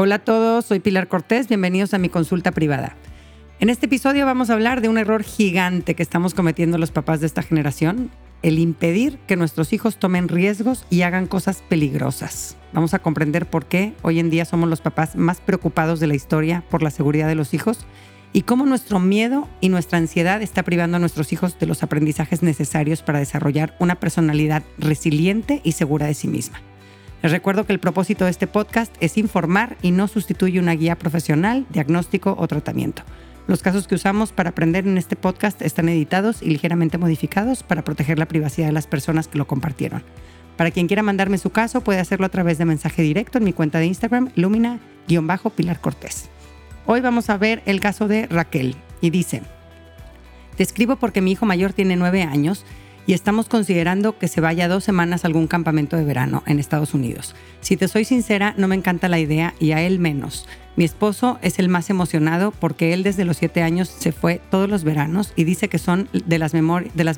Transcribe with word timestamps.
Hola 0.00 0.14
a 0.14 0.18
todos, 0.20 0.64
soy 0.64 0.78
Pilar 0.78 1.08
Cortés, 1.08 1.48
bienvenidos 1.48 1.92
a 1.92 1.98
mi 1.98 2.08
consulta 2.08 2.52
privada. 2.52 2.94
En 3.58 3.68
este 3.68 3.86
episodio 3.86 4.26
vamos 4.26 4.48
a 4.48 4.52
hablar 4.52 4.80
de 4.80 4.88
un 4.88 4.96
error 4.96 5.24
gigante 5.24 5.96
que 5.96 6.04
estamos 6.04 6.34
cometiendo 6.34 6.78
los 6.78 6.92
papás 6.92 7.18
de 7.18 7.26
esta 7.26 7.42
generación, 7.42 8.08
el 8.42 8.60
impedir 8.60 9.18
que 9.26 9.34
nuestros 9.34 9.72
hijos 9.72 9.98
tomen 9.98 10.28
riesgos 10.28 10.86
y 10.88 11.02
hagan 11.02 11.26
cosas 11.26 11.64
peligrosas. 11.68 12.56
Vamos 12.72 12.94
a 12.94 13.00
comprender 13.00 13.46
por 13.46 13.66
qué 13.66 13.92
hoy 14.02 14.20
en 14.20 14.30
día 14.30 14.44
somos 14.44 14.68
los 14.68 14.80
papás 14.80 15.16
más 15.16 15.40
preocupados 15.40 15.98
de 15.98 16.06
la 16.06 16.14
historia 16.14 16.62
por 16.70 16.84
la 16.84 16.92
seguridad 16.92 17.26
de 17.26 17.34
los 17.34 17.52
hijos 17.52 17.80
y 18.32 18.42
cómo 18.42 18.66
nuestro 18.66 19.00
miedo 19.00 19.48
y 19.60 19.68
nuestra 19.68 19.98
ansiedad 19.98 20.42
está 20.42 20.62
privando 20.62 20.98
a 20.98 21.00
nuestros 21.00 21.32
hijos 21.32 21.58
de 21.58 21.66
los 21.66 21.82
aprendizajes 21.82 22.44
necesarios 22.44 23.02
para 23.02 23.18
desarrollar 23.18 23.74
una 23.80 23.96
personalidad 23.96 24.62
resiliente 24.78 25.60
y 25.64 25.72
segura 25.72 26.06
de 26.06 26.14
sí 26.14 26.28
misma. 26.28 26.60
Les 27.22 27.32
recuerdo 27.32 27.66
que 27.66 27.72
el 27.72 27.80
propósito 27.80 28.24
de 28.24 28.30
este 28.30 28.46
podcast 28.46 28.94
es 29.00 29.18
informar 29.18 29.76
y 29.82 29.90
no 29.90 30.06
sustituye 30.06 30.60
una 30.60 30.74
guía 30.74 30.96
profesional, 30.96 31.66
diagnóstico 31.70 32.36
o 32.38 32.46
tratamiento. 32.46 33.02
Los 33.48 33.62
casos 33.62 33.88
que 33.88 33.96
usamos 33.96 34.30
para 34.30 34.50
aprender 34.50 34.86
en 34.86 34.98
este 34.98 35.16
podcast 35.16 35.60
están 35.62 35.88
editados 35.88 36.42
y 36.42 36.50
ligeramente 36.50 36.96
modificados 36.96 37.64
para 37.64 37.82
proteger 37.82 38.18
la 38.20 38.28
privacidad 38.28 38.68
de 38.68 38.72
las 38.72 38.86
personas 38.86 39.26
que 39.26 39.38
lo 39.38 39.48
compartieron. 39.48 40.04
Para 40.56 40.70
quien 40.70 40.86
quiera 40.86 41.02
mandarme 41.02 41.38
su 41.38 41.50
caso, 41.50 41.80
puede 41.80 41.98
hacerlo 41.98 42.26
a 42.26 42.30
través 42.30 42.58
de 42.58 42.66
mensaje 42.66 43.02
directo 43.02 43.38
en 43.38 43.44
mi 43.44 43.52
cuenta 43.52 43.78
de 43.78 43.86
Instagram, 43.86 44.30
Lumina-Pilar 44.36 45.80
Cortés. 45.80 46.28
Hoy 46.86 47.00
vamos 47.00 47.30
a 47.30 47.36
ver 47.36 47.62
el 47.66 47.80
caso 47.80 48.06
de 48.06 48.26
Raquel 48.26 48.76
y 49.00 49.10
dice, 49.10 49.42
te 50.56 50.62
escribo 50.62 50.96
porque 50.96 51.20
mi 51.20 51.32
hijo 51.32 51.46
mayor 51.46 51.72
tiene 51.72 51.96
nueve 51.96 52.22
años 52.22 52.64
y 53.08 53.14
estamos 53.14 53.48
considerando 53.48 54.18
que 54.18 54.28
se 54.28 54.42
vaya 54.42 54.68
dos 54.68 54.84
semanas 54.84 55.24
a 55.24 55.28
algún 55.28 55.46
campamento 55.46 55.96
de 55.96 56.04
verano 56.04 56.42
en 56.44 56.58
Estados 56.58 56.92
Unidos. 56.92 57.34
Si 57.62 57.78
te 57.78 57.88
soy 57.88 58.04
sincera, 58.04 58.52
no 58.58 58.68
me 58.68 58.74
encanta 58.74 59.08
la 59.08 59.18
idea 59.18 59.54
y 59.58 59.72
a 59.72 59.80
él 59.80 59.98
menos. 59.98 60.46
Mi 60.76 60.84
esposo 60.84 61.38
es 61.40 61.58
el 61.58 61.70
más 61.70 61.88
emocionado 61.88 62.50
porque 62.50 62.92
él 62.92 63.02
desde 63.02 63.24
los 63.24 63.38
siete 63.38 63.62
años 63.62 63.88
se 63.88 64.12
fue 64.12 64.42
todos 64.50 64.68
los 64.68 64.84
veranos 64.84 65.32
y 65.36 65.44
dice 65.44 65.68
que 65.68 65.78
son 65.78 66.10
de 66.12 66.38
las, 66.38 66.52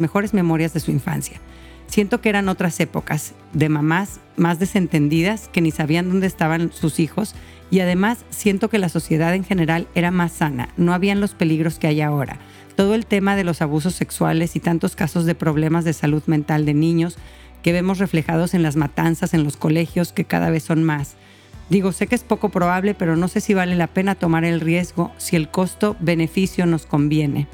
mejores 0.00 0.32
memorias 0.32 0.72
de 0.72 0.78
su 0.78 0.92
infancia. 0.92 1.40
Siento 1.88 2.20
que 2.20 2.28
eran 2.28 2.48
otras 2.48 2.78
épocas, 2.78 3.34
de 3.52 3.68
mamás 3.68 4.20
más 4.36 4.60
desentendidas 4.60 5.48
que 5.48 5.60
ni 5.60 5.72
sabían 5.72 6.08
dónde 6.08 6.28
estaban 6.28 6.70
sus 6.72 7.00
hijos 7.00 7.34
y 7.68 7.80
además 7.80 8.24
siento 8.30 8.70
que 8.70 8.78
la 8.78 8.90
sociedad 8.90 9.34
en 9.34 9.42
general 9.42 9.88
era 9.96 10.12
más 10.12 10.30
sana, 10.30 10.68
no 10.76 10.94
habían 10.94 11.20
los 11.20 11.34
peligros 11.34 11.80
que 11.80 11.88
hay 11.88 12.00
ahora 12.00 12.38
todo 12.80 12.94
el 12.94 13.04
tema 13.04 13.36
de 13.36 13.44
los 13.44 13.60
abusos 13.60 13.94
sexuales 13.94 14.56
y 14.56 14.58
tantos 14.58 14.96
casos 14.96 15.26
de 15.26 15.34
problemas 15.34 15.84
de 15.84 15.92
salud 15.92 16.22
mental 16.24 16.64
de 16.64 16.72
niños 16.72 17.18
que 17.62 17.74
vemos 17.74 17.98
reflejados 17.98 18.54
en 18.54 18.62
las 18.62 18.76
matanzas 18.76 19.34
en 19.34 19.44
los 19.44 19.58
colegios 19.58 20.14
que 20.14 20.24
cada 20.24 20.48
vez 20.48 20.62
son 20.62 20.82
más. 20.82 21.16
Digo, 21.68 21.92
sé 21.92 22.06
que 22.06 22.14
es 22.14 22.24
poco 22.24 22.48
probable, 22.48 22.94
pero 22.94 23.16
no 23.16 23.28
sé 23.28 23.42
si 23.42 23.52
vale 23.52 23.76
la 23.76 23.86
pena 23.86 24.14
tomar 24.14 24.46
el 24.46 24.62
riesgo 24.62 25.12
si 25.18 25.36
el 25.36 25.50
costo-beneficio 25.50 26.64
nos 26.64 26.86
conviene. 26.86 27.48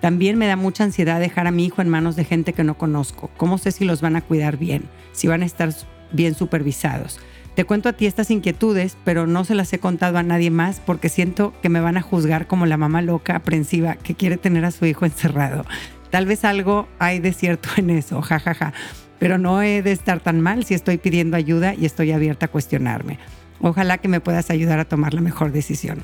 También 0.00 0.38
me 0.38 0.46
da 0.46 0.54
mucha 0.54 0.84
ansiedad 0.84 1.18
dejar 1.18 1.48
a 1.48 1.50
mi 1.50 1.64
hijo 1.64 1.82
en 1.82 1.88
manos 1.88 2.14
de 2.14 2.22
gente 2.22 2.52
que 2.52 2.62
no 2.62 2.78
conozco. 2.78 3.30
¿Cómo 3.36 3.58
sé 3.58 3.72
si 3.72 3.84
los 3.84 4.02
van 4.02 4.14
a 4.14 4.22
cuidar 4.22 4.56
bien? 4.56 4.84
Si 5.10 5.26
van 5.26 5.42
a 5.42 5.46
estar 5.46 5.74
bien 6.12 6.36
supervisados. 6.36 7.18
Te 7.54 7.64
cuento 7.64 7.88
a 7.88 7.92
ti 7.92 8.06
estas 8.06 8.32
inquietudes, 8.32 8.96
pero 9.04 9.28
no 9.28 9.44
se 9.44 9.54
las 9.54 9.72
he 9.72 9.78
contado 9.78 10.18
a 10.18 10.24
nadie 10.24 10.50
más 10.50 10.80
porque 10.84 11.08
siento 11.08 11.54
que 11.62 11.68
me 11.68 11.80
van 11.80 11.96
a 11.96 12.02
juzgar 12.02 12.48
como 12.48 12.66
la 12.66 12.76
mamá 12.76 13.00
loca, 13.00 13.36
aprensiva, 13.36 13.94
que 13.94 14.16
quiere 14.16 14.36
tener 14.36 14.64
a 14.64 14.72
su 14.72 14.86
hijo 14.86 15.04
encerrado. 15.04 15.64
Tal 16.10 16.26
vez 16.26 16.44
algo 16.44 16.88
hay 16.98 17.20
de 17.20 17.32
cierto 17.32 17.68
en 17.76 17.90
eso, 17.90 18.22
jajaja, 18.22 18.72
pero 19.20 19.38
no 19.38 19.62
he 19.62 19.82
de 19.82 19.92
estar 19.92 20.18
tan 20.18 20.40
mal 20.40 20.64
si 20.64 20.74
estoy 20.74 20.98
pidiendo 20.98 21.36
ayuda 21.36 21.74
y 21.74 21.86
estoy 21.86 22.10
abierta 22.10 22.46
a 22.46 22.50
cuestionarme. 22.50 23.20
Ojalá 23.60 23.98
que 23.98 24.08
me 24.08 24.20
puedas 24.20 24.50
ayudar 24.50 24.80
a 24.80 24.84
tomar 24.84 25.14
la 25.14 25.20
mejor 25.20 25.52
decisión. 25.52 26.02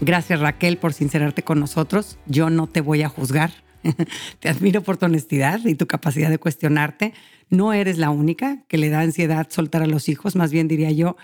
Gracias 0.00 0.40
Raquel 0.40 0.78
por 0.78 0.94
sincerarte 0.94 1.42
con 1.42 1.60
nosotros. 1.60 2.18
Yo 2.26 2.48
no 2.48 2.66
te 2.66 2.80
voy 2.80 3.02
a 3.02 3.08
juzgar. 3.08 3.52
te 4.40 4.48
admiro 4.48 4.82
por 4.82 4.96
tu 4.96 5.06
honestidad 5.06 5.60
y 5.64 5.74
tu 5.74 5.86
capacidad 5.86 6.30
de 6.30 6.38
cuestionarte. 6.38 7.12
No 7.50 7.72
eres 7.72 7.98
la 7.98 8.10
única 8.10 8.62
que 8.68 8.78
le 8.78 8.88
da 8.88 9.00
ansiedad 9.00 9.48
soltar 9.50 9.82
a 9.82 9.86
los 9.86 10.08
hijos, 10.08 10.36
más 10.36 10.52
bien 10.52 10.68
diría 10.68 10.90
yo, 10.90 11.16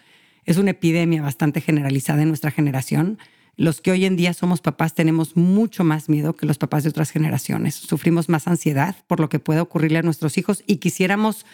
es 0.44 0.58
una 0.58 0.72
epidemia 0.72 1.22
bastante 1.22 1.60
generalizada 1.60 2.22
en 2.22 2.28
nuestra 2.28 2.50
generación. 2.50 3.18
Los 3.56 3.80
que 3.80 3.90
hoy 3.90 4.04
en 4.04 4.16
día 4.16 4.34
somos 4.34 4.60
papás 4.60 4.94
tenemos 4.94 5.36
mucho 5.36 5.82
más 5.82 6.08
miedo 6.10 6.36
que 6.36 6.46
los 6.46 6.58
papás 6.58 6.82
de 6.82 6.90
otras 6.90 7.10
generaciones. 7.10 7.74
Sufrimos 7.74 8.28
más 8.28 8.46
ansiedad 8.46 8.96
por 9.06 9.20
lo 9.20 9.30
que 9.30 9.38
pueda 9.38 9.62
ocurrirle 9.62 9.98
a 9.98 10.02
nuestros 10.02 10.36
hijos 10.36 10.62
y 10.66 10.76
quisiéramos 10.76 11.46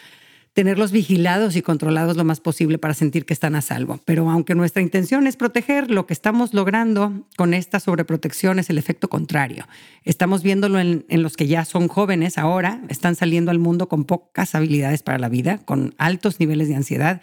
tenerlos 0.53 0.91
vigilados 0.91 1.55
y 1.55 1.63
controlados 1.63 2.15
lo 2.15 2.23
más 2.23 2.39
posible 2.39 2.77
para 2.77 2.93
sentir 2.93 3.25
que 3.25 3.33
están 3.33 3.55
a 3.55 3.61
salvo. 3.61 3.99
Pero 4.05 4.29
aunque 4.29 4.53
nuestra 4.53 4.83
intención 4.83 5.25
es 5.25 5.35
proteger, 5.35 5.89
lo 5.89 6.05
que 6.05 6.13
estamos 6.13 6.53
logrando 6.53 7.25
con 7.37 7.55
esta 7.55 7.79
sobreprotección 7.79 8.59
es 8.59 8.69
el 8.69 8.77
efecto 8.77 9.09
contrario. 9.09 9.67
Estamos 10.03 10.43
viéndolo 10.43 10.79
en, 10.79 11.05
los 11.09 11.35
que 11.35 11.47
ya 11.47 11.65
son 11.65 11.87
jóvenes 11.87 12.37
ahora, 12.37 12.81
están 12.89 13.15
saliendo 13.15 13.49
al 13.49 13.59
mundo 13.59 13.89
con 13.89 14.05
pocas 14.05 14.53
habilidades 14.53 15.01
para 15.01 15.17
la 15.17 15.29
vida, 15.29 15.57
con 15.65 15.95
altos 15.97 16.39
niveles 16.39 16.67
de 16.67 16.75
ansiedad 16.75 17.21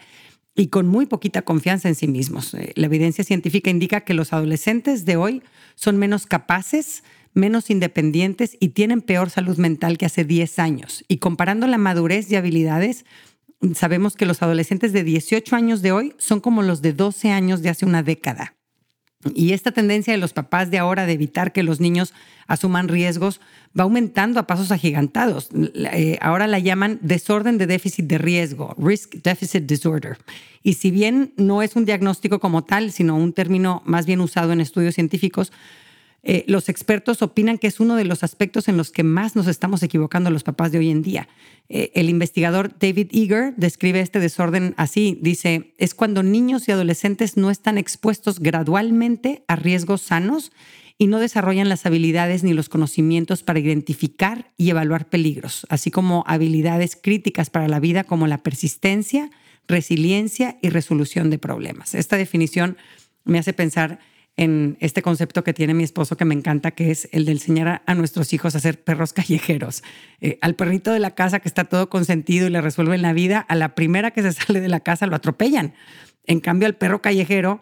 y 0.53 0.67
con 0.67 0.87
muy 0.87 1.05
poquita 1.05 1.43
confianza 1.43 1.87
en 1.87 1.95
sí 1.95 2.09
mismos. 2.09 2.53
Eh, 2.53 2.73
la 2.75 2.87
evidencia 2.87 3.23
científica 3.23 3.69
indica 3.69 4.01
que 4.01 4.13
los 4.13 4.33
adolescentes 4.33 5.05
de 5.05 5.15
hoy 5.15 5.41
son 5.75 5.95
menos 5.95 6.25
capaces, 6.25 7.03
menos 7.33 7.69
independientes 7.69 8.57
y 8.59 8.69
tienen 8.69 9.01
peor 9.01 9.29
salud 9.29 9.57
mental 9.57 9.97
que 9.97 10.05
hace 10.05 10.25
10 10.25 10.59
años. 10.59 11.05
Y 11.07 11.17
comparando 11.17 11.67
la 11.67 11.77
madurez 11.77 12.31
y 12.31 12.35
habilidades, 12.35 13.05
sabemos 13.75 14.15
que 14.15 14.25
los 14.25 14.41
adolescentes 14.41 14.93
de 14.93 15.03
18 15.03 15.55
años 15.55 15.81
de 15.81 15.91
hoy 15.91 16.13
son 16.17 16.39
como 16.39 16.61
los 16.61 16.81
de 16.81 16.93
12 16.93 17.31
años 17.31 17.61
de 17.61 17.69
hace 17.69 17.85
una 17.85 18.03
década. 18.03 18.55
Y 19.35 19.53
esta 19.53 19.71
tendencia 19.71 20.13
de 20.13 20.19
los 20.19 20.33
papás 20.33 20.71
de 20.71 20.79
ahora 20.79 21.05
de 21.05 21.13
evitar 21.13 21.53
que 21.53 21.61
los 21.61 21.79
niños 21.79 22.13
asuman 22.47 22.87
riesgos 22.87 23.39
va 23.79 23.83
aumentando 23.83 24.39
a 24.39 24.47
pasos 24.47 24.71
agigantados. 24.71 25.49
Eh, 25.53 26.17
ahora 26.21 26.47
la 26.47 26.57
llaman 26.57 26.97
desorden 27.01 27.59
de 27.59 27.67
déficit 27.67 28.05
de 28.05 28.17
riesgo, 28.17 28.75
Risk 28.79 29.15
Deficit 29.23 29.65
Disorder. 29.65 30.17
Y 30.63 30.73
si 30.73 30.89
bien 30.89 31.33
no 31.37 31.61
es 31.61 31.75
un 31.75 31.85
diagnóstico 31.85 32.39
como 32.39 32.63
tal, 32.63 32.91
sino 32.91 33.15
un 33.15 33.33
término 33.33 33.83
más 33.85 34.07
bien 34.07 34.21
usado 34.21 34.53
en 34.53 34.61
estudios 34.61 34.95
científicos, 34.95 35.51
eh, 36.23 36.43
los 36.47 36.69
expertos 36.69 37.23
opinan 37.23 37.57
que 37.57 37.67
es 37.67 37.79
uno 37.79 37.95
de 37.95 38.05
los 38.05 38.23
aspectos 38.23 38.67
en 38.67 38.77
los 38.77 38.91
que 38.91 39.03
más 39.03 39.35
nos 39.35 39.47
estamos 39.47 39.81
equivocando 39.81 40.29
los 40.29 40.43
papás 40.43 40.71
de 40.71 40.77
hoy 40.77 40.91
en 40.91 41.01
día. 41.01 41.27
Eh, 41.67 41.91
el 41.95 42.09
investigador 42.09 42.77
David 42.77 43.09
Eager 43.11 43.55
describe 43.57 44.01
este 44.01 44.19
desorden 44.19 44.75
así. 44.77 45.17
Dice, 45.21 45.73
es 45.79 45.95
cuando 45.95 46.21
niños 46.21 46.67
y 46.67 46.71
adolescentes 46.71 47.37
no 47.37 47.49
están 47.49 47.79
expuestos 47.79 48.39
gradualmente 48.39 49.43
a 49.47 49.55
riesgos 49.55 50.01
sanos 50.01 50.51
y 50.99 51.07
no 51.07 51.19
desarrollan 51.19 51.69
las 51.69 51.87
habilidades 51.87 52.43
ni 52.43 52.53
los 52.53 52.69
conocimientos 52.69 53.41
para 53.41 53.59
identificar 53.59 54.51
y 54.57 54.69
evaluar 54.69 55.09
peligros, 55.09 55.65
así 55.69 55.89
como 55.89 56.23
habilidades 56.27 56.95
críticas 56.95 57.49
para 57.49 57.67
la 57.67 57.79
vida 57.79 58.03
como 58.03 58.27
la 58.27 58.43
persistencia, 58.43 59.31
resiliencia 59.67 60.59
y 60.61 60.69
resolución 60.69 61.31
de 61.31 61.39
problemas. 61.39 61.95
Esta 61.95 62.17
definición 62.17 62.77
me 63.23 63.39
hace 63.39 63.53
pensar 63.53 63.99
en 64.41 64.75
este 64.79 65.03
concepto 65.03 65.43
que 65.43 65.53
tiene 65.53 65.75
mi 65.75 65.83
esposo 65.83 66.17
que 66.17 66.25
me 66.25 66.33
encanta, 66.33 66.71
que 66.71 66.89
es 66.89 67.07
el 67.11 67.25
de 67.25 67.33
enseñar 67.33 67.83
a, 67.85 67.93
nuestros 67.93 68.33
hijos 68.33 68.55
a 68.55 68.59
ser 68.59 68.83
perros 68.83 69.13
callejeros. 69.13 69.83
Eh, 70.19 70.39
al 70.41 70.55
perrito 70.55 70.91
de 70.91 70.97
la 70.97 71.11
casa 71.11 71.39
que 71.39 71.47
está 71.47 71.65
todo 71.65 71.89
consentido 71.89 72.47
y 72.47 72.49
le 72.49 72.59
resuelven 72.59 73.03
la 73.03 73.13
vida, 73.13 73.37
a 73.37 73.53
la 73.53 73.75
primera 73.75 74.09
que 74.09 74.23
se 74.23 74.31
sale 74.33 74.59
de 74.59 74.67
la 74.67 74.79
casa 74.79 75.05
lo 75.05 75.15
atropellan. 75.15 75.75
En 76.25 76.39
cambio, 76.39 76.67
al 76.67 76.73
perro 76.73 77.03
callejero 77.03 77.61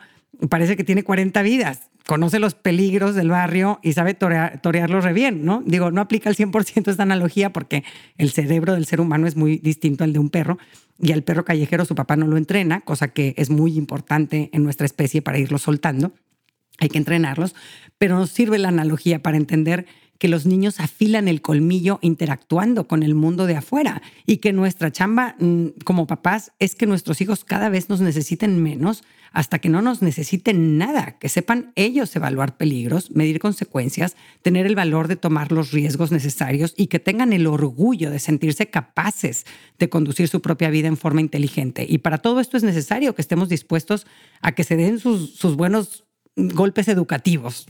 parece 0.50 0.78
que 0.78 0.86
tiene 0.86 1.04
40 1.04 1.42
vidas, 1.42 1.90
conoce 2.08 2.40
los 2.40 2.56
peligros 2.56 3.14
del 3.14 3.30
barrio 3.30 3.81
y 3.84 3.92
sabe 3.92 4.14
torearlos 4.14 5.04
re 5.04 5.12
bien, 5.12 5.44
¿no? 5.44 5.62
Digo, 5.66 5.92
no 5.92 6.00
aplica 6.00 6.30
al 6.30 6.38
100% 6.38 6.92
esta 6.92 7.04
analogía 7.04 7.52
porque 7.52 7.84
el 8.18 8.31
cerebro 8.31 8.74
del 8.74 8.86
ser 8.86 9.02
humano 9.02 9.28
es 9.28 9.36
muy 9.36 9.58
distinto 9.58 10.06
al 10.06 10.14
de 10.14 10.20
un 10.20 10.30
perro 10.30 10.58
y 10.98 11.12
al 11.12 11.24
perro 11.24 11.44
callejero 11.44 11.84
su 11.84 11.96
papá 11.96 12.16
no 12.16 12.26
lo 12.26 12.38
entrena, 12.38 12.80
cosa 12.81 13.10
que 13.10 13.34
es 13.36 13.50
muy 13.50 13.76
importante 13.78 14.50
en 14.54 14.64
nuestra 14.64 14.86
especie 14.86 15.22
para 15.22 15.40
irlo 15.40 15.58
soltando 15.58 16.14
hay 16.80 16.90
que 16.90 16.98
entrenarlos, 16.98 17.56
pero 17.98 18.18
nos 18.18 18.30
sirve 18.30 18.58
la 18.58 18.70
analogía 18.70 19.22
para 19.22 19.38
entender 19.38 19.86
que 20.20 20.28
los 20.28 20.46
niños 20.46 20.80
afilan 20.80 21.28
el 21.28 21.42
colmillo 21.42 21.98
interactuando 22.02 22.88
con 22.88 23.04
el 23.04 23.16
mundo 23.16 23.48
de 23.48 23.56
afuera 23.56 24.02
y 24.26 24.38
que 24.38 24.52
nuestra 24.52 24.92
chamba 24.92 25.36
mm, 25.40 25.68
como 25.86 26.08
papás 26.08 26.52
es 26.60 26.76
que 26.76 26.86
nuestros 26.86 27.22
hijos 27.22 27.46
cada 27.46 27.70
vez 27.70 27.90
nos 27.90 28.02
necesiten 28.02 28.62
menos 28.62 29.04
hasta 29.31 29.60
que 29.60 29.70
no 29.70 29.81
nos 29.81 30.02
necesiten 30.02 30.78
nada, 30.78 31.18
que 31.20 31.30
sepan 31.30 31.72
ellos 31.76 32.14
evaluar 32.16 32.58
peligros, 32.58 33.12
medir 33.12 33.40
consecuencias, 33.40 34.18
tener 34.42 34.66
el 34.66 34.76
valor 34.76 35.08
de 35.08 35.16
tomar 35.16 35.52
los 35.52 35.72
riesgos 35.72 36.12
necesarios 36.12 36.74
y 36.76 36.88
que 36.88 37.00
tengan 37.00 37.31
el 37.31 37.48
orgullo 37.48 38.10
de 38.12 38.20
sentirse 38.20 38.70
capaces 38.70 39.46
de 39.78 39.90
conducir 39.90 40.28
su 40.28 40.42
propia 40.42 40.70
vida 40.70 40.88
en 40.88 40.98
forma 40.98 41.22
inteligente. 41.22 41.86
Y 41.88 42.00
para 42.00 42.18
todo 42.18 42.40
esto 42.40 42.58
es 42.58 42.64
necesario 42.64 43.16
que 43.16 43.22
estemos 43.22 43.50
dispuestos 43.50 44.06
a 44.42 44.52
que 44.54 44.64
se 44.64 44.76
den 44.76 45.00
sus, 45.00 45.36
sus 45.36 45.56
buenos 45.56 46.09
golpes 46.48 46.88
educativos. 46.88 47.68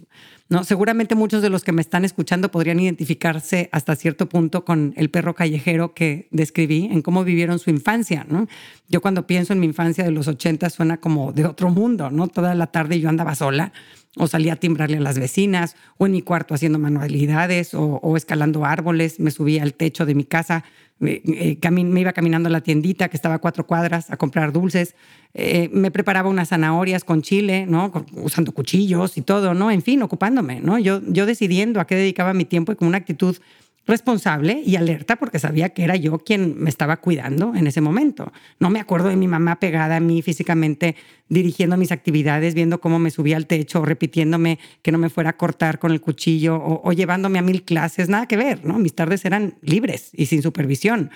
¿no? 0.49 0.63
Seguramente 0.63 1.15
muchos 1.15 1.41
de 1.41 1.49
los 1.49 1.63
que 1.63 1.71
me 1.71 1.81
están 1.81 2.05
escuchando 2.05 2.49
podrían 2.49 2.79
identificarse 2.79 3.69
hasta 3.71 3.95
cierto 3.95 4.27
punto 4.27 4.65
con 4.65 4.93
el 4.97 5.09
perro 5.09 5.35
callejero 5.35 5.93
que 5.93 6.27
describí, 6.31 6.85
en 6.91 7.01
cómo 7.01 7.23
vivieron 7.23 7.59
su 7.59 7.69
infancia. 7.69 8.25
¿no? 8.27 8.47
Yo 8.87 9.01
cuando 9.01 9.27
pienso 9.27 9.53
en 9.53 9.59
mi 9.59 9.67
infancia 9.67 10.03
de 10.03 10.11
los 10.11 10.27
80 10.27 10.69
suena 10.69 10.97
como 10.97 11.31
de 11.31 11.45
otro 11.45 11.69
mundo, 11.69 12.09
¿no? 12.09 12.27
Toda 12.27 12.55
la 12.55 12.67
tarde 12.67 12.99
yo 12.99 13.09
andaba 13.09 13.35
sola 13.35 13.71
o 14.17 14.27
salía 14.27 14.53
a 14.53 14.55
timbrarle 14.55 14.97
a 14.97 15.01
las 15.01 15.19
vecinas, 15.19 15.75
o 15.97 16.05
en 16.05 16.13
mi 16.13 16.21
cuarto 16.21 16.55
haciendo 16.55 16.79
manualidades, 16.79 17.73
o, 17.73 18.17
escalando 18.17 18.65
árboles, 18.65 19.19
me 19.19 19.31
subía 19.31 19.63
al 19.63 19.73
techo 19.73 20.05
de 20.05 20.15
mi 20.15 20.23
casa, 20.23 20.63
me, 20.99 21.21
eh, 21.25 21.57
me 21.71 22.01
iba 22.01 22.13
caminando 22.13 22.47
a 22.47 22.51
la 22.51 22.61
tiendita 22.61 23.09
que 23.09 23.17
estaba 23.17 23.35
a 23.35 23.39
cuatro 23.39 23.65
cuadras 23.65 24.11
a 24.11 24.17
comprar 24.17 24.51
dulces, 24.51 24.95
eh, 25.33 25.69
me 25.71 25.91
preparaba 25.91 26.29
unas 26.29 26.49
zanahorias 26.49 27.03
con 27.03 27.21
chile, 27.21 27.65
¿no? 27.67 27.91
Usando 28.13 28.51
cuchillos 28.51 29.17
y 29.17 29.21
todo, 29.21 29.53
¿no? 29.53 29.71
En 29.71 29.81
fin, 29.81 30.01
ocupándome, 30.01 30.59
¿no? 30.59 30.77
Yo, 30.79 31.01
yo 31.07 31.25
decidiendo 31.25 31.79
a 31.79 31.87
qué 31.87 31.95
dedicaba 31.95 32.33
mi 32.33 32.45
tiempo 32.45 32.71
y 32.71 32.75
con 32.75 32.87
una 32.87 32.97
actitud 32.97 33.37
responsable 33.85 34.61
y 34.65 34.75
alerta 34.75 35.15
porque 35.15 35.39
sabía 35.39 35.69
que 35.69 35.83
era 35.83 35.95
yo 35.95 36.19
quien 36.19 36.59
me 36.59 36.69
estaba 36.69 36.97
cuidando 36.97 37.55
en 37.55 37.67
ese 37.67 37.81
momento. 37.81 38.31
No 38.59 38.69
me 38.69 38.79
acuerdo 38.79 39.09
de 39.09 39.15
mi 39.15 39.27
mamá 39.27 39.59
pegada 39.59 39.97
a 39.97 39.99
mí 39.99 40.21
físicamente, 40.21 40.95
dirigiendo 41.27 41.77
mis 41.77 41.91
actividades, 41.91 42.53
viendo 42.53 42.79
cómo 42.81 42.99
me 42.99 43.11
subía 43.11 43.37
al 43.37 43.47
techo, 43.47 43.83
repitiéndome 43.83 44.59
que 44.81 44.91
no 44.91 44.97
me 44.97 45.09
fuera 45.09 45.31
a 45.31 45.37
cortar 45.37 45.79
con 45.79 45.91
el 45.91 46.01
cuchillo 46.01 46.61
o, 46.61 46.91
llevándome 46.93 47.39
a 47.39 47.41
mil 47.41 47.63
clases, 47.63 48.09
nada 48.09 48.27
que 48.27 48.37
ver, 48.37 48.65
¿no? 48.65 48.79
Mis 48.79 48.95
tardes 48.95 49.25
eran 49.25 49.55
libres 49.61 50.09
y 50.13 50.27
sin 50.27 50.41
supervisión 50.41 51.11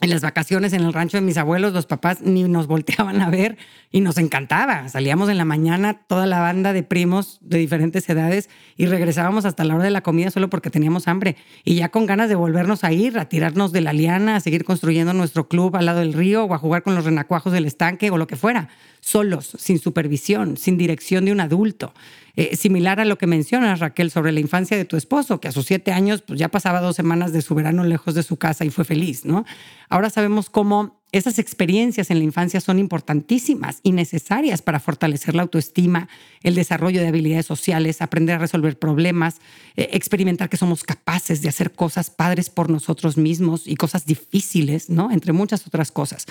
en 0.00 0.10
las 0.10 0.20
vacaciones 0.20 0.72
en 0.74 0.82
el 0.82 0.92
rancho 0.92 1.16
de 1.16 1.22
mis 1.22 1.38
abuelos, 1.38 1.72
los 1.72 1.86
papás 1.86 2.20
ni 2.20 2.42
nos 2.44 2.66
volteaban 2.66 3.22
a 3.22 3.30
ver 3.30 3.56
y 3.96 4.02
nos 4.02 4.18
encantaba. 4.18 4.90
Salíamos 4.90 5.30
en 5.30 5.38
la 5.38 5.46
mañana 5.46 6.02
toda 6.06 6.26
la 6.26 6.40
banda 6.40 6.74
de 6.74 6.82
primos 6.82 7.38
de 7.40 7.56
diferentes 7.56 8.06
edades 8.10 8.50
y 8.76 8.84
regresábamos 8.84 9.46
hasta 9.46 9.64
la 9.64 9.74
hora 9.74 9.84
de 9.84 9.90
la 9.90 10.02
comida 10.02 10.30
solo 10.30 10.50
porque 10.50 10.68
teníamos 10.68 11.08
hambre 11.08 11.34
y 11.64 11.76
ya 11.76 11.88
con 11.88 12.04
ganas 12.04 12.28
de 12.28 12.34
volvernos 12.34 12.84
a 12.84 12.92
ir, 12.92 13.18
a 13.18 13.30
tirarnos 13.30 13.72
de 13.72 13.80
la 13.80 13.94
liana, 13.94 14.36
a 14.36 14.40
seguir 14.40 14.64
construyendo 14.64 15.14
nuestro 15.14 15.48
club 15.48 15.76
al 15.76 15.86
lado 15.86 16.00
del 16.00 16.12
río 16.12 16.44
o 16.44 16.52
a 16.52 16.58
jugar 16.58 16.82
con 16.82 16.94
los 16.94 17.06
renacuajos 17.06 17.54
del 17.54 17.64
estanque 17.64 18.10
o 18.10 18.18
lo 18.18 18.26
que 18.26 18.36
fuera, 18.36 18.68
solos, 19.00 19.56
sin 19.58 19.78
supervisión, 19.78 20.58
sin 20.58 20.76
dirección 20.76 21.24
de 21.24 21.32
un 21.32 21.40
adulto. 21.40 21.94
Eh, 22.38 22.54
similar 22.54 23.00
a 23.00 23.06
lo 23.06 23.16
que 23.16 23.26
mencionas, 23.26 23.80
Raquel, 23.80 24.10
sobre 24.10 24.30
la 24.30 24.40
infancia 24.40 24.76
de 24.76 24.84
tu 24.84 24.98
esposo, 24.98 25.40
que 25.40 25.48
a 25.48 25.52
sus 25.52 25.64
siete 25.64 25.92
años 25.92 26.20
pues, 26.20 26.38
ya 26.38 26.50
pasaba 26.50 26.82
dos 26.82 26.96
semanas 26.96 27.32
de 27.32 27.40
su 27.40 27.54
verano 27.54 27.82
lejos 27.82 28.14
de 28.14 28.22
su 28.22 28.36
casa 28.36 28.66
y 28.66 28.70
fue 28.70 28.84
feliz, 28.84 29.24
¿no? 29.24 29.46
Ahora 29.88 30.10
sabemos 30.10 30.50
cómo 30.50 31.00
esas 31.18 31.38
experiencias 31.38 32.10
en 32.10 32.18
la 32.18 32.24
infancia 32.24 32.60
son 32.60 32.78
importantísimas 32.78 33.80
y 33.82 33.92
necesarias 33.92 34.62
para 34.62 34.80
fortalecer 34.80 35.34
la 35.34 35.42
autoestima, 35.42 36.08
el 36.42 36.54
desarrollo 36.54 37.00
de 37.00 37.08
habilidades 37.08 37.46
sociales, 37.46 38.02
aprender 38.02 38.36
a 38.36 38.38
resolver 38.38 38.78
problemas, 38.78 39.36
eh, 39.76 39.90
experimentar 39.92 40.48
que 40.48 40.56
somos 40.56 40.84
capaces 40.84 41.42
de 41.42 41.48
hacer 41.48 41.72
cosas 41.72 42.10
padres 42.10 42.50
por 42.50 42.70
nosotros 42.70 43.16
mismos 43.16 43.66
y 43.66 43.76
cosas 43.76 44.06
difíciles, 44.06 44.90
¿no? 44.90 45.10
Entre 45.10 45.32
muchas 45.32 45.66
otras 45.66 45.90
cosas. 45.92 46.26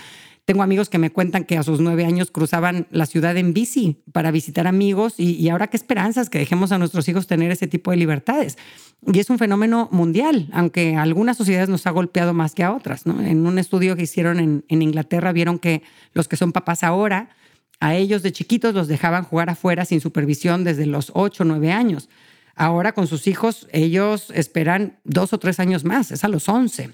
Tengo 0.45 0.61
amigos 0.61 0.89
que 0.89 0.99
me 0.99 1.11
cuentan 1.11 1.43
que 1.43 1.57
a 1.57 1.63
sus 1.63 1.79
nueve 1.79 2.05
años 2.05 2.29
cruzaban 2.29 2.85
la 2.91 3.07
ciudad 3.07 3.35
en 3.35 3.51
bici 3.51 4.03
para 4.11 4.29
visitar 4.29 4.67
amigos 4.67 5.15
y, 5.17 5.49
ahora 5.49 5.67
qué 5.67 5.75
esperanzas 5.75 6.29
que 6.29 6.37
dejemos 6.37 6.71
a 6.71 6.77
nuestros 6.77 7.09
hijos 7.09 7.25
tener 7.25 7.49
ese 7.49 7.65
tipo 7.65 7.89
de 7.89 7.97
libertades. 7.97 8.59
Y 9.11 9.19
es 9.19 9.31
un 9.31 9.39
fenómeno 9.39 9.89
mundial, 9.91 10.47
aunque 10.53 10.97
a 10.97 11.01
algunas 11.01 11.37
sociedades 11.37 11.67
nos 11.67 11.87
ha 11.87 11.91
golpeado 11.91 12.35
más 12.35 12.53
que 12.53 12.63
a 12.63 12.73
otras. 12.73 13.07
En 13.07 13.47
un 13.47 13.57
estudio 13.57 13.95
que 13.95 14.03
hicieron 14.03 14.39
en, 14.39 14.65
en 14.67 14.83
Inglaterra 14.83 15.31
vieron 15.31 15.57
que 15.57 15.81
los 16.13 16.27
que 16.27 16.37
son 16.37 16.51
papás 16.51 16.83
ahora, 16.83 17.29
a 17.79 17.95
ellos 17.95 18.21
de 18.21 18.31
chiquitos 18.31 18.75
los 18.75 18.87
dejaban 18.87 19.23
jugar 19.23 19.49
afuera 19.49 19.83
sin 19.83 19.99
supervisión 19.99 20.63
desde 20.63 20.85
los 20.85 21.11
ocho 21.15 21.41
o 21.41 21.47
nueve 21.47 21.71
años. 21.71 22.07
Ahora 22.55 22.91
con 22.91 23.07
sus 23.07 23.25
hijos, 23.25 23.67
ellos 23.71 24.31
esperan 24.33 24.99
dos 25.03 25.33
o 25.33 25.39
tres 25.39 25.59
años 25.59 25.83
más, 25.83 26.11
es 26.11 26.23
a 26.23 26.27
los 26.27 26.47
once. 26.47 26.91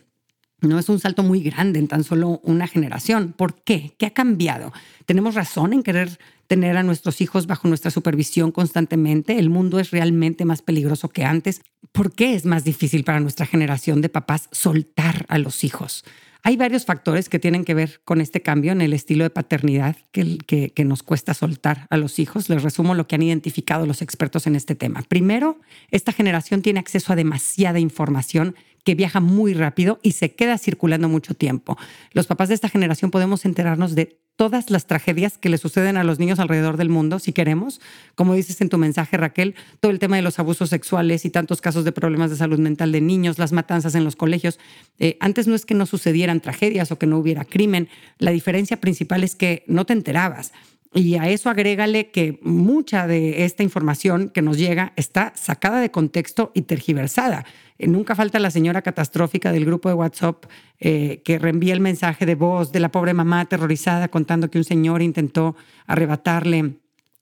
No 0.61 0.77
es 0.77 0.89
un 0.89 0.99
salto 0.99 1.23
muy 1.23 1.41
grande 1.41 1.79
en 1.79 1.87
tan 1.87 2.03
solo 2.03 2.39
una 2.43 2.67
generación. 2.67 3.33
¿Por 3.35 3.55
qué? 3.63 3.95
¿Qué 3.97 4.05
ha 4.05 4.13
cambiado? 4.13 4.71
¿Tenemos 5.07 5.33
razón 5.33 5.73
en 5.73 5.81
querer 5.81 6.19
tener 6.45 6.77
a 6.77 6.83
nuestros 6.83 7.19
hijos 7.19 7.47
bajo 7.47 7.67
nuestra 7.67 7.89
supervisión 7.89 8.51
constantemente? 8.51 9.39
¿El 9.39 9.49
mundo 9.49 9.79
es 9.79 9.89
realmente 9.89 10.45
más 10.45 10.61
peligroso 10.61 11.09
que 11.09 11.25
antes? 11.25 11.61
¿Por 11.91 12.13
qué 12.13 12.35
es 12.35 12.45
más 12.45 12.63
difícil 12.63 13.03
para 13.03 13.19
nuestra 13.19 13.47
generación 13.47 14.01
de 14.01 14.09
papás 14.09 14.49
soltar 14.51 15.25
a 15.29 15.39
los 15.39 15.63
hijos? 15.63 16.03
Hay 16.43 16.57
varios 16.57 16.85
factores 16.85 17.29
que 17.29 17.37
tienen 17.37 17.65
que 17.65 17.75
ver 17.75 18.01
con 18.03 18.19
este 18.19 18.41
cambio 18.41 18.71
en 18.71 18.81
el 18.81 18.93
estilo 18.93 19.23
de 19.23 19.29
paternidad 19.29 19.95
que, 20.11 20.39
que, 20.39 20.85
nos 20.85 21.03
cuesta 21.03 21.35
soltar 21.35 21.85
a 21.91 21.97
los 21.97 22.17
hijos. 22.17 22.49
Les 22.49 22.63
resumo 22.63 22.95
lo 22.95 23.07
que 23.07 23.13
han 23.15 23.21
identificado 23.21 23.85
los 23.85 24.01
expertos 24.01 24.47
en 24.47 24.55
este 24.55 24.73
tema. 24.73 25.03
Primero, 25.07 25.59
esta 25.91 26.11
generación 26.11 26.63
tiene 26.63 26.79
acceso 26.79 27.13
a 27.13 27.15
demasiada 27.15 27.79
información 27.79 28.55
que 28.83 28.95
viaja 28.95 29.19
muy 29.19 29.53
rápido 29.53 29.99
y 30.01 30.13
se 30.13 30.33
queda 30.35 30.57
circulando 30.57 31.09
mucho 31.09 31.33
tiempo. 31.33 31.77
Los 32.13 32.27
papás 32.27 32.49
de 32.49 32.55
esta 32.55 32.69
generación 32.69 33.11
podemos 33.11 33.45
enterarnos 33.45 33.95
de 33.95 34.21
todas 34.35 34.71
las 34.71 34.87
tragedias 34.87 35.37
que 35.37 35.49
le 35.49 35.59
suceden 35.59 35.97
a 35.97 36.03
los 36.03 36.17
niños 36.17 36.39
alrededor 36.39 36.77
del 36.77 36.89
mundo, 36.89 37.19
si 37.19 37.31
queremos. 37.31 37.79
Como 38.15 38.33
dices 38.33 38.59
en 38.61 38.69
tu 38.69 38.77
mensaje, 38.79 39.17
Raquel, 39.17 39.53
todo 39.79 39.91
el 39.91 39.99
tema 39.99 40.15
de 40.15 40.23
los 40.23 40.39
abusos 40.39 40.69
sexuales 40.69 41.25
y 41.25 41.29
tantos 41.29 41.61
casos 41.61 41.85
de 41.85 41.91
problemas 41.91 42.31
de 42.31 42.37
salud 42.37 42.57
mental 42.57 42.91
de 42.91 43.01
niños, 43.01 43.37
las 43.37 43.51
matanzas 43.51 43.93
en 43.93 44.03
los 44.03 44.15
colegios. 44.15 44.59
Eh, 44.97 45.17
antes 45.19 45.47
no 45.47 45.53
es 45.53 45.65
que 45.65 45.75
no 45.75 45.85
sucedieran 45.85 46.41
tragedias 46.41 46.91
o 46.91 46.97
que 46.97 47.05
no 47.05 47.19
hubiera 47.19 47.45
crimen, 47.45 47.87
la 48.17 48.31
diferencia 48.31 48.77
principal 48.81 49.23
es 49.23 49.35
que 49.35 49.63
no 49.67 49.85
te 49.85 49.93
enterabas. 49.93 50.53
Y 50.93 51.15
a 51.15 51.29
eso 51.29 51.49
agrégale 51.49 52.11
que 52.11 52.39
mucha 52.41 53.07
de 53.07 53.45
esta 53.45 53.63
información 53.63 54.29
que 54.29 54.41
nos 54.41 54.57
llega 54.57 54.91
está 54.97 55.31
sacada 55.35 55.79
de 55.79 55.89
contexto 55.89 56.51
y 56.53 56.63
tergiversada. 56.63 57.45
Eh, 57.81 57.87
nunca 57.87 58.15
falta 58.15 58.37
la 58.37 58.51
señora 58.51 58.83
catastrófica 58.83 59.51
del 59.51 59.65
grupo 59.65 59.89
de 59.89 59.95
WhatsApp 59.95 60.45
eh, 60.79 61.23
que 61.25 61.39
reenvía 61.39 61.73
el 61.73 61.79
mensaje 61.79 62.27
de 62.27 62.35
voz 62.35 62.71
de 62.71 62.79
la 62.79 62.91
pobre 62.91 63.15
mamá 63.15 63.41
aterrorizada 63.41 64.07
contando 64.07 64.51
que 64.51 64.59
un 64.59 64.63
señor 64.63 65.01
intentó 65.01 65.55
arrebatarle 65.87 66.75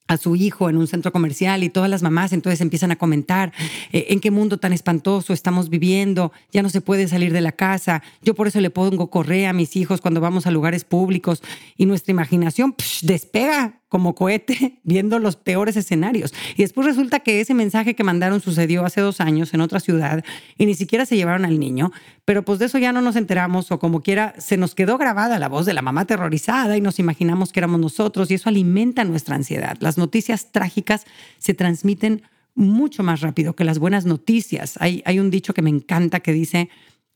a 0.10 0.18
su 0.18 0.36
hijo 0.36 0.70
en 0.70 0.76
un 0.76 0.88
centro 0.88 1.14
comercial 1.14 1.64
y 1.64 1.70
todas 1.70 1.90
las 1.90 2.02
mamás 2.02 2.34
entonces 2.34 2.60
empiezan 2.60 2.92
a 2.92 2.98
comentar 2.98 3.54
eh, 3.94 4.08
en 4.10 4.20
qué 4.20 4.32
mundo 4.32 4.58
tan 4.58 4.74
espantoso 4.74 5.32
estamos 5.32 5.70
viviendo, 5.70 6.34
ya 6.52 6.62
no 6.62 6.70
se 6.70 6.82
puede 6.82 7.08
salir 7.08 7.32
de 7.32 7.42
la 7.42 7.54
casa, 7.54 8.04
yo 8.22 8.36
por 8.36 8.48
eso 8.48 8.60
le 8.60 8.72
pongo 8.72 9.10
correa 9.10 9.52
a 9.52 9.54
mis 9.54 9.78
hijos 9.78 10.02
cuando 10.02 10.20
vamos 10.20 10.46
a 10.46 10.52
lugares 10.52 10.84
públicos. 10.84 11.42
Y 11.78 11.86
nuestra 11.86 12.12
imaginación 12.12 12.76
despega 13.04 13.80
como 13.90 14.16
cohete 14.16 14.80
viendo 14.84 15.20
los 15.20 15.36
peores 15.36 15.76
escenarios. 15.76 16.34
Y 16.56 16.62
después 16.62 16.88
resulta 16.88 17.20
que 17.20 17.42
ese 17.42 17.54
mensaje 17.54 17.96
que 17.96 18.04
mandaron 18.04 18.40
sucedió 18.40 18.86
hace 18.86 19.02
dos 19.02 19.20
años 19.20 19.54
en 19.54 19.62
otra 19.62 19.80
ciudad 19.80 20.24
y 20.58 20.66
ni 20.66 20.76
siquiera 20.76 21.06
se 21.06 21.18
llevaron 21.18 21.44
al 21.44 21.60
niño, 21.60 21.92
pero 22.24 22.46
pues 22.46 22.60
de 22.60 22.68
eso 22.68 22.78
ya 22.78 22.94
no 22.94 23.02
nos 23.02 23.16
enteramos 23.16 23.72
o 23.72 23.80
como 23.80 24.02
quiera 24.02 24.36
se 24.38 24.56
nos 24.56 24.76
quedó 24.76 24.98
grabada 24.98 25.40
la 25.40 25.50
voz 25.50 25.66
de 25.66 25.74
la 25.74 25.82
mamá 25.82 26.02
aterrorizada 26.02 26.78
y 26.78 26.82
nos 26.82 27.00
imaginamos 27.00 27.52
que 27.52 27.60
éramos 27.60 27.80
nosotros 27.80 28.32
y 28.32 28.36
eso 28.36 28.48
alimenta 28.48 29.04
nuestra 29.04 29.36
ansiedad. 29.36 29.78
Las 29.80 29.98
noticias 29.98 30.52
trágicas 30.52 31.06
se 31.40 31.54
transmiten 31.54 32.22
mucho 32.56 33.04
más 33.04 33.22
rápido 33.22 33.56
que 33.56 33.64
las 33.64 33.80
buenas 33.80 34.06
noticias. 34.06 34.78
Hay, 34.80 35.02
hay 35.06 35.20
un 35.20 35.32
dicho 35.32 35.54
que 35.54 35.62
me 35.62 35.70
encanta 35.70 36.20
que 36.20 36.34
dice, 36.34 36.70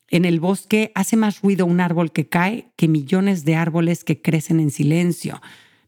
en 0.10 0.26
el 0.26 0.40
bosque 0.40 0.92
hace 0.96 1.18
más 1.18 1.42
ruido 1.42 1.66
un 1.66 1.82
árbol 1.82 2.12
que 2.12 2.28
cae 2.28 2.72
que 2.76 2.88
millones 2.88 3.46
de 3.46 3.56
árboles 3.56 4.04
que 4.04 4.22
crecen 4.22 4.60
en 4.60 4.72
silencio 4.72 5.42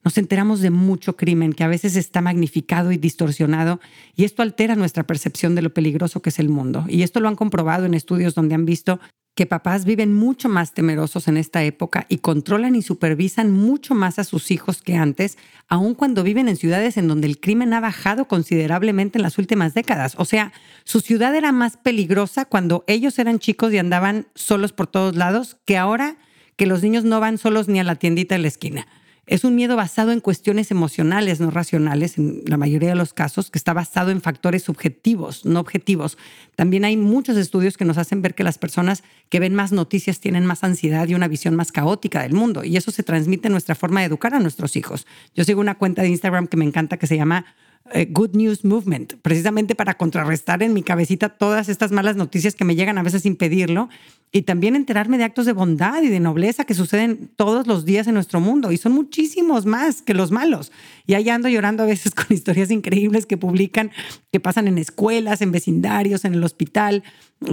nos 0.06 0.20
enteramos 0.20 0.62
de 0.62 0.70
mucho 0.70 1.18
crimen 1.18 1.52
que 1.52 1.64
a 1.64 1.68
veces 1.68 1.96
está 1.96 2.22
magnificado 2.22 2.92
y 2.92 2.98
distorsionado 2.98 3.82
y 4.16 4.24
esto 4.24 4.44
altera 4.44 4.76
nuestra 4.76 5.04
percepción 5.04 5.56
de 5.56 5.64
lo 5.64 5.74
peligroso 5.74 6.22
que 6.22 6.30
es 6.30 6.38
el 6.38 6.48
mundo. 6.48 6.86
Y 6.88 7.02
esto 7.02 7.20
lo 7.20 7.28
han 7.28 7.36
comprobado 7.36 7.86
en 7.86 7.96
estudios 7.96 8.36
donde 8.36 8.54
han 8.54 8.66
visto 8.66 9.00
que 9.34 9.48
papás 9.48 9.84
viven 9.84 10.14
mucho 10.14 10.48
más 10.48 10.74
temerosos 10.74 11.28
en 11.28 11.38
esta 11.38 11.64
época 11.64 12.06
y 12.08 12.20
controlan 12.20 12.76
y 12.76 12.84
supervisan 12.84 13.52
mucho 13.52 13.96
más 13.96 14.20
a 14.20 14.24
sus 14.24 14.52
hijos 14.52 14.84
que 14.84 14.96
antes, 14.96 15.40
aun 15.68 15.96
cuando 15.96 16.24
viven 16.24 16.48
en 16.48 16.56
ciudades 16.56 16.98
en 16.98 17.08
donde 17.08 17.28
el 17.28 17.40
crimen 17.40 17.74
ha 17.74 17.82
bajado 17.82 18.28
considerablemente 18.28 19.18
en 19.18 19.24
las 19.24 19.40
últimas 19.40 19.74
décadas. 19.74 20.14
O 20.20 20.24
sea, 20.24 20.54
su 20.84 21.02
ciudad 21.02 21.36
era 21.36 21.52
más 21.52 21.78
peligrosa 21.78 22.46
cuando 22.46 22.86
ellos 22.88 23.18
eran 23.18 23.40
chicos 23.40 23.74
y 23.74 23.80
andaban 23.80 24.28
solos 24.36 24.72
por 24.72 24.86
todos 24.86 25.16
lados 25.16 25.58
que 25.66 25.78
ahora 25.78 26.16
que 26.56 26.68
los 26.68 26.84
niños 26.84 27.04
no 27.04 27.20
van 27.20 27.40
solos 27.40 27.68
ni 27.68 27.80
a 27.80 27.84
la 27.84 27.96
tiendita 27.96 28.36
de 28.36 28.42
la 28.44 28.48
esquina. 28.48 28.88
Es 29.28 29.44
un 29.44 29.56
miedo 29.56 29.76
basado 29.76 30.12
en 30.12 30.20
cuestiones 30.20 30.70
emocionales, 30.70 31.40
no 31.40 31.50
racionales, 31.50 32.20
en 32.20 32.44
la 32.46 32.58
mayoría 32.58 32.90
de 32.90 32.96
los 32.96 33.14
casos, 33.14 33.50
que 33.50 33.58
está 33.58 33.74
basado 33.74 34.12
en 34.12 34.22
factores 34.22 34.64
subjetivos, 34.64 35.46
no 35.46 35.60
objetivos. 35.60 36.18
También 36.56 36.86
hay 36.86 36.96
muchos 36.96 37.36
estudios 37.36 37.76
que 37.76 37.86
nos 37.86 37.98
hacen 37.98 38.22
ver 38.22 38.36
que 38.36 38.44
las 38.44 38.60
personas 38.60 39.04
que 39.30 39.40
ven 39.40 39.56
más 39.56 39.72
noticias 39.72 40.20
tienen 40.20 40.46
más 40.46 40.64
ansiedad 40.64 41.08
y 41.08 41.16
una 41.16 41.28
visión 41.28 41.56
más 41.56 41.72
caótica 41.72 42.22
del 42.22 42.34
mundo. 42.34 42.64
Y 42.64 42.78
eso 42.78 42.92
se 42.92 43.02
transmite 43.02 43.48
en 43.48 43.54
nuestra 43.54 43.74
forma 43.74 44.02
de 44.02 44.06
educar 44.06 44.36
a 44.36 44.40
nuestros 44.40 44.76
hijos. 44.76 45.08
Yo 45.34 45.44
sigo 45.44 45.60
una 45.60 45.76
cuenta 45.76 46.04
de 46.04 46.10
Instagram 46.10 46.46
que 46.46 46.58
me 46.58 46.66
encanta 46.66 46.98
que 46.98 47.08
se 47.08 47.18
llama 47.18 47.46
eh, 47.94 48.08
Good 48.10 48.32
News 48.36 48.66
Movement, 48.66 49.14
precisamente 49.22 49.76
para 49.76 49.94
contrarrestar 49.96 50.64
en 50.64 50.74
mi 50.74 50.82
cabecita 50.82 51.30
todas 51.30 51.70
estas 51.70 51.92
malas 51.92 52.16
noticias 52.16 52.56
que 52.56 52.66
me 52.66 52.76
llegan 52.76 52.98
a 52.98 53.04
veces 53.04 53.22
sin 53.22 53.36
pedirlo 53.36 53.90
y 54.32 54.42
también 54.42 54.76
enterarme 54.76 55.18
de 55.18 55.24
actos 55.24 55.46
de 55.46 55.54
bondad 55.54 56.02
y 56.02 56.10
de 56.10 56.20
nobleza 56.20 56.66
que 56.66 56.74
suceden 56.74 57.30
todos 57.36 57.68
los 57.68 57.86
días 57.86 58.08
en 58.08 58.16
nuestro 58.16 58.40
mundo 58.40 58.72
y 58.72 58.78
son 58.78 58.92
muchísimos 58.92 59.66
más 59.66 60.02
que 60.02 60.14
los 60.14 60.32
malos. 60.32 60.72
Y 61.06 61.14
ahí 61.14 61.30
ando 61.30 61.48
llorando 61.48 61.84
a 61.84 61.86
veces 61.86 62.14
con 62.16 62.28
historias 62.30 62.72
increíbles 62.72 63.26
que 63.26 63.38
publican, 63.38 63.92
que 64.32 64.40
pasan 64.40 64.68
en 64.68 64.78
escuelas, 64.78 65.42
en 65.42 65.52
vecindarios, 65.52 66.26
en 66.26 66.34
el 66.34 66.44
hospital. 66.44 67.04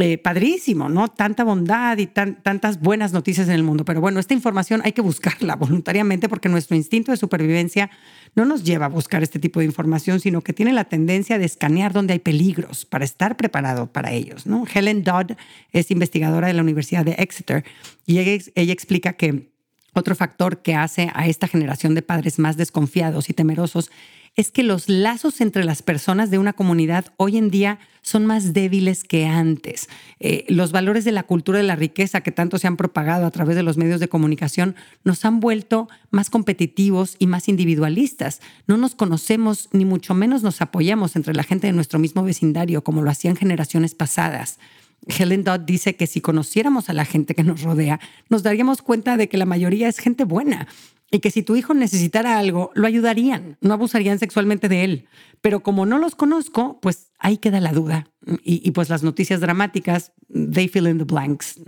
Eh, 0.01 0.17
padrísimo, 0.17 0.89
¿no? 0.89 1.09
Tanta 1.09 1.43
bondad 1.43 1.99
y 1.99 2.07
tantas 2.07 2.81
buenas 2.81 3.13
noticias 3.13 3.49
en 3.49 3.55
el 3.55 3.65
mundo. 3.65 3.85
Pero 3.85 4.01
bueno, 4.01 4.21
esta 4.21 4.33
información 4.33 4.81
hay 4.85 4.93
que 4.93 5.03
buscarla 5.03 5.57
voluntariamente 5.57 6.29
porque 6.29 6.49
nuestro 6.49 6.77
instinto 6.77 7.11
de 7.11 7.17
supervivencia 7.17 7.91
no 8.35 8.45
nos 8.45 8.65
lleva 8.65 8.87
a 8.87 8.89
buscar 8.89 9.23
este 9.23 9.39
tipo 9.39 9.61
de 9.61 9.67
información, 9.67 10.21
sino 10.21 10.41
que 10.41 10.53
tiene 10.53 10.73
la 10.73 10.85
tendencia 10.85 11.39
de 11.39 11.45
escanear 11.45 11.93
donde 11.93 12.15
hay 12.15 12.19
peligros 12.19 12.85
para 12.87 13.05
estar 13.05 13.37
preparado 13.37 13.93
para 13.93 14.13
ellos. 14.13 14.47
¿no? 14.47 14.65
Helen 14.73 15.05
Dodd 15.05 15.33
es 15.73 15.91
investigadora 15.91 16.47
de 16.47 16.55
la 16.55 16.63
Universidad 16.63 17.05
de 17.05 17.13
Exeter 17.13 17.65
y 18.07 18.19
ella, 18.19 18.43
ella 18.55 18.73
explica 18.73 19.13
que 19.15 19.52
otro 19.95 20.15
factor 20.15 20.63
que 20.63 20.75
hace 20.75 21.11
a 21.15 21.27
esta 21.27 21.49
generación 21.49 21.95
de 21.95 22.03
padres 22.03 22.39
más 22.39 22.57
desconfiados 22.57 23.29
y 23.29 23.35
temerosos 23.35 23.91
es 24.35 24.51
que 24.51 24.63
los 24.63 24.89
lazos 24.89 25.41
entre 25.43 25.65
las 25.65 25.83
personas 25.83 26.31
de 26.31 26.39
una 26.39 26.55
comunidad 26.55 27.13
hoy 27.19 27.37
en 27.37 27.51
día 27.51 27.79
son 28.01 28.25
más 28.25 28.55
débiles 28.55 29.05
que 29.05 29.27
antes. 29.27 29.89
Eh, 30.21 30.47
los 30.49 30.73
valores 30.73 31.05
de 31.05 31.13
la 31.13 31.23
cultura 31.23 31.59
de 31.59 31.65
la 31.65 31.77
riqueza 31.77 32.23
que 32.23 32.33
tanto 32.33 32.57
se 32.59 32.67
han 32.67 32.79
propagado 32.79 33.27
a 33.27 33.31
través 33.31 33.57
de 33.57 33.63
los 33.63 33.77
medios 33.77 34.01
de 34.01 34.09
comunicación 34.09 34.75
nos 35.05 35.25
han 35.27 35.41
vuelto 35.41 35.89
más 36.11 36.31
competitivos 36.31 37.17
y 37.19 37.27
más 37.27 37.49
individualistas. 37.49 38.41
No 38.67 38.79
nos 38.79 38.95
conocemos 38.95 39.69
ni 39.73 39.85
mucho 39.85 40.15
menos 40.15 40.43
nos 40.43 40.63
apoyamos 40.63 41.15
entre 41.15 41.35
la 41.35 41.45
gente 41.45 41.67
de 41.67 41.75
nuestro 41.75 41.99
mismo 41.99 42.23
vecindario 42.23 42.83
como 42.83 43.03
lo 43.03 43.11
hacían 43.11 43.37
generaciones 43.37 43.95
pasadas. 43.95 44.59
Helen 45.07 45.45
Dodd 45.45 45.61
dice 45.61 45.97
que 45.97 46.07
si 46.07 46.21
conociéramos 46.21 46.89
a 46.89 46.93
la 46.93 47.05
gente 47.05 47.35
que 47.35 47.45
nos 47.45 47.63
rodea, 47.63 48.01
nos 48.29 48.43
daríamos 48.43 48.83
cuenta 48.83 49.17
de 49.17 49.29
que 49.29 49.37
la 49.37 49.47
mayoría 49.47 49.89
es 49.89 49.99
gente 49.99 50.25
buena 50.25 50.69
y 51.11 51.21
que 51.21 51.31
si 51.31 51.43
tu 51.43 51.57
hijo 51.57 51.75
necesitara 51.75 52.39
algo, 52.39 52.71
lo 52.75 52.87
ayudarían, 52.87 53.59
no 53.61 53.75
abusarían 53.75 54.19
sexualmente 54.19 54.69
de 54.69 54.85
él. 54.85 55.09
Pero 55.43 55.63
como 55.63 55.85
no 55.85 55.99
los 55.99 56.15
conozco, 56.15 56.79
pues 56.81 57.12
ahí 57.23 57.39
queda 57.39 57.61
la 57.61 57.73
duda. 57.73 58.09
Y, 58.45 58.71
pues 58.71 58.89
las 58.89 59.03
noticias 59.03 59.41
dramáticas, 59.41 60.13
they 60.33 60.69
fill 60.69 60.87
in 60.87 60.99
the 60.99 61.05
blanks. 61.05 61.61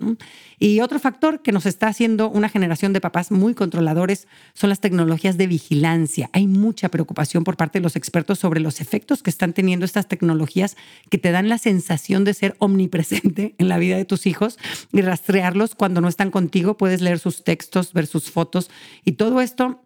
Y 0.58 0.80
otro 0.80 1.00
factor 1.00 1.42
que 1.42 1.50
nos 1.50 1.66
está 1.66 1.88
haciendo 1.88 2.28
una 2.28 2.48
generación 2.48 2.92
de 2.92 3.00
papás 3.00 3.32
muy 3.32 3.54
controladores 3.54 4.28
son 4.52 4.70
las 4.70 4.78
tecnologías 4.78 5.36
de 5.36 5.48
vigilancia. 5.48 6.30
Hay 6.32 6.46
mucha 6.46 6.90
preocupación 6.90 7.42
por 7.42 7.56
parte 7.56 7.80
de 7.80 7.82
los 7.82 7.96
expertos 7.96 8.38
sobre 8.38 8.60
los 8.60 8.80
efectos 8.80 9.22
que 9.22 9.30
están 9.30 9.52
teniendo 9.52 9.84
estas 9.84 10.06
tecnologías 10.06 10.76
que 11.10 11.18
te 11.18 11.32
dan 11.32 11.48
la 11.48 11.58
sensación 11.58 12.22
de 12.22 12.34
ser 12.34 12.54
omnipresente 12.58 13.54
en 13.58 13.68
la 13.68 13.78
vida 13.78 13.96
de 13.96 14.04
tus 14.04 14.26
hijos 14.26 14.58
y 14.92 15.00
rastrearlos 15.00 15.74
cuando 15.74 16.00
no 16.00 16.08
están 16.08 16.30
contigo. 16.30 16.76
Puedes 16.76 17.00
leer 17.00 17.18
sus 17.18 17.42
textos, 17.42 17.92
ver 17.92 18.06
sus 18.06 18.30
fotos 18.30 18.70
y 19.04 19.12
todo 19.12 19.40
esto 19.40 19.80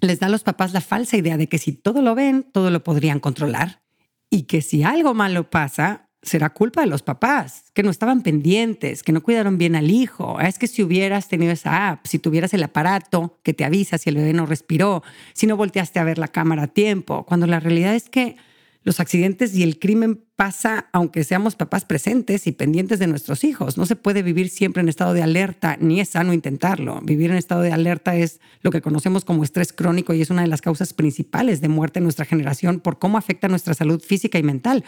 les 0.00 0.18
da 0.18 0.26
a 0.26 0.30
los 0.30 0.42
papás 0.42 0.72
la 0.72 0.80
falsa 0.80 1.16
idea 1.16 1.36
de 1.36 1.48
que 1.48 1.58
si 1.58 1.72
todo 1.72 2.02
lo 2.02 2.14
ven, 2.14 2.44
todo 2.52 2.70
lo 2.70 2.82
podrían 2.82 3.20
controlar 3.20 3.87
y 4.30 4.42
que 4.42 4.62
si 4.62 4.82
algo 4.82 5.14
malo 5.14 5.48
pasa, 5.50 6.08
será 6.22 6.50
culpa 6.50 6.80
de 6.80 6.88
los 6.88 7.02
papás, 7.02 7.70
que 7.74 7.82
no 7.82 7.90
estaban 7.90 8.22
pendientes, 8.22 9.02
que 9.02 9.12
no 9.12 9.22
cuidaron 9.22 9.56
bien 9.56 9.76
al 9.76 9.90
hijo. 9.90 10.40
Es 10.40 10.58
que 10.58 10.66
si 10.66 10.82
hubieras 10.82 11.28
tenido 11.28 11.52
esa 11.52 11.90
app, 11.90 12.06
si 12.06 12.18
tuvieras 12.18 12.52
el 12.54 12.62
aparato 12.62 13.38
que 13.42 13.54
te 13.54 13.64
avisa 13.64 13.98
si 13.98 14.10
el 14.10 14.16
bebé 14.16 14.32
no 14.32 14.46
respiró, 14.46 15.02
si 15.32 15.46
no 15.46 15.56
volteaste 15.56 15.98
a 15.98 16.04
ver 16.04 16.18
la 16.18 16.28
cámara 16.28 16.64
a 16.64 16.66
tiempo, 16.68 17.24
cuando 17.24 17.46
la 17.46 17.60
realidad 17.60 17.94
es 17.94 18.08
que 18.08 18.36
los 18.88 19.00
accidentes 19.00 19.54
y 19.54 19.62
el 19.62 19.78
crimen 19.78 20.24
pasa 20.34 20.88
aunque 20.92 21.22
seamos 21.22 21.56
papás 21.56 21.84
presentes 21.84 22.46
y 22.46 22.52
pendientes 22.52 22.98
de 22.98 23.06
nuestros 23.06 23.44
hijos. 23.44 23.76
No 23.76 23.84
se 23.84 23.96
puede 23.96 24.22
vivir 24.22 24.48
siempre 24.48 24.80
en 24.80 24.88
estado 24.88 25.12
de 25.12 25.22
alerta, 25.22 25.76
ni 25.78 26.00
es 26.00 26.08
sano 26.08 26.32
intentarlo. 26.32 26.98
Vivir 27.02 27.30
en 27.30 27.36
estado 27.36 27.60
de 27.60 27.70
alerta 27.70 28.16
es 28.16 28.40
lo 28.62 28.70
que 28.70 28.80
conocemos 28.80 29.26
como 29.26 29.44
estrés 29.44 29.74
crónico 29.74 30.14
y 30.14 30.22
es 30.22 30.30
una 30.30 30.40
de 30.40 30.48
las 30.48 30.62
causas 30.62 30.94
principales 30.94 31.60
de 31.60 31.68
muerte 31.68 31.98
en 31.98 32.04
nuestra 32.04 32.24
generación 32.24 32.80
por 32.80 32.98
cómo 32.98 33.18
afecta 33.18 33.46
nuestra 33.46 33.74
salud 33.74 34.00
física 34.00 34.38
y 34.38 34.42
mental. 34.42 34.84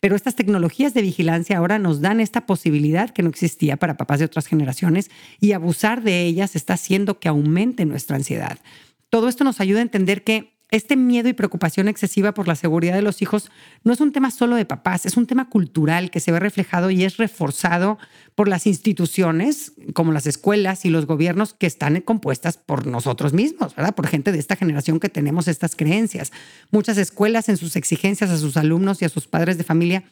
Pero 0.00 0.14
estas 0.14 0.36
tecnologías 0.36 0.94
de 0.94 1.02
vigilancia 1.02 1.58
ahora 1.58 1.80
nos 1.80 2.00
dan 2.00 2.20
esta 2.20 2.46
posibilidad 2.46 3.10
que 3.10 3.24
no 3.24 3.30
existía 3.30 3.78
para 3.78 3.96
papás 3.96 4.20
de 4.20 4.26
otras 4.26 4.46
generaciones 4.46 5.10
y 5.40 5.52
abusar 5.52 6.04
de 6.04 6.22
ellas 6.22 6.54
está 6.54 6.74
haciendo 6.74 7.18
que 7.18 7.28
aumente 7.28 7.84
nuestra 7.84 8.14
ansiedad. 8.14 8.60
Todo 9.08 9.28
esto 9.28 9.42
nos 9.42 9.60
ayuda 9.60 9.80
a 9.80 9.82
entender 9.82 10.22
que 10.22 10.59
este 10.70 10.96
miedo 10.96 11.28
y 11.28 11.32
preocupación 11.32 11.88
excesiva 11.88 12.32
por 12.32 12.46
la 12.46 12.54
seguridad 12.54 12.94
de 12.94 13.02
los 13.02 13.22
hijos 13.22 13.50
no 13.82 13.92
es 13.92 14.00
un 14.00 14.12
tema 14.12 14.30
solo 14.30 14.56
de 14.56 14.64
papás, 14.64 15.06
es 15.06 15.16
un 15.16 15.26
tema 15.26 15.48
cultural 15.48 16.10
que 16.10 16.20
se 16.20 16.32
ve 16.32 16.40
reflejado 16.40 16.90
y 16.90 17.04
es 17.04 17.16
reforzado 17.16 17.98
por 18.34 18.48
las 18.48 18.66
instituciones 18.66 19.72
como 19.94 20.12
las 20.12 20.26
escuelas 20.26 20.84
y 20.84 20.90
los 20.90 21.06
gobiernos 21.06 21.54
que 21.54 21.66
están 21.66 22.00
compuestas 22.00 22.56
por 22.56 22.86
nosotros 22.86 23.32
mismos, 23.32 23.74
¿verdad? 23.74 23.94
Por 23.94 24.06
gente 24.06 24.32
de 24.32 24.38
esta 24.38 24.56
generación 24.56 25.00
que 25.00 25.08
tenemos 25.08 25.48
estas 25.48 25.74
creencias. 25.74 26.32
Muchas 26.70 26.98
escuelas 26.98 27.48
en 27.48 27.56
sus 27.56 27.76
exigencias 27.76 28.30
a 28.30 28.38
sus 28.38 28.56
alumnos 28.56 29.02
y 29.02 29.04
a 29.04 29.08
sus 29.08 29.26
padres 29.26 29.58
de 29.58 29.64
familia 29.64 30.04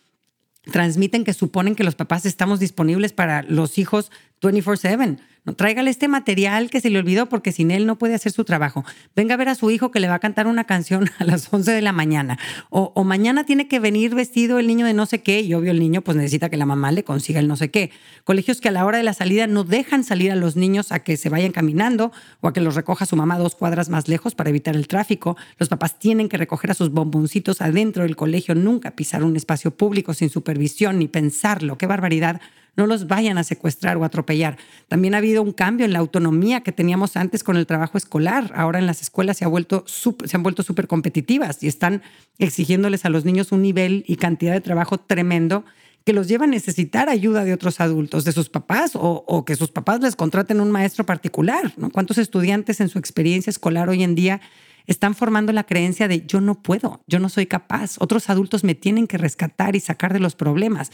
transmiten 0.70 1.24
que 1.24 1.32
suponen 1.32 1.74
que 1.74 1.84
los 1.84 1.94
papás 1.94 2.26
estamos 2.26 2.60
disponibles 2.60 3.12
para 3.12 3.42
los 3.42 3.78
hijos 3.78 4.10
24/7. 4.40 5.18
Tráigale 5.54 5.90
este 5.90 6.08
material 6.08 6.70
que 6.70 6.80
se 6.80 6.90
le 6.90 6.98
olvidó 6.98 7.28
porque 7.28 7.52
sin 7.52 7.70
él 7.70 7.86
no 7.86 7.96
puede 7.96 8.14
hacer 8.14 8.32
su 8.32 8.44
trabajo. 8.44 8.84
Venga 9.14 9.34
a 9.34 9.36
ver 9.36 9.48
a 9.48 9.54
su 9.54 9.70
hijo 9.70 9.90
que 9.90 10.00
le 10.00 10.08
va 10.08 10.14
a 10.14 10.18
cantar 10.18 10.46
una 10.46 10.64
canción 10.64 11.10
a 11.18 11.24
las 11.24 11.52
11 11.52 11.72
de 11.72 11.82
la 11.82 11.92
mañana. 11.92 12.38
O, 12.70 12.92
o, 12.94 13.04
mañana 13.04 13.44
tiene 13.44 13.68
que 13.68 13.80
venir 13.80 14.14
vestido 14.14 14.58
el 14.58 14.66
niño 14.66 14.86
de 14.86 14.94
no 14.94 15.06
sé 15.06 15.22
qué 15.22 15.40
y 15.40 15.54
obvio 15.54 15.70
el 15.70 15.80
niño 15.80 16.02
pues 16.02 16.16
necesita 16.16 16.48
que 16.48 16.56
la 16.56 16.66
mamá 16.66 16.92
le 16.92 17.04
consiga 17.04 17.40
el 17.40 17.48
no 17.48 17.56
sé 17.56 17.70
qué. 17.70 17.90
Colegios 18.24 18.60
que 18.60 18.68
a 18.68 18.72
la 18.72 18.84
hora 18.84 18.98
de 18.98 19.04
la 19.04 19.14
salida 19.14 19.46
no 19.46 19.64
dejan 19.64 20.04
salir 20.04 20.32
a 20.32 20.36
los 20.36 20.56
niños 20.56 20.92
a 20.92 21.00
que 21.00 21.16
se 21.16 21.28
vayan 21.28 21.52
caminando 21.52 22.12
o 22.40 22.48
a 22.48 22.52
que 22.52 22.60
los 22.60 22.74
recoja 22.74 23.06
su 23.06 23.16
mamá 23.16 23.38
dos 23.38 23.54
cuadras 23.54 23.88
más 23.88 24.08
lejos 24.08 24.34
para 24.34 24.50
evitar 24.50 24.76
el 24.76 24.88
tráfico. 24.88 25.36
Los 25.58 25.68
papás 25.68 25.98
tienen 25.98 26.28
que 26.28 26.36
recoger 26.36 26.70
a 26.70 26.74
sus 26.74 26.90
bomboncitos 26.90 27.60
adentro 27.60 28.02
del 28.02 28.16
colegio, 28.16 28.54
nunca 28.54 28.92
pisar 28.92 29.24
un 29.24 29.36
espacio 29.36 29.70
público 29.70 30.14
sin 30.14 30.30
supervisión 30.30 30.98
ni 30.98 31.08
pensarlo. 31.08 31.78
Qué 31.78 31.86
barbaridad 31.86 32.40
no 32.76 32.86
los 32.86 33.06
vayan 33.06 33.38
a 33.38 33.44
secuestrar 33.44 33.96
o 33.96 34.04
atropellar. 34.04 34.56
También 34.88 35.14
ha 35.14 35.18
habido 35.18 35.42
un 35.42 35.52
cambio 35.52 35.84
en 35.84 35.92
la 35.92 35.98
autonomía 35.98 36.60
que 36.60 36.72
teníamos 36.72 37.16
antes 37.16 37.42
con 37.42 37.56
el 37.56 37.66
trabajo 37.66 37.98
escolar. 37.98 38.52
Ahora 38.54 38.78
en 38.78 38.86
las 38.86 39.02
escuelas 39.02 39.36
se, 39.38 39.44
ha 39.44 39.48
vuelto 39.48 39.84
se 39.86 40.36
han 40.36 40.42
vuelto 40.42 40.62
súper 40.62 40.86
competitivas 40.86 41.62
y 41.62 41.68
están 41.68 42.02
exigiéndoles 42.38 43.04
a 43.04 43.08
los 43.08 43.24
niños 43.24 43.52
un 43.52 43.62
nivel 43.62 44.04
y 44.06 44.16
cantidad 44.16 44.52
de 44.52 44.60
trabajo 44.60 44.98
tremendo 44.98 45.64
que 46.08 46.14
los 46.14 46.26
lleva 46.26 46.44
a 46.44 46.48
necesitar 46.48 47.10
ayuda 47.10 47.44
de 47.44 47.52
otros 47.52 47.80
adultos, 47.80 48.24
de 48.24 48.32
sus 48.32 48.48
papás 48.48 48.92
o, 48.94 49.44
que 49.44 49.56
sus 49.56 49.70
papás 49.70 50.00
les 50.00 50.16
contraten 50.16 50.58
un 50.58 50.70
maestro 50.70 51.04
particular. 51.04 51.74
¿Cuántos 51.92 52.16
estudiantes 52.16 52.80
en 52.80 52.88
su 52.88 52.98
experiencia 52.98 53.50
escolar 53.50 53.90
hoy 53.90 54.02
en 54.02 54.14
día 54.14 54.40
están 54.86 55.14
formando 55.14 55.52
la 55.52 55.64
creencia 55.64 56.08
de 56.08 56.24
yo 56.24 56.40
no 56.40 56.62
puedo, 56.62 57.02
yo 57.06 57.18
no 57.18 57.28
soy 57.28 57.44
capaz, 57.44 57.96
otros 57.98 58.30
adultos 58.30 58.64
me 58.64 58.74
tienen 58.74 59.06
que 59.06 59.18
rescatar 59.18 59.76
y 59.76 59.80
sacar 59.80 60.14
de 60.14 60.20
los 60.20 60.34
problemas? 60.34 60.92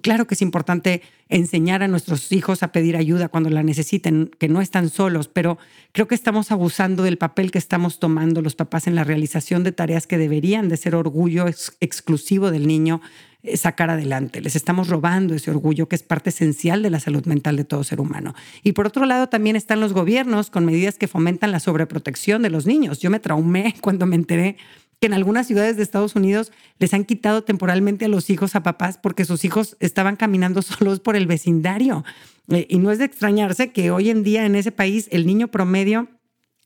Claro 0.00 0.26
que 0.26 0.34
es 0.34 0.40
importante 0.40 1.02
enseñar 1.28 1.82
a 1.82 1.88
nuestros 1.88 2.32
hijos 2.32 2.62
a 2.62 2.72
pedir 2.72 2.96
ayuda 2.96 3.28
cuando 3.28 3.50
la 3.50 3.62
necesiten, 3.62 4.30
que 4.38 4.48
no 4.48 4.62
están 4.62 4.88
solos, 4.88 5.28
pero 5.28 5.58
creo 5.92 6.08
que 6.08 6.14
estamos 6.14 6.50
abusando 6.50 7.02
del 7.02 7.18
papel 7.18 7.50
que 7.50 7.58
estamos 7.58 7.98
tomando 7.98 8.40
los 8.40 8.54
papás 8.54 8.86
en 8.86 8.94
la 8.94 9.04
realización 9.04 9.62
de 9.62 9.72
tareas 9.72 10.06
que 10.06 10.16
deberían 10.16 10.70
de 10.70 10.78
ser 10.78 10.94
orgullo 10.94 11.46
exclusivo 11.80 12.50
del 12.50 12.66
niño 12.66 13.02
eh, 13.42 13.58
sacar 13.58 13.90
adelante. 13.90 14.40
Les 14.40 14.56
estamos 14.56 14.88
robando 14.88 15.34
ese 15.34 15.50
orgullo 15.50 15.86
que 15.86 15.96
es 15.96 16.02
parte 16.02 16.30
esencial 16.30 16.82
de 16.82 16.88
la 16.88 16.98
salud 16.98 17.26
mental 17.26 17.58
de 17.58 17.64
todo 17.64 17.84
ser 17.84 18.00
humano. 18.00 18.34
Y 18.62 18.72
por 18.72 18.86
otro 18.86 19.04
lado, 19.04 19.28
también 19.28 19.54
están 19.54 19.80
los 19.80 19.92
gobiernos 19.92 20.48
con 20.48 20.64
medidas 20.64 20.96
que 20.96 21.08
fomentan 21.08 21.52
la 21.52 21.60
sobreprotección 21.60 22.40
de 22.40 22.48
los 22.48 22.64
niños. 22.64 23.00
Yo 23.00 23.10
me 23.10 23.20
traumé 23.20 23.74
cuando 23.82 24.06
me 24.06 24.16
enteré 24.16 24.56
que 25.00 25.06
en 25.06 25.14
algunas 25.14 25.46
ciudades 25.46 25.76
de 25.76 25.82
Estados 25.82 26.16
Unidos 26.16 26.52
les 26.78 26.94
han 26.94 27.04
quitado 27.04 27.44
temporalmente 27.44 28.04
a 28.04 28.08
los 28.08 28.30
hijos 28.30 28.54
a 28.54 28.62
papás 28.62 28.98
porque 28.98 29.24
sus 29.24 29.44
hijos 29.44 29.76
estaban 29.80 30.16
caminando 30.16 30.62
solos 30.62 31.00
por 31.00 31.16
el 31.16 31.26
vecindario. 31.26 32.04
Eh, 32.48 32.66
y 32.68 32.78
no 32.78 32.90
es 32.90 32.98
de 32.98 33.06
extrañarse 33.06 33.72
que 33.72 33.90
hoy 33.90 34.10
en 34.10 34.22
día 34.22 34.44
en 34.44 34.54
ese 34.54 34.72
país 34.72 35.08
el 35.10 35.26
niño 35.26 35.48
promedio 35.48 36.08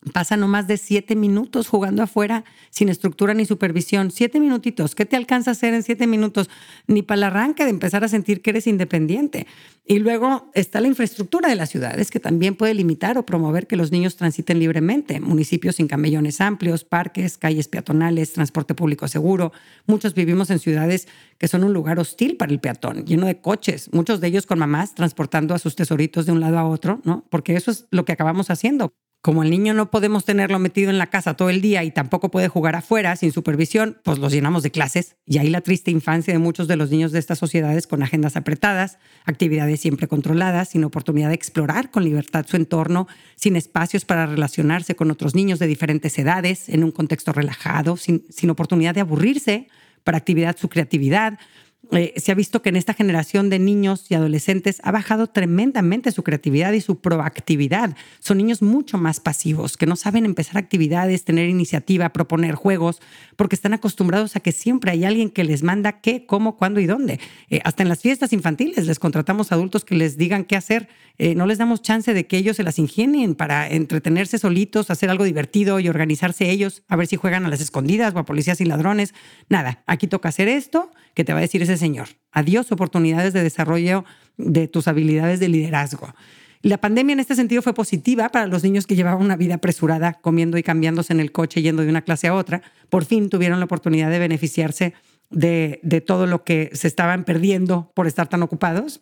pasa 0.09 0.37
no 0.37 0.49
más 0.49 0.67
de 0.67 0.77
siete 0.77 1.17
minutos 1.17 1.69
jugando 1.69 2.03
afuera 2.03 2.45
sin 2.71 2.89
estructura 2.89 3.35
ni 3.35 3.45
supervisión. 3.45 4.11
Siete 4.11 4.41
minutitos. 4.41 4.95
¿Qué 4.95 5.07
te 5.07 5.17
alcanza 5.17 5.51
a 5.51 5.53
hacer 5.53 5.75
en 5.75 5.83
siete 5.83 6.07
minutos? 6.07 6.51
Ni 6.87 7.03
para 7.03 7.19
el 7.19 7.25
arranque 7.25 7.65
de 7.65 7.71
empezar 7.71 8.05
a 8.05 8.09
sentir 8.09 8.43
que 8.43 8.51
eres 8.51 8.67
independiente. 8.67 9.47
Y 9.91 10.01
luego 10.01 10.51
está 10.55 10.83
la 10.83 10.89
infraestructura 10.89 11.49
de 11.49 11.55
las 11.55 11.71
ciudades 11.71 12.11
que 12.11 12.21
también 12.21 12.57
puede 12.57 12.75
limitar 12.75 13.17
o 13.17 13.25
promover 13.25 13.67
que 13.67 13.77
los 13.77 13.91
niños 13.91 14.17
transiten 14.17 14.59
libremente. 14.59 15.19
Municipios 15.19 15.77
sin 15.77 15.89
camellones 15.89 16.43
amplios, 16.43 16.85
parques, 16.85 17.39
calles 17.39 17.69
peatonales, 17.69 18.35
transporte 18.35 18.75
público 18.75 19.09
seguro. 19.09 19.53
Muchos 19.87 20.15
vivimos 20.15 20.51
en 20.51 20.59
ciudades 20.59 21.09
que 21.39 21.49
son 21.49 21.65
un 21.65 21.73
lugar 21.73 21.99
hostil 21.99 22.37
para 22.37 22.53
el 22.53 22.61
peatón, 22.61 23.07
lleno 23.07 23.27
de 23.27 23.41
coches, 23.41 23.89
muchos 23.93 24.21
de 24.21 24.27
ellos 24.27 24.45
con 24.45 24.59
mamás 24.59 24.95
transportando 24.95 25.55
a 25.55 25.59
sus 25.59 25.75
tesoritos 25.75 26.27
de 26.27 26.33
un 26.33 26.41
lado 26.41 26.59
a 26.59 26.67
otro, 26.67 27.01
¿no? 27.05 27.25
Porque 27.31 27.57
eso 27.57 27.71
es 27.71 27.87
lo 27.91 28.05
que 28.05 28.13
acabamos 28.13 28.51
haciendo 28.51 28.93
Como 29.21 29.43
el 29.43 29.51
niño 29.51 29.75
no 29.75 29.91
podemos 29.91 30.25
tenerlo 30.25 30.61
metido 30.61 30.91
en 30.91 30.99
la 30.99 31.09
casa 31.09 31.35
todo 31.35 31.51
el 31.51 31.61
día 31.61 31.83
y 31.83 31.91
tampoco 31.91 32.31
puede 32.31 32.47
jugar 32.47 32.77
afuera 32.77 33.17
sin 33.17 33.33
supervisión, 33.33 33.99
pues 34.05 34.19
los 34.19 34.33
llenamos 34.33 34.63
de 34.63 34.71
clases. 34.71 35.17
Y 35.27 35.39
ahí 35.39 35.51
la 35.51 35.61
triste 35.61 35.91
infancia 35.91 36.33
de 36.33 36.39
muchos 36.39 36.69
de 36.69 36.77
los 36.77 36.91
niños 36.91 37.11
de 37.11 37.19
estas 37.19 37.39
sociedades 37.41 37.89
con 37.89 38.05
agendas 38.05 38.37
apretadas, 38.37 38.99
actividades 39.25 39.81
siempre 39.81 40.07
controladas, 40.07 40.69
sin 40.69 40.85
oportunidad 40.85 41.29
de 41.29 41.35
explorar 41.35 41.91
con 41.91 42.05
libertad 42.05 42.47
su 42.49 42.57
entorno, 42.57 43.09
sin 43.35 43.57
espacios 43.57 44.05
para 44.05 44.27
relacionarse 44.27 44.95
con 44.95 45.11
otros 45.11 45.35
niños 45.35 45.59
de 45.59 45.67
diferentes 45.67 46.17
edades, 46.17 46.69
en 46.69 46.85
un 46.85 46.93
contexto 46.93 47.33
relajado, 47.33 47.97
sin, 47.97 48.25
sin 48.31 48.51
oportunidad 48.51 48.95
de 48.95 49.01
aburrirse 49.01 49.67
para 50.05 50.19
actividad 50.19 50.57
su 50.57 50.69
creatividad 50.69 51.41
eh, 51.93 52.13
se 52.17 52.33
ha 52.33 52.35
visto 52.35 52.61
que 52.61 52.69
en 52.69 52.77
esta 52.77 52.93
generación 52.93 53.49
de 53.49 53.59
niños 53.59 54.11
y 54.11 54.15
adolescentes 54.15 54.81
ha 54.85 54.91
bajado 54.91 55.29
tremendamente 55.29 56.13
su 56.13 56.23
creatividad 56.23 56.73
y 56.73 56.83
su 56.83 57.01
proactividad. 57.01 57.97
Son 58.19 58.37
niños 58.37 58.61
mucho 58.61 58.99
más 58.99 59.21
pasivos, 59.21 59.79
que 59.79 59.87
no 59.87 59.97
saben 59.97 60.27
empezar 60.27 60.59
actividades, 60.59 61.25
tener 61.25 61.49
iniciativa, 61.49 62.11
proponer 62.11 62.57
juegos, 62.57 63.01
porque 63.37 63.55
están 63.55 63.73
acostumbrados 63.73 64.37
a 64.37 64.41
que 64.41 64.53
siempre 64.53 64.91
hay 64.91 65.05
alguien 65.05 65.31
que 65.31 65.45
les 65.45 65.63
manda 65.63 66.01
qué, 66.01 66.27
cómo, 66.27 66.57
cuándo 66.57 66.81
y 66.81 66.87
dónde. 66.87 67.21
Eh, 67.49 67.61
hasta 67.65 67.85
en 67.85 67.89
las 67.89 68.01
fiestas 68.01 68.35
infantiles 68.35 68.87
les 68.87 68.99
contratamos 68.99 69.51
adultos 69.51 69.87
que 69.87 69.95
les 69.95 70.19
digan 70.19 70.45
qué 70.45 70.57
hacer. 70.57 70.89
Eh, 71.17 71.35
no 71.35 71.47
les 71.47 71.59
damos 71.59 71.81
chance 71.81 72.13
de 72.13 72.27
que 72.27 72.37
ellos 72.37 72.57
se 72.57 72.65
las 72.65 72.79
ingenien 72.79 73.35
para 73.35 73.67
entretenerse 73.67 74.39
solitos, 74.39 74.91
hacer 74.91 75.09
algo 75.09 75.25
divertido 75.25 75.81
y 75.81 75.89
organizarse 75.89 76.51
ellos, 76.51 76.83
a 76.89 76.97
ver 76.97 77.07
si 77.07 77.17
juegan 77.17 77.47
a 77.47 77.49
las 77.49 77.61
escondidas 77.61 78.15
o 78.15 78.19
a 78.19 78.27
policías 78.27 78.61
y 78.61 78.67
ladrones. 78.67 79.15
Nada, 79.49 79.83
aquí 79.87 80.07
toca 80.07 80.29
hacer 80.29 80.49
esto 80.49 80.91
que 81.19 81.25
te 81.25 81.33
va 81.33 81.41
a 81.41 81.43
decir 81.43 81.61
ese 81.61 81.77
señor. 81.77 82.11
Adiós 82.31 82.71
oportunidades 82.71 83.33
de 83.33 83.43
desarrollo 83.43 84.05
de 84.37 84.69
tus 84.69 84.87
habilidades 84.87 85.41
de 85.41 85.49
liderazgo. 85.49 86.15
La 86.63 86.79
pandemia 86.79 87.13
en 87.13 87.19
este 87.19 87.35
sentido 87.35 87.61
fue 87.61 87.75
positiva 87.75 88.29
para 88.29 88.47
los 88.47 88.63
niños 88.63 88.87
que 88.87 88.95
llevaban 88.95 89.25
una 89.25 89.35
vida 89.35 89.57
apresurada, 89.57 90.13
comiendo 90.13 90.59
y 90.59 90.63
cambiándose 90.63 91.13
en 91.13 91.19
el 91.19 91.33
coche, 91.33 91.61
yendo 91.61 91.83
de 91.83 91.89
una 91.89 92.03
clase 92.03 92.29
a 92.29 92.35
otra. 92.35 92.63
Por 92.89 93.05
fin 93.05 93.31
tuvieron 93.31 93.59
la 93.59 93.65
oportunidad 93.65 94.13
de 94.13 94.21
beneficiarse 94.21 94.95
de, 95.29 95.81
de 95.83 96.01
todo 96.01 96.29
lo 96.29 96.45
que 96.45 96.71
se 96.73 96.87
estaban 96.87 97.25
perdiendo 97.25 97.91
por 97.97 98.07
estar 98.07 98.29
tan 98.29 98.45
ocupados. 98.45 99.01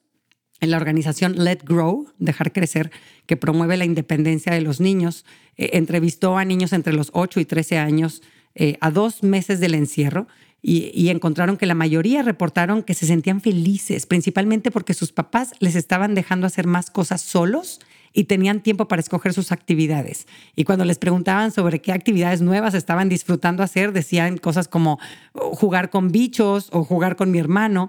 En 0.60 0.70
la 0.70 0.78
organización 0.78 1.44
Let 1.44 1.64
Grow, 1.66 2.14
Dejar 2.18 2.50
Crecer, 2.50 2.90
que 3.26 3.36
promueve 3.36 3.76
la 3.76 3.84
independencia 3.84 4.54
de 4.54 4.62
los 4.62 4.80
niños, 4.80 5.26
eh, 5.58 5.72
entrevistó 5.74 6.38
a 6.38 6.46
niños 6.46 6.72
entre 6.72 6.94
los 6.94 7.10
8 7.12 7.40
y 7.40 7.44
13 7.44 7.76
años 7.76 8.22
eh, 8.54 8.78
a 8.80 8.90
dos 8.90 9.22
meses 9.22 9.60
del 9.60 9.74
encierro 9.74 10.28
y, 10.68 11.10
encontraron 11.10 11.56
que 11.56 11.64
la 11.64 11.76
mayoría 11.76 12.24
reportaron 12.24 12.82
que 12.82 12.94
se 12.94 13.06
sentían 13.06 13.40
felices, 13.40 14.04
principalmente 14.04 14.72
porque 14.72 14.94
sus 14.94 15.12
papás 15.12 15.52
les 15.60 15.76
estaban 15.76 16.16
dejando 16.16 16.44
hacer 16.44 16.66
más 16.66 16.90
cosas 16.90 17.20
solos 17.20 17.78
y 18.12 18.24
tenían 18.24 18.60
tiempo 18.60 18.88
para 18.88 18.98
escoger 18.98 19.32
sus 19.32 19.52
actividades. 19.52 20.26
Y 20.56 20.64
cuando 20.64 20.84
les 20.84 20.98
preguntaban 20.98 21.52
sobre 21.52 21.80
qué 21.80 21.92
actividades 21.92 22.42
nuevas 22.42 22.74
estaban 22.74 23.08
disfrutando 23.08 23.62
hacer, 23.62 23.92
decían 23.92 24.38
cosas 24.38 24.66
como 24.66 24.98
jugar 25.34 25.88
con 25.88 26.10
bichos 26.10 26.68
o 26.72 26.82
jugar 26.82 27.14
con 27.14 27.30
mi 27.30 27.38
hermano. 27.38 27.88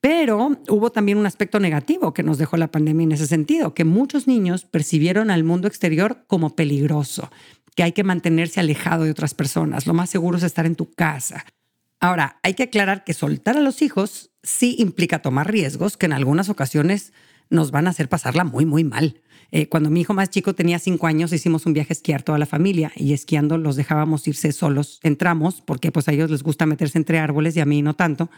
Pero 0.00 0.58
hubo 0.68 0.92
también 0.92 1.18
un 1.18 1.26
aspecto 1.26 1.58
negativo 1.58 2.14
que 2.14 2.22
nos 2.22 2.38
dejó 2.38 2.56
la 2.56 2.70
pandemia 2.70 3.02
en 3.02 3.12
ese 3.12 3.26
sentido, 3.26 3.74
que 3.74 3.84
muchos 3.84 4.28
niños 4.28 4.64
percibieron 4.64 5.32
al 5.32 5.42
mundo 5.42 5.66
exterior 5.66 6.22
como 6.28 6.54
peligroso, 6.54 7.32
que 7.74 7.82
hay 7.82 7.90
que 7.90 8.04
mantenerse 8.04 8.60
alejado 8.60 9.02
de 9.02 9.10
otras 9.10 9.34
personas. 9.34 9.88
Lo 9.88 9.94
más 9.94 10.08
seguro 10.08 10.38
es 10.38 10.44
estar 10.44 10.66
en 10.66 10.76
tu 10.76 10.88
casa. 10.92 11.44
Ahora, 12.02 12.40
hay 12.42 12.54
que 12.54 12.64
aclarar 12.64 13.04
que 13.04 13.14
soltar 13.14 13.56
a 13.56 13.60
los 13.60 13.80
hijos 13.80 14.32
sí 14.42 14.74
implica 14.80 15.22
tomar 15.22 15.48
riesgos 15.48 15.96
que 15.96 16.06
en 16.06 16.12
algunas 16.12 16.48
ocasiones 16.48 17.12
nos 17.48 17.70
van 17.70 17.86
a 17.86 17.90
hacer 17.90 18.08
pasarla 18.08 18.42
muy, 18.42 18.66
muy 18.66 18.82
mal. 18.82 19.20
Eh, 19.52 19.68
cuando 19.68 19.88
mi 19.88 20.00
hijo 20.00 20.12
más 20.12 20.28
chico 20.28 20.52
tenía 20.52 20.80
cinco 20.80 21.06
años, 21.06 21.32
hicimos 21.32 21.64
un 21.64 21.74
viaje 21.74 21.92
a 21.92 21.94
esquiar 21.94 22.24
toda 22.24 22.38
la 22.38 22.46
familia 22.46 22.90
y 22.96 23.12
esquiando 23.12 23.56
los 23.56 23.76
dejábamos 23.76 24.26
irse 24.26 24.50
solos. 24.50 24.98
Entramos 25.04 25.62
porque 25.64 25.92
pues 25.92 26.08
a 26.08 26.12
ellos 26.12 26.28
les 26.28 26.42
gusta 26.42 26.66
meterse 26.66 26.98
entre 26.98 27.20
árboles 27.20 27.56
y 27.56 27.60
a 27.60 27.66
mí 27.66 27.82
no 27.82 27.94
tanto. 27.94 28.30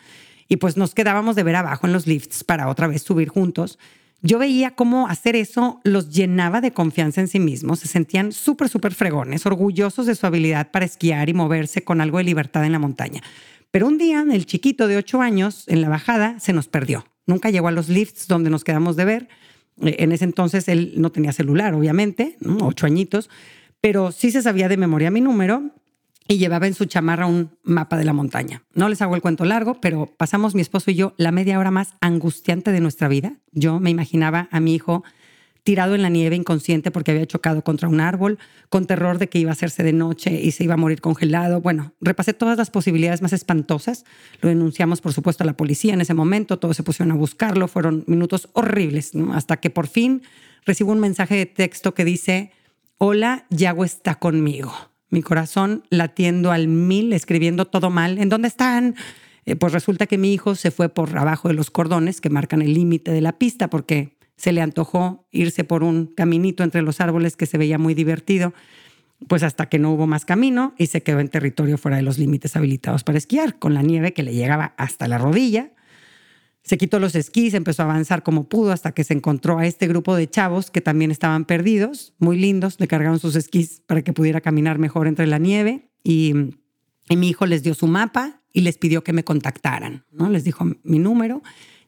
Y 0.46 0.56
pues 0.56 0.76
nos 0.76 0.94
quedábamos 0.94 1.34
de 1.34 1.44
ver 1.44 1.56
abajo 1.56 1.86
en 1.86 1.94
los 1.94 2.06
lifts 2.06 2.44
para 2.44 2.68
otra 2.68 2.86
vez 2.86 3.00
subir 3.00 3.30
juntos 3.30 3.78
yo 4.24 4.38
veía 4.38 4.74
cómo 4.74 5.06
hacer 5.06 5.36
eso 5.36 5.82
los 5.84 6.08
llenaba 6.08 6.62
de 6.62 6.72
confianza 6.72 7.20
en 7.20 7.28
sí 7.28 7.38
mismos, 7.38 7.80
se 7.80 7.88
sentían 7.88 8.32
súper, 8.32 8.70
súper 8.70 8.94
fregones, 8.94 9.44
orgullosos 9.44 10.06
de 10.06 10.14
su 10.14 10.26
habilidad 10.26 10.70
para 10.70 10.86
esquiar 10.86 11.28
y 11.28 11.34
moverse 11.34 11.84
con 11.84 12.00
algo 12.00 12.16
de 12.16 12.24
libertad 12.24 12.64
en 12.64 12.72
la 12.72 12.78
montaña. 12.78 13.22
Pero 13.70 13.86
un 13.86 13.98
día, 13.98 14.24
el 14.32 14.46
chiquito 14.46 14.88
de 14.88 14.96
ocho 14.96 15.20
años, 15.20 15.64
en 15.68 15.82
la 15.82 15.90
bajada, 15.90 16.40
se 16.40 16.54
nos 16.54 16.68
perdió. 16.68 17.04
Nunca 17.26 17.50
llegó 17.50 17.68
a 17.68 17.72
los 17.72 17.90
lifts 17.90 18.26
donde 18.26 18.48
nos 18.48 18.64
quedamos 18.64 18.96
de 18.96 19.04
ver. 19.04 19.28
Eh, 19.82 19.96
en 19.98 20.10
ese 20.10 20.24
entonces 20.24 20.68
él 20.68 20.94
no 20.96 21.12
tenía 21.12 21.32
celular, 21.32 21.74
obviamente, 21.74 22.38
ocho 22.62 22.86
añitos, 22.86 23.28
pero 23.82 24.10
sí 24.10 24.30
se 24.30 24.40
sabía 24.40 24.70
de 24.70 24.78
memoria 24.78 25.10
mi 25.10 25.20
número 25.20 25.70
y 26.26 26.38
llevaba 26.38 26.66
en 26.66 26.74
su 26.74 26.86
chamarra 26.86 27.26
un 27.26 27.50
mapa 27.62 27.96
de 27.98 28.04
la 28.04 28.12
montaña. 28.12 28.62
No 28.74 28.88
les 28.88 29.02
hago 29.02 29.14
el 29.14 29.22
cuento 29.22 29.44
largo, 29.44 29.80
pero 29.80 30.06
pasamos 30.16 30.54
mi 30.54 30.62
esposo 30.62 30.90
y 30.90 30.94
yo 30.94 31.14
la 31.18 31.32
media 31.32 31.58
hora 31.58 31.70
más 31.70 31.94
angustiante 32.00 32.72
de 32.72 32.80
nuestra 32.80 33.08
vida. 33.08 33.34
Yo 33.52 33.78
me 33.78 33.90
imaginaba 33.90 34.48
a 34.50 34.60
mi 34.60 34.74
hijo 34.74 35.04
tirado 35.64 35.94
en 35.94 36.02
la 36.02 36.10
nieve 36.10 36.36
inconsciente 36.36 36.90
porque 36.90 37.10
había 37.10 37.26
chocado 37.26 37.62
contra 37.62 37.88
un 37.88 38.00
árbol, 38.00 38.38
con 38.68 38.86
terror 38.86 39.18
de 39.18 39.28
que 39.28 39.38
iba 39.38 39.50
a 39.50 39.54
hacerse 39.54 39.82
de 39.82 39.94
noche 39.94 40.30
y 40.30 40.52
se 40.52 40.64
iba 40.64 40.74
a 40.74 40.78
morir 40.78 41.00
congelado. 41.00 41.60
Bueno, 41.60 41.94
repasé 42.00 42.34
todas 42.34 42.58
las 42.58 42.70
posibilidades 42.70 43.22
más 43.22 43.32
espantosas. 43.32 44.04
Lo 44.40 44.50
denunciamos, 44.50 45.00
por 45.00 45.14
supuesto, 45.14 45.42
a 45.42 45.46
la 45.46 45.56
policía 45.56 45.94
en 45.94 46.02
ese 46.02 46.14
momento. 46.14 46.58
Todos 46.58 46.76
se 46.76 46.82
pusieron 46.82 47.12
a 47.12 47.16
buscarlo. 47.16 47.66
Fueron 47.66 48.04
minutos 48.06 48.48
horribles, 48.52 49.12
hasta 49.32 49.56
que 49.56 49.70
por 49.70 49.88
fin 49.88 50.22
recibo 50.66 50.92
un 50.92 51.00
mensaje 51.00 51.34
de 51.34 51.46
texto 51.46 51.94
que 51.94 52.04
dice, 52.04 52.52
hola, 52.98 53.46
Yago 53.48 53.84
está 53.84 54.16
conmigo 54.16 54.93
mi 55.14 55.22
corazón 55.22 55.84
latiendo 55.88 56.52
al 56.52 56.68
mil, 56.68 57.12
escribiendo 57.12 57.64
todo 57.64 57.88
mal. 57.88 58.18
¿En 58.18 58.28
dónde 58.28 58.48
están? 58.48 58.96
Eh, 59.46 59.56
pues 59.56 59.72
resulta 59.72 60.06
que 60.06 60.18
mi 60.18 60.34
hijo 60.34 60.56
se 60.56 60.70
fue 60.70 60.88
por 60.88 61.16
abajo 61.16 61.48
de 61.48 61.54
los 61.54 61.70
cordones 61.70 62.20
que 62.20 62.30
marcan 62.30 62.60
el 62.60 62.74
límite 62.74 63.12
de 63.12 63.20
la 63.20 63.38
pista 63.38 63.70
porque 63.70 64.16
se 64.36 64.52
le 64.52 64.60
antojó 64.60 65.26
irse 65.30 65.64
por 65.64 65.84
un 65.84 66.06
caminito 66.06 66.64
entre 66.64 66.82
los 66.82 67.00
árboles 67.00 67.36
que 67.36 67.46
se 67.46 67.56
veía 67.56 67.78
muy 67.78 67.94
divertido, 67.94 68.52
pues 69.28 69.44
hasta 69.44 69.66
que 69.68 69.78
no 69.78 69.92
hubo 69.92 70.08
más 70.08 70.24
camino 70.24 70.74
y 70.76 70.86
se 70.86 71.02
quedó 71.02 71.20
en 71.20 71.28
territorio 71.28 71.78
fuera 71.78 71.96
de 71.96 72.02
los 72.02 72.18
límites 72.18 72.56
habilitados 72.56 73.04
para 73.04 73.16
esquiar, 73.16 73.58
con 73.58 73.72
la 73.72 73.82
nieve 73.82 74.12
que 74.12 74.24
le 74.24 74.34
llegaba 74.34 74.74
hasta 74.76 75.06
la 75.06 75.18
rodilla 75.18 75.70
se 76.64 76.78
quitó 76.78 76.98
los 76.98 77.14
esquís, 77.14 77.52
empezó 77.52 77.82
a 77.82 77.84
avanzar 77.84 78.22
como 78.22 78.48
pudo 78.48 78.72
hasta 78.72 78.92
que 78.92 79.04
se 79.04 79.12
encontró 79.12 79.58
a 79.58 79.66
este 79.66 79.86
grupo 79.86 80.16
de 80.16 80.28
chavos 80.28 80.70
que 80.70 80.80
también 80.80 81.10
estaban 81.10 81.44
perdidos, 81.44 82.14
muy 82.18 82.38
lindos, 82.38 82.80
le 82.80 82.88
cargaron 82.88 83.20
sus 83.20 83.36
esquís 83.36 83.82
para 83.86 84.02
que 84.02 84.14
pudiera 84.14 84.40
caminar 84.40 84.78
mejor 84.78 85.06
entre 85.06 85.26
la 85.26 85.38
nieve 85.38 85.90
y, 86.02 86.34
mi 87.10 87.28
hijo 87.28 87.44
les 87.44 87.62
dio 87.62 87.74
su 87.74 87.86
mapa 87.86 88.40
y 88.50 88.62
les 88.62 88.78
pidió 88.78 89.04
que 89.04 89.12
me 89.12 89.24
contactaran, 89.24 90.06
¿no? 90.10 90.30
Les 90.30 90.42
dijo 90.42 90.64
mi 90.82 90.98
número 90.98 91.42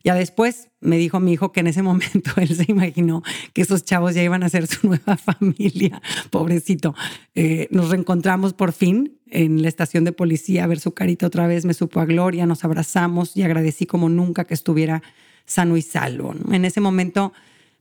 ya 0.06 0.14
después 0.14 0.70
me 0.80 0.98
dijo 0.98 1.18
mi 1.18 1.32
hijo 1.32 1.50
que 1.50 1.58
en 1.58 1.66
ese 1.66 1.82
momento 1.82 2.30
él 2.36 2.54
se 2.54 2.64
imaginó 2.68 3.24
que 3.52 3.62
esos 3.62 3.84
chavos 3.84 4.14
ya 4.14 4.22
iban 4.22 4.44
a 4.44 4.48
ser 4.48 4.68
su 4.68 4.86
nueva 4.86 5.16
familia. 5.16 6.00
Pobrecito. 6.30 6.94
Eh, 7.34 7.66
nos 7.72 7.90
reencontramos 7.90 8.52
por 8.52 8.72
fin 8.72 9.18
en 9.32 9.62
la 9.62 9.68
estación 9.68 10.04
de 10.04 10.12
policía 10.12 10.62
a 10.62 10.68
ver 10.68 10.78
su 10.78 10.92
carita 10.92 11.26
otra 11.26 11.48
vez. 11.48 11.64
Me 11.64 11.74
supo 11.74 11.98
a 11.98 12.04
gloria, 12.04 12.46
nos 12.46 12.64
abrazamos 12.64 13.36
y 13.36 13.42
agradecí 13.42 13.84
como 13.84 14.08
nunca 14.08 14.44
que 14.44 14.54
estuviera 14.54 15.02
sano 15.44 15.76
y 15.76 15.82
salvo. 15.82 16.36
En 16.52 16.64
ese 16.64 16.80
momento 16.80 17.32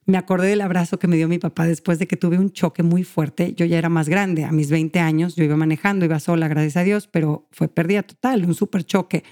me 0.08 0.18
acordé 0.18 0.48
del 0.48 0.62
abrazo 0.62 0.98
que 0.98 1.08
me 1.08 1.18
dio 1.18 1.28
mi 1.28 1.38
papá 1.38 1.68
después 1.68 2.00
de 2.00 2.08
que 2.08 2.18
tuve 2.18 2.40
un 2.40 2.52
choque 2.52 2.82
muy 2.82 3.04
fuerte. 3.04 3.54
Yo 3.54 3.68
ya 3.68 3.78
era 3.78 3.90
más 3.90 4.10
grande, 4.10 4.46
a 4.46 4.52
mis 4.52 4.72
20 4.72 5.00
años, 5.00 5.36
yo 5.36 5.44
iba 5.44 5.58
manejando, 5.58 6.06
iba 6.06 6.20
sola, 6.20 6.48
gracias 6.48 6.78
a 6.78 6.84
Dios, 6.84 7.08
pero 7.08 7.48
fue 7.52 7.68
pérdida 7.68 8.02
total, 8.02 8.46
un 8.46 8.56
súper 8.56 8.84
choque. 8.84 9.24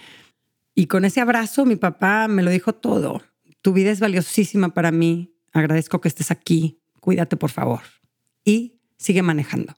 Y 0.75 0.87
con 0.87 1.05
ese 1.05 1.21
abrazo 1.21 1.65
mi 1.65 1.75
papá 1.75 2.27
me 2.27 2.43
lo 2.43 2.51
dijo 2.51 2.73
todo. 2.73 3.21
Tu 3.61 3.73
vida 3.73 3.91
es 3.91 3.99
valiosísima 3.99 4.73
para 4.73 4.91
mí. 4.91 5.35
Agradezco 5.51 6.01
que 6.01 6.07
estés 6.07 6.31
aquí. 6.31 6.81
Cuídate, 6.99 7.37
por 7.37 7.51
favor. 7.51 7.81
Y 8.43 8.79
sigue 8.97 9.21
manejando. 9.21 9.75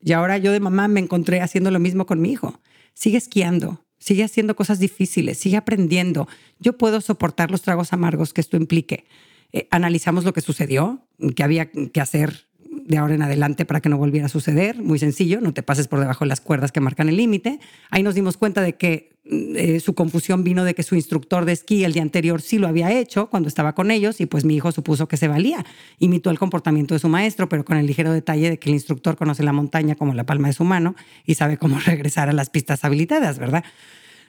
Y 0.00 0.12
ahora 0.12 0.38
yo 0.38 0.52
de 0.52 0.60
mamá 0.60 0.86
me 0.88 1.00
encontré 1.00 1.40
haciendo 1.40 1.70
lo 1.70 1.80
mismo 1.80 2.06
con 2.06 2.20
mi 2.20 2.32
hijo. 2.32 2.60
Sigue 2.92 3.16
esquiando, 3.16 3.86
sigue 3.98 4.22
haciendo 4.22 4.54
cosas 4.54 4.78
difíciles, 4.78 5.38
sigue 5.38 5.56
aprendiendo. 5.56 6.28
Yo 6.58 6.76
puedo 6.76 7.00
soportar 7.00 7.50
los 7.50 7.62
tragos 7.62 7.92
amargos 7.92 8.32
que 8.32 8.40
esto 8.40 8.56
implique. 8.56 9.06
Eh, 9.52 9.66
analizamos 9.70 10.24
lo 10.24 10.32
que 10.32 10.40
sucedió, 10.40 11.08
que 11.34 11.42
había 11.42 11.70
que 11.70 12.00
hacer 12.00 12.48
de 12.86 12.98
ahora 12.98 13.14
en 13.14 13.22
adelante 13.22 13.64
para 13.64 13.80
que 13.80 13.88
no 13.88 13.96
volviera 13.96 14.26
a 14.26 14.28
suceder. 14.28 14.82
Muy 14.82 14.98
sencillo, 14.98 15.40
no 15.40 15.54
te 15.54 15.62
pases 15.62 15.88
por 15.88 16.00
debajo 16.00 16.24
de 16.24 16.28
las 16.28 16.40
cuerdas 16.40 16.70
que 16.70 16.80
marcan 16.80 17.08
el 17.08 17.16
límite. 17.16 17.58
Ahí 17.90 18.02
nos 18.02 18.14
dimos 18.14 18.36
cuenta 18.36 18.60
de 18.60 18.74
que 18.74 19.14
eh, 19.26 19.80
su 19.80 19.94
confusión 19.94 20.44
vino 20.44 20.64
de 20.64 20.74
que 20.74 20.82
su 20.82 20.94
instructor 20.94 21.46
de 21.46 21.52
esquí 21.52 21.84
el 21.84 21.94
día 21.94 22.02
anterior 22.02 22.42
sí 22.42 22.58
lo 22.58 22.68
había 22.68 22.92
hecho 22.92 23.30
cuando 23.30 23.48
estaba 23.48 23.74
con 23.74 23.90
ellos 23.90 24.20
y 24.20 24.26
pues 24.26 24.44
mi 24.44 24.54
hijo 24.54 24.70
supuso 24.70 25.08
que 25.08 25.16
se 25.16 25.28
valía. 25.28 25.64
Imitó 25.98 26.28
el 26.30 26.38
comportamiento 26.38 26.94
de 26.94 26.98
su 26.98 27.08
maestro, 27.08 27.48
pero 27.48 27.64
con 27.64 27.78
el 27.78 27.86
ligero 27.86 28.12
detalle 28.12 28.50
de 28.50 28.58
que 28.58 28.68
el 28.68 28.74
instructor 28.74 29.16
conoce 29.16 29.42
la 29.42 29.52
montaña 29.52 29.94
como 29.94 30.12
la 30.12 30.24
palma 30.24 30.48
de 30.48 30.54
su 30.54 30.64
mano 30.64 30.94
y 31.24 31.36
sabe 31.36 31.56
cómo 31.56 31.78
regresar 31.86 32.28
a 32.28 32.34
las 32.34 32.50
pistas 32.50 32.84
habilitadas, 32.84 33.38
¿verdad? 33.38 33.64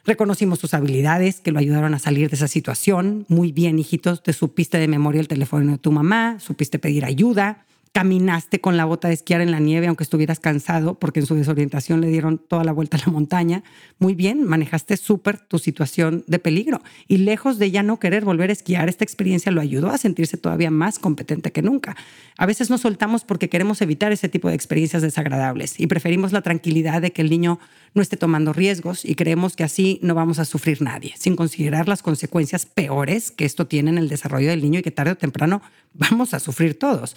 Reconocimos 0.06 0.60
sus 0.60 0.72
habilidades 0.72 1.40
que 1.40 1.50
lo 1.52 1.58
ayudaron 1.58 1.92
a 1.92 1.98
salir 1.98 2.30
de 2.30 2.36
esa 2.36 2.48
situación. 2.48 3.26
Muy 3.28 3.52
bien, 3.52 3.78
hijitos, 3.78 4.22
te 4.22 4.32
supiste 4.32 4.78
de 4.78 4.86
memoria 4.88 5.20
el 5.20 5.28
teléfono 5.28 5.72
de 5.72 5.78
tu 5.78 5.90
mamá, 5.90 6.38
supiste 6.38 6.78
pedir 6.78 7.04
ayuda, 7.04 7.66
caminaste 7.96 8.60
con 8.60 8.76
la 8.76 8.84
bota 8.84 9.08
de 9.08 9.14
esquiar 9.14 9.40
en 9.40 9.50
la 9.50 9.58
nieve 9.58 9.86
aunque 9.86 10.04
estuvieras 10.04 10.38
cansado 10.38 10.98
porque 10.98 11.20
en 11.20 11.24
su 11.24 11.34
desorientación 11.34 12.02
le 12.02 12.08
dieron 12.08 12.36
toda 12.36 12.62
la 12.62 12.72
vuelta 12.72 12.98
a 12.98 13.00
la 13.06 13.10
montaña. 13.10 13.62
Muy 13.98 14.14
bien, 14.14 14.44
manejaste 14.44 14.98
súper 14.98 15.38
tu 15.38 15.58
situación 15.58 16.22
de 16.26 16.38
peligro 16.38 16.82
y 17.08 17.16
lejos 17.16 17.58
de 17.58 17.70
ya 17.70 17.82
no 17.82 17.98
querer 17.98 18.22
volver 18.22 18.50
a 18.50 18.52
esquiar, 18.52 18.90
esta 18.90 19.02
experiencia 19.02 19.50
lo 19.50 19.62
ayudó 19.62 19.88
a 19.88 19.96
sentirse 19.96 20.36
todavía 20.36 20.70
más 20.70 20.98
competente 20.98 21.52
que 21.52 21.62
nunca. 21.62 21.96
A 22.36 22.44
veces 22.44 22.68
nos 22.68 22.82
soltamos 22.82 23.24
porque 23.24 23.48
queremos 23.48 23.80
evitar 23.80 24.12
ese 24.12 24.28
tipo 24.28 24.50
de 24.50 24.56
experiencias 24.56 25.00
desagradables 25.00 25.80
y 25.80 25.86
preferimos 25.86 26.32
la 26.32 26.42
tranquilidad 26.42 27.00
de 27.00 27.12
que 27.12 27.22
el 27.22 27.30
niño 27.30 27.58
no 27.94 28.02
esté 28.02 28.18
tomando 28.18 28.52
riesgos 28.52 29.06
y 29.06 29.14
creemos 29.14 29.56
que 29.56 29.64
así 29.64 30.00
no 30.02 30.14
vamos 30.14 30.38
a 30.38 30.44
sufrir 30.44 30.82
nadie, 30.82 31.14
sin 31.16 31.34
considerar 31.34 31.88
las 31.88 32.02
consecuencias 32.02 32.66
peores 32.66 33.30
que 33.30 33.46
esto 33.46 33.66
tiene 33.66 33.88
en 33.88 33.96
el 33.96 34.10
desarrollo 34.10 34.50
del 34.50 34.60
niño 34.60 34.80
y 34.80 34.82
que 34.82 34.90
tarde 34.90 35.12
o 35.12 35.16
temprano 35.16 35.62
vamos 35.94 36.34
a 36.34 36.40
sufrir 36.40 36.78
todos 36.78 37.16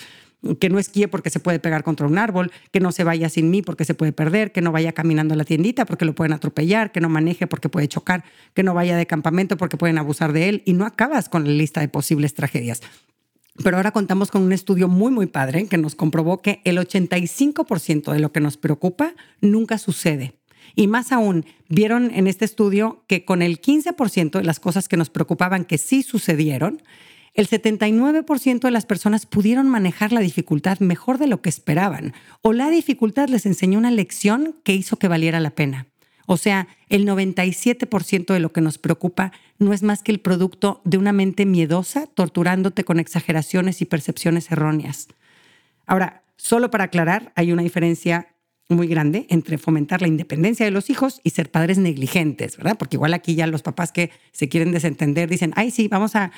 que 0.60 0.70
no 0.70 0.80
esquíe 0.80 1.08
porque 1.08 1.30
se 1.30 1.40
puede 1.40 1.60
pegar 1.60 1.84
contra 1.84 2.08
un 2.08 2.18
árbol, 2.18 2.52
que 2.72 2.80
no 2.80 2.92
se 2.92 3.04
vaya 3.04 3.30
sin 3.30 3.50
mí 3.50 3.62
porque 3.62 3.86
se 3.86 3.94
puede 3.94 4.14
perder, 4.14 4.52
que 4.52 4.62
no 4.62 4.72
vaya 4.72 4.94
caminando 4.94 5.34
a 5.34 5.38
la 5.38 5.44
tiendita 5.44 5.86
porque 5.86 6.06
lo 6.06 6.16
pueden 6.16 6.34
atropellar, 6.34 6.92
que 6.92 7.02
no 7.02 7.10
maneje 7.10 7.48
porque 7.48 7.70
puede 7.70 7.88
chocar, 7.88 8.24
que 8.54 8.64
no 8.64 8.74
vaya 8.74 8.96
de 8.98 9.06
campamento 9.06 9.58
porque 9.58 9.78
pueden 9.78 9.98
abusar 9.98 10.34
de 10.34 10.50
él 10.50 10.64
y 10.66 10.74
no 10.74 10.86
acabas 10.86 11.30
con 11.30 11.44
la 11.44 11.52
lista 11.52 11.82
de 11.82 11.90
posibles 11.90 12.34
tragedias. 12.34 12.82
Pero 13.64 13.76
ahora 13.76 13.92
contamos 13.92 14.32
con 14.32 14.42
un 14.44 14.54
estudio 14.54 14.88
muy, 14.88 15.12
muy 15.12 15.28
padre 15.28 15.68
que 15.68 15.78
nos 15.78 15.96
comprobó 15.96 16.42
que 16.42 16.62
el 16.64 16.78
85% 16.78 18.14
de 18.14 18.20
lo 18.20 18.32
que 18.32 18.40
nos 18.40 18.56
preocupa 18.56 19.14
nunca 19.42 19.78
sucede. 19.78 20.34
Y 20.76 20.88
más 20.88 21.12
aún, 21.12 21.46
vieron 21.68 22.12
en 22.14 22.28
este 22.28 22.46
estudio 22.46 23.04
que 23.08 23.26
con 23.26 23.42
el 23.42 23.60
15% 23.60 24.38
de 24.38 24.44
las 24.44 24.62
cosas 24.62 24.88
que 24.88 24.98
nos 24.98 25.10
preocupaban 25.10 25.66
que 25.66 25.78
sí 25.78 26.04
sucedieron, 26.04 26.82
el 27.34 27.48
79% 27.48 28.60
de 28.60 28.72
las 28.72 28.86
personas 28.86 29.26
pudieron 29.26 29.68
manejar 29.70 30.12
la 30.12 30.20
dificultad 30.20 30.80
mejor 30.80 31.18
de 31.18 31.28
lo 31.28 31.42
que 31.42 31.50
esperaban, 31.50 32.14
o 32.42 32.54
la 32.54 32.70
dificultad 32.70 33.30
les 33.30 33.46
enseñó 33.46 33.78
una 33.78 33.92
lección 33.92 34.56
que 34.64 34.74
hizo 34.74 34.98
que 34.98 35.08
valiera 35.08 35.40
la 35.40 35.52
pena. 35.52 35.88
O 36.32 36.38
sea, 36.38 36.68
el 36.90 37.08
97% 37.08 38.34
de 38.34 38.40
lo 38.40 38.52
que 38.52 38.62
nos 38.62 38.78
preocupa 38.78 39.32
no 39.58 39.74
es 39.74 39.82
más 39.82 40.04
que 40.04 40.12
el 40.12 40.20
producto 40.20 40.80
de 40.86 41.00
una 41.00 41.12
mente 41.12 41.48
miedosa 41.48 42.06
torturándote 42.06 42.84
con 42.84 43.00
exageraciones 43.00 43.82
y 43.82 43.86
percepciones 43.86 44.52
erróneas. 44.52 45.08
Ahora, 45.88 46.22
solo 46.38 46.70
para 46.70 46.84
aclarar, 46.84 47.34
hay 47.36 47.52
una 47.52 47.64
diferencia 47.64 48.28
muy 48.70 48.88
grande 48.88 49.26
entre 49.30 49.58
fomentar 49.58 50.02
la 50.02 50.08
independencia 50.08 50.66
de 50.66 50.72
los 50.72 50.92
hijos 50.92 51.20
y 51.24 51.32
ser 51.32 51.50
padres 51.50 51.80
negligentes, 51.80 52.58
¿verdad? 52.58 52.78
Porque 52.78 52.98
igual 52.98 53.16
aquí 53.16 53.34
ya 53.34 53.48
los 53.48 53.64
papás 53.64 53.92
que 53.92 54.12
se 54.32 54.48
quieren 54.48 54.72
desentender 54.72 55.28
dicen, 55.30 55.52
ay, 55.56 55.72
sí, 55.72 55.88
vamos 55.88 56.16
a 56.16 56.32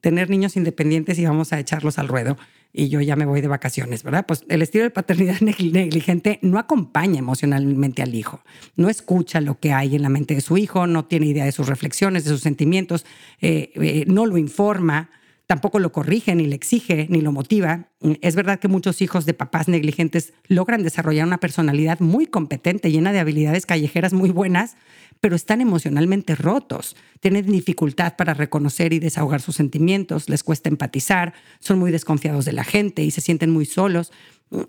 tener 0.00 0.30
niños 0.30 0.56
independientes 0.56 1.18
y 1.18 1.24
vamos 1.24 1.52
a 1.52 1.58
echarlos 1.58 1.98
al 1.98 2.08
ruedo 2.08 2.36
y 2.72 2.88
yo 2.88 3.00
ya 3.00 3.16
me 3.16 3.26
voy 3.26 3.40
de 3.40 3.48
vacaciones, 3.48 4.02
¿verdad? 4.02 4.24
Pues 4.26 4.44
el 4.48 4.62
estilo 4.62 4.84
de 4.84 4.90
paternidad 4.90 5.40
negligente 5.40 6.38
no 6.42 6.58
acompaña 6.58 7.18
emocionalmente 7.18 8.02
al 8.02 8.14
hijo, 8.14 8.40
no 8.76 8.88
escucha 8.88 9.40
lo 9.40 9.58
que 9.58 9.72
hay 9.72 9.94
en 9.94 10.02
la 10.02 10.08
mente 10.08 10.34
de 10.34 10.40
su 10.40 10.56
hijo, 10.56 10.86
no 10.86 11.04
tiene 11.04 11.26
idea 11.26 11.44
de 11.44 11.52
sus 11.52 11.68
reflexiones, 11.68 12.24
de 12.24 12.30
sus 12.30 12.40
sentimientos, 12.40 13.04
eh, 13.40 13.72
eh, 13.74 14.04
no 14.06 14.26
lo 14.26 14.38
informa, 14.38 15.10
tampoco 15.46 15.78
lo 15.78 15.92
corrige, 15.92 16.34
ni 16.34 16.46
le 16.46 16.54
exige, 16.54 17.06
ni 17.10 17.20
lo 17.20 17.30
motiva. 17.30 17.88
Es 18.22 18.34
verdad 18.34 18.58
que 18.58 18.68
muchos 18.68 19.02
hijos 19.02 19.26
de 19.26 19.34
papás 19.34 19.68
negligentes 19.68 20.32
logran 20.48 20.82
desarrollar 20.82 21.26
una 21.26 21.38
personalidad 21.38 22.00
muy 22.00 22.26
competente, 22.26 22.90
llena 22.90 23.12
de 23.12 23.20
habilidades 23.20 23.66
callejeras 23.66 24.14
muy 24.14 24.30
buenas, 24.30 24.76
pero 25.22 25.36
están 25.36 25.60
emocionalmente 25.60 26.34
rotos, 26.34 26.96
tienen 27.20 27.46
dificultad 27.46 28.16
para 28.16 28.34
reconocer 28.34 28.92
y 28.92 28.98
desahogar 28.98 29.40
sus 29.40 29.54
sentimientos, 29.54 30.28
les 30.28 30.42
cuesta 30.42 30.68
empatizar, 30.68 31.32
son 31.60 31.78
muy 31.78 31.92
desconfiados 31.92 32.44
de 32.44 32.52
la 32.52 32.64
gente 32.64 33.04
y 33.04 33.12
se 33.12 33.20
sienten 33.20 33.50
muy 33.50 33.64
solos. 33.64 34.10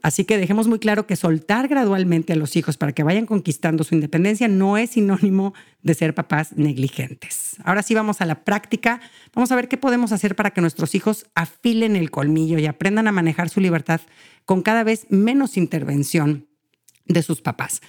Así 0.04 0.26
que 0.26 0.38
dejemos 0.38 0.68
muy 0.68 0.78
claro 0.78 1.08
que 1.08 1.16
soltar 1.16 1.68
gradualmente 1.68 2.34
a 2.34 2.36
los 2.36 2.56
hijos 2.56 2.78
para 2.78 2.92
que 2.92 3.02
vayan 3.02 3.26
conquistando 3.26 3.84
su 3.84 3.96
independencia 3.96 4.48
no 4.48 4.78
es 4.78 4.92
sinónimo 4.92 5.56
de 5.82 5.96
ser 5.96 6.14
papás 6.14 6.54
negligentes. 6.56 7.56
Ahora 7.64 7.82
sí 7.82 7.96
vamos 7.96 8.22
a 8.22 8.28
la 8.28 8.44
práctica. 8.44 9.02
Vamos 9.34 9.52
a 9.52 9.56
ver 9.56 9.68
qué 9.68 9.78
podemos 9.78 10.12
hacer 10.12 10.36
para 10.36 10.52
que 10.52 10.62
nuestros 10.62 10.94
hijos 10.94 11.26
afilen 11.34 11.96
el 11.96 12.12
colmillo 12.12 12.60
y 12.60 12.68
aprendan 12.68 13.08
a 13.08 13.12
manejar 13.12 13.50
su 13.50 13.60
libertad 13.60 14.02
con 14.46 14.62
cada 14.62 14.84
vez 14.84 15.08
menos 15.10 15.58
intervención 15.58 16.48
de 17.08 17.24
sus 17.24 17.42
papás. 17.42 17.82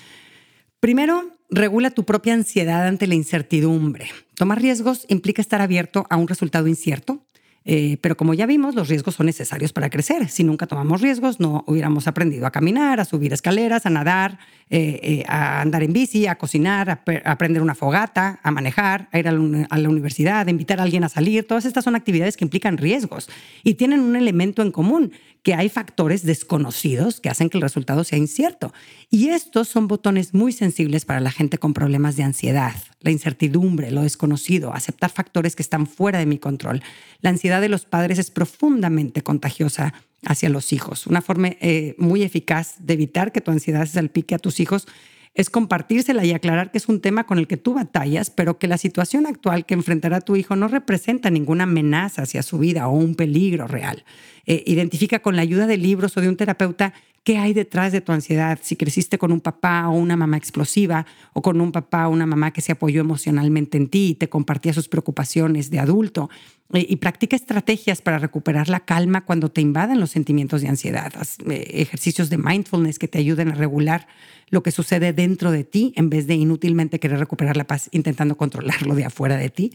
Primero, 0.80 1.33
regula 1.50 1.90
tu 1.90 2.04
propia 2.04 2.34
ansiedad 2.34 2.86
ante 2.86 3.06
la 3.06 3.14
incertidumbre. 3.14 4.08
Tomar 4.34 4.60
riesgos 4.60 5.06
implica 5.08 5.42
estar 5.42 5.60
abierto 5.60 6.06
a 6.10 6.16
un 6.16 6.28
resultado 6.28 6.66
incierto, 6.66 7.24
eh, 7.66 7.96
pero 8.02 8.16
como 8.16 8.34
ya 8.34 8.44
vimos, 8.44 8.74
los 8.74 8.88
riesgos 8.88 9.14
son 9.14 9.26
necesarios 9.26 9.72
para 9.72 9.88
crecer. 9.88 10.28
Si 10.28 10.44
nunca 10.44 10.66
tomamos 10.66 11.00
riesgos, 11.00 11.40
no 11.40 11.64
hubiéramos 11.66 12.06
aprendido 12.06 12.46
a 12.46 12.50
caminar, 12.50 13.00
a 13.00 13.06
subir 13.06 13.32
escaleras, 13.32 13.86
a 13.86 13.90
nadar, 13.90 14.38
eh, 14.68 15.00
eh, 15.02 15.24
a 15.28 15.62
andar 15.62 15.82
en 15.82 15.94
bici, 15.94 16.26
a 16.26 16.36
cocinar, 16.36 16.90
a, 16.90 17.02
aprender 17.24 17.62
una 17.62 17.74
fogata, 17.74 18.38
a 18.42 18.50
manejar, 18.50 19.08
a 19.12 19.18
ir 19.18 19.28
a 19.28 19.32
la, 19.32 19.88
universidad, 19.88 20.46
a 20.46 20.50
invitar 20.50 20.78
a 20.78 20.82
alguien 20.82 21.04
a 21.04 21.08
salir. 21.08 21.46
Todas 21.46 21.64
estas 21.64 21.84
son 21.84 21.96
actividades 21.96 22.36
que 22.36 22.44
implican 22.44 22.76
riesgos 22.76 23.30
y 23.62 23.74
tienen 23.74 24.00
un 24.00 24.16
elemento 24.16 24.60
en 24.60 24.70
común, 24.70 25.12
que 25.44 25.54
hay 25.54 25.68
factores 25.68 26.24
desconocidos 26.24 27.20
que 27.20 27.28
hacen 27.28 27.50
que 27.50 27.58
el 27.58 27.62
resultado 27.62 28.02
sea 28.02 28.18
incierto. 28.18 28.72
Y 29.10 29.28
estos 29.28 29.68
son 29.68 29.86
botones 29.88 30.32
muy 30.32 30.52
sensibles 30.52 31.04
para 31.04 31.20
la 31.20 31.30
gente 31.30 31.58
con 31.58 31.74
problemas 31.74 32.16
de 32.16 32.22
ansiedad, 32.22 32.74
la 33.00 33.10
incertidumbre, 33.10 33.90
lo 33.90 34.02
desconocido, 34.02 34.72
aceptar 34.72 35.10
factores 35.10 35.54
que 35.54 35.62
están 35.62 35.86
fuera 35.86 36.18
de 36.18 36.24
mi 36.24 36.38
control. 36.38 36.82
La 37.20 37.28
ansiedad 37.28 37.60
de 37.60 37.68
los 37.68 37.84
padres 37.84 38.18
es 38.18 38.30
profundamente 38.30 39.22
contagiosa 39.22 39.92
hacia 40.24 40.48
los 40.48 40.72
hijos. 40.72 41.06
Una 41.06 41.20
forma 41.20 41.48
eh, 41.60 41.94
muy 41.98 42.22
eficaz 42.22 42.76
de 42.78 42.94
evitar 42.94 43.30
que 43.30 43.42
tu 43.42 43.50
ansiedad 43.50 43.84
se 43.84 43.92
salpique 43.92 44.34
a 44.34 44.38
tus 44.38 44.60
hijos 44.60 44.88
es 45.34 45.50
compartírsela 45.50 46.24
y 46.24 46.32
aclarar 46.32 46.70
que 46.70 46.78
es 46.78 46.88
un 46.88 47.00
tema 47.00 47.24
con 47.24 47.38
el 47.38 47.48
que 47.48 47.56
tú 47.56 47.74
batallas, 47.74 48.30
pero 48.30 48.58
que 48.58 48.68
la 48.68 48.78
situación 48.78 49.26
actual 49.26 49.66
que 49.66 49.74
enfrentará 49.74 50.20
tu 50.20 50.36
hijo 50.36 50.54
no 50.54 50.68
representa 50.68 51.28
ninguna 51.28 51.64
amenaza 51.64 52.22
hacia 52.22 52.42
su 52.42 52.58
vida 52.58 52.86
o 52.86 52.92
un 52.92 53.16
peligro 53.16 53.66
real. 53.66 54.04
Eh, 54.46 54.62
identifica 54.66 55.20
con 55.20 55.34
la 55.34 55.42
ayuda 55.42 55.66
de 55.66 55.76
libros 55.76 56.16
o 56.16 56.20
de 56.20 56.28
un 56.28 56.36
terapeuta 56.36 56.94
qué 57.24 57.38
hay 57.38 57.54
detrás 57.54 57.90
de 57.90 58.02
tu 58.02 58.12
ansiedad, 58.12 58.58
si 58.62 58.76
creciste 58.76 59.16
con 59.16 59.32
un 59.32 59.40
papá 59.40 59.88
o 59.88 59.92
una 59.92 60.14
mamá 60.14 60.36
explosiva 60.36 61.06
o 61.32 61.40
con 61.40 61.60
un 61.60 61.72
papá 61.72 62.06
o 62.06 62.10
una 62.10 62.26
mamá 62.26 62.52
que 62.52 62.60
se 62.60 62.72
apoyó 62.72 63.00
emocionalmente 63.00 63.78
en 63.78 63.88
ti 63.88 64.10
y 64.10 64.14
te 64.14 64.28
compartía 64.28 64.74
sus 64.74 64.88
preocupaciones 64.88 65.70
de 65.70 65.80
adulto. 65.80 66.28
Y 66.72 66.96
practica 66.96 67.36
estrategias 67.36 68.02
para 68.02 68.18
recuperar 68.18 68.68
la 68.68 68.80
calma 68.80 69.24
cuando 69.24 69.50
te 69.50 69.60
invaden 69.60 70.00
los 70.00 70.10
sentimientos 70.10 70.60
de 70.60 70.68
ansiedad. 70.68 71.12
Haz 71.16 71.38
eh, 71.46 71.64
ejercicios 71.74 72.30
de 72.30 72.38
mindfulness 72.38 72.98
que 72.98 73.06
te 73.06 73.18
ayuden 73.18 73.48
a 73.48 73.54
regular 73.54 74.06
lo 74.50 74.62
que 74.62 74.70
sucede 74.70 75.12
dentro 75.12 75.50
de 75.50 75.64
ti 75.64 75.92
en 75.96 76.10
vez 76.10 76.26
de 76.26 76.34
inútilmente 76.34 76.98
querer 76.98 77.18
recuperar 77.18 77.56
la 77.56 77.66
paz 77.66 77.88
intentando 77.92 78.36
controlarlo 78.36 78.94
de 78.94 79.04
afuera 79.04 79.36
de 79.36 79.50
ti. 79.50 79.72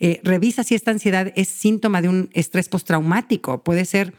Eh, 0.00 0.20
revisa 0.24 0.64
si 0.64 0.74
esta 0.74 0.90
ansiedad 0.90 1.32
es 1.36 1.48
síntoma 1.48 2.02
de 2.02 2.08
un 2.08 2.28
estrés 2.32 2.68
postraumático. 2.68 3.62
Puede 3.62 3.84
ser 3.84 4.14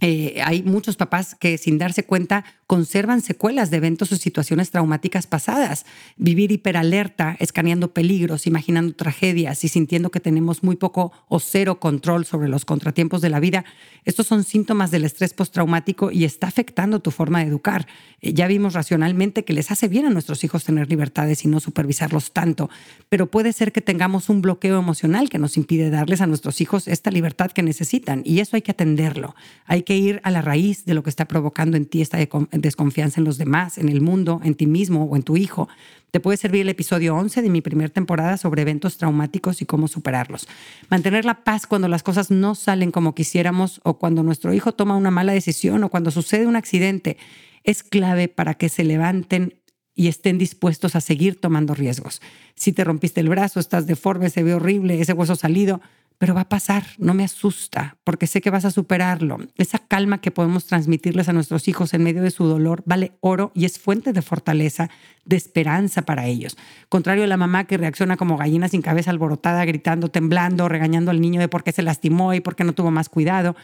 eh, 0.00 0.40
hay 0.44 0.62
muchos 0.62 0.96
papás 0.96 1.34
que 1.34 1.58
sin 1.58 1.78
darse 1.78 2.04
cuenta 2.04 2.44
conservan 2.70 3.20
secuelas 3.20 3.72
de 3.72 3.78
eventos 3.78 4.12
o 4.12 4.16
situaciones 4.16 4.70
traumáticas 4.70 5.26
pasadas. 5.26 5.84
Vivir 6.16 6.52
hiperalerta, 6.52 7.36
escaneando 7.40 7.92
peligros, 7.92 8.46
imaginando 8.46 8.94
tragedias 8.94 9.64
y 9.64 9.68
sintiendo 9.68 10.12
que 10.12 10.20
tenemos 10.20 10.62
muy 10.62 10.76
poco 10.76 11.10
o 11.26 11.40
cero 11.40 11.80
control 11.80 12.26
sobre 12.26 12.46
los 12.46 12.64
contratiempos 12.64 13.22
de 13.22 13.28
la 13.28 13.40
vida, 13.40 13.64
estos 14.04 14.28
son 14.28 14.44
síntomas 14.44 14.92
del 14.92 15.04
estrés 15.04 15.34
postraumático 15.34 16.12
y 16.12 16.24
está 16.24 16.46
afectando 16.46 17.00
tu 17.00 17.10
forma 17.10 17.40
de 17.40 17.46
educar. 17.46 17.88
Eh, 18.20 18.34
ya 18.34 18.46
vimos 18.46 18.74
racionalmente 18.74 19.44
que 19.44 19.52
les 19.52 19.72
hace 19.72 19.88
bien 19.88 20.06
a 20.06 20.10
nuestros 20.10 20.44
hijos 20.44 20.62
tener 20.62 20.88
libertades 20.88 21.44
y 21.44 21.48
no 21.48 21.58
supervisarlos 21.58 22.30
tanto, 22.30 22.70
pero 23.08 23.32
puede 23.32 23.52
ser 23.52 23.72
que 23.72 23.80
tengamos 23.80 24.28
un 24.28 24.42
bloqueo 24.42 24.78
emocional 24.78 25.28
que 25.28 25.40
nos 25.40 25.56
impide 25.56 25.90
darles 25.90 26.20
a 26.20 26.28
nuestros 26.28 26.60
hijos 26.60 26.86
esta 26.86 27.10
libertad 27.10 27.50
que 27.50 27.64
necesitan 27.64 28.22
y 28.24 28.38
eso 28.38 28.54
hay 28.54 28.62
que 28.62 28.70
atenderlo. 28.70 29.34
Hay 29.66 29.82
que 29.82 29.96
ir 29.96 30.20
a 30.22 30.30
la 30.30 30.40
raíz 30.40 30.84
de 30.84 30.94
lo 30.94 31.02
que 31.02 31.10
está 31.10 31.26
provocando 31.26 31.76
en 31.76 31.86
ti 31.86 32.00
esta 32.00 32.18
desconfianza 32.60 33.20
en 33.20 33.24
los 33.24 33.38
demás, 33.38 33.78
en 33.78 33.88
el 33.88 34.00
mundo, 34.00 34.40
en 34.44 34.54
ti 34.54 34.66
mismo 34.66 35.04
o 35.04 35.16
en 35.16 35.22
tu 35.22 35.36
hijo. 35.36 35.68
Te 36.10 36.20
puede 36.20 36.36
servir 36.36 36.62
el 36.62 36.68
episodio 36.68 37.14
11 37.14 37.42
de 37.42 37.50
mi 37.50 37.60
primera 37.60 37.88
temporada 37.88 38.36
sobre 38.36 38.62
eventos 38.62 38.96
traumáticos 38.96 39.62
y 39.62 39.66
cómo 39.66 39.88
superarlos. 39.88 40.48
Mantener 40.88 41.24
la 41.24 41.44
paz 41.44 41.66
cuando 41.66 41.88
las 41.88 42.02
cosas 42.02 42.30
no 42.30 42.54
salen 42.54 42.90
como 42.90 43.14
quisiéramos 43.14 43.80
o 43.84 43.98
cuando 43.98 44.22
nuestro 44.22 44.52
hijo 44.52 44.72
toma 44.72 44.96
una 44.96 45.10
mala 45.10 45.32
decisión 45.32 45.84
o 45.84 45.88
cuando 45.88 46.10
sucede 46.10 46.46
un 46.46 46.56
accidente 46.56 47.16
es 47.64 47.82
clave 47.82 48.28
para 48.28 48.54
que 48.54 48.68
se 48.68 48.84
levanten 48.84 49.54
y 49.94 50.08
estén 50.08 50.38
dispuestos 50.38 50.96
a 50.96 51.00
seguir 51.00 51.40
tomando 51.40 51.74
riesgos. 51.74 52.22
Si 52.54 52.72
te 52.72 52.84
rompiste 52.84 53.20
el 53.20 53.28
brazo, 53.28 53.60
estás 53.60 53.86
deforme, 53.86 54.30
se 54.30 54.42
ve 54.42 54.54
horrible, 54.54 55.00
ese 55.00 55.12
hueso 55.12 55.36
salido, 55.36 55.80
pero 56.20 56.34
va 56.34 56.42
a 56.42 56.48
pasar, 56.50 56.84
no 56.98 57.14
me 57.14 57.24
asusta, 57.24 57.96
porque 58.04 58.26
sé 58.26 58.42
que 58.42 58.50
vas 58.50 58.66
a 58.66 58.70
superarlo. 58.70 59.38
Esa 59.56 59.78
calma 59.78 60.20
que 60.20 60.30
podemos 60.30 60.66
transmitirles 60.66 61.30
a 61.30 61.32
nuestros 61.32 61.66
hijos 61.66 61.94
en 61.94 62.04
medio 62.04 62.20
de 62.20 62.30
su 62.30 62.44
dolor 62.44 62.82
vale 62.84 63.12
oro 63.20 63.52
y 63.54 63.64
es 63.64 63.78
fuente 63.78 64.12
de 64.12 64.20
fortaleza, 64.20 64.90
de 65.24 65.36
esperanza 65.36 66.02
para 66.02 66.26
ellos. 66.26 66.58
Contrario 66.90 67.24
a 67.24 67.26
la 67.26 67.38
mamá 67.38 67.64
que 67.64 67.78
reacciona 67.78 68.18
como 68.18 68.36
gallina 68.36 68.68
sin 68.68 68.82
cabeza 68.82 69.10
alborotada, 69.10 69.64
gritando, 69.64 70.10
temblando, 70.10 70.68
regañando 70.68 71.10
al 71.10 71.22
niño 71.22 71.40
de 71.40 71.48
por 71.48 71.64
qué 71.64 71.72
se 71.72 71.80
lastimó 71.80 72.34
y 72.34 72.40
por 72.40 72.54
qué 72.54 72.64
no 72.64 72.74
tuvo 72.74 72.90
más 72.90 73.08
cuidado. 73.08 73.56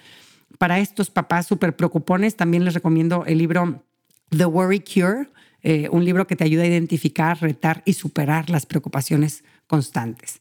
Para 0.57 0.79
estos 0.79 1.11
papás 1.11 1.47
súper 1.47 1.77
preocupones, 1.77 2.37
también 2.37 2.65
les 2.65 2.73
recomiendo 2.73 3.27
el 3.27 3.37
libro 3.37 3.85
The 4.31 4.47
Worry 4.47 4.81
Cure, 4.81 5.29
eh, 5.63 5.91
un 5.93 6.07
libro 6.07 6.27
que 6.27 6.37
te 6.37 6.45
ayuda 6.45 6.63
a 6.63 6.69
identificar, 6.69 7.39
retar 7.39 7.83
y 7.85 7.93
superar 7.93 8.49
las 8.49 8.65
preocupaciones 8.65 9.45
constantes. 9.67 10.41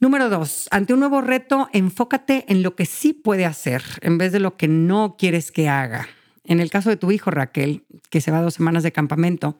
Número 0.00 0.28
dos, 0.28 0.68
ante 0.70 0.94
un 0.94 1.00
nuevo 1.00 1.20
reto, 1.22 1.68
enfócate 1.72 2.44
en 2.46 2.62
lo 2.62 2.76
que 2.76 2.86
sí 2.86 3.12
puede 3.12 3.44
hacer 3.44 3.82
en 4.00 4.16
vez 4.16 4.30
de 4.30 4.38
lo 4.38 4.56
que 4.56 4.68
no 4.68 5.16
quieres 5.18 5.50
que 5.50 5.68
haga. 5.68 6.06
En 6.44 6.60
el 6.60 6.70
caso 6.70 6.88
de 6.88 6.96
tu 6.96 7.10
hijo, 7.10 7.32
Raquel, 7.32 7.82
que 8.08 8.20
se 8.20 8.30
va 8.30 8.40
dos 8.40 8.54
semanas 8.54 8.84
de 8.84 8.92
campamento, 8.92 9.58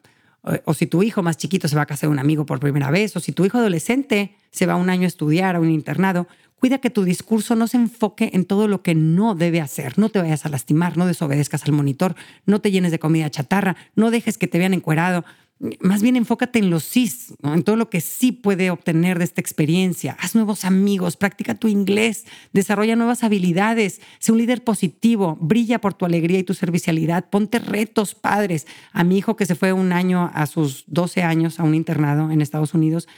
o, 0.64 0.74
si 0.74 0.86
tu 0.86 1.02
hijo 1.02 1.24
más 1.24 1.36
chiquito 1.36 1.66
se 1.66 1.74
va 1.74 1.82
a 1.82 1.86
casar 1.86 2.08
un 2.08 2.20
amigo 2.20 2.46
por 2.46 2.60
primera 2.60 2.88
vez, 2.92 3.16
o 3.16 3.20
si 3.20 3.32
tu 3.32 3.44
hijo 3.44 3.58
adolescente 3.58 4.36
se 4.52 4.66
va 4.66 4.76
un 4.76 4.90
año 4.90 5.02
a 5.02 5.08
estudiar 5.08 5.56
a 5.56 5.60
un 5.60 5.70
internado, 5.70 6.28
cuida 6.60 6.78
que 6.78 6.90
tu 6.90 7.02
discurso 7.02 7.56
no 7.56 7.66
se 7.66 7.76
enfoque 7.76 8.30
en 8.32 8.44
todo 8.44 8.68
lo 8.68 8.82
que 8.82 8.94
no 8.94 9.34
debe 9.34 9.60
hacer. 9.60 9.98
No 9.98 10.08
te 10.08 10.20
vayas 10.20 10.46
a 10.46 10.50
lastimar, 10.50 10.96
no 10.96 11.06
desobedezcas 11.06 11.64
al 11.64 11.72
monitor, 11.72 12.14
no 12.46 12.60
te 12.60 12.70
llenes 12.70 12.92
de 12.92 13.00
comida 13.00 13.28
chatarra, 13.28 13.76
no 13.96 14.12
dejes 14.12 14.38
que 14.38 14.46
te 14.46 14.58
vean 14.58 14.72
encuerado, 14.72 15.24
más 15.80 16.02
bien 16.02 16.16
enfócate 16.16 16.58
en 16.60 16.70
los 16.70 16.84
sí, 16.84 17.10
en 17.42 17.64
todo 17.64 17.76
lo 17.76 17.90
que 17.90 18.00
sí 18.00 18.32
puede 18.32 18.70
obtener 18.70 19.18
de 19.18 19.24
esta 19.24 19.40
experiencia. 19.40 20.16
Haz 20.20 20.34
nuevos 20.34 20.64
amigos, 20.64 21.16
practica 21.16 21.54
tu 21.54 21.68
inglés, 21.68 22.26
desarrolla 22.52 22.96
nuevas 22.96 23.24
habilidades, 23.24 24.00
sé 24.20 24.32
un 24.32 24.38
líder 24.38 24.62
positivo, 24.62 25.36
brilla 25.40 25.80
por 25.80 25.94
tu 25.94 26.04
alegría 26.04 26.38
y 26.38 26.44
tu 26.44 26.54
servicialidad, 26.54 27.28
ponte 27.28 27.58
retos 27.58 28.14
padres. 28.14 28.66
A 28.92 29.02
mi 29.02 29.18
hijo 29.18 29.36
que 29.36 29.46
se 29.46 29.56
fue 29.56 29.72
un 29.72 29.92
año 29.92 30.30
a 30.32 30.46
sus 30.46 30.84
12 30.86 31.22
años 31.22 31.58
a 31.58 31.64
un 31.64 31.74
internado 31.74 32.30
en 32.30 32.40
Estados 32.40 32.74
Unidos, 32.74 33.08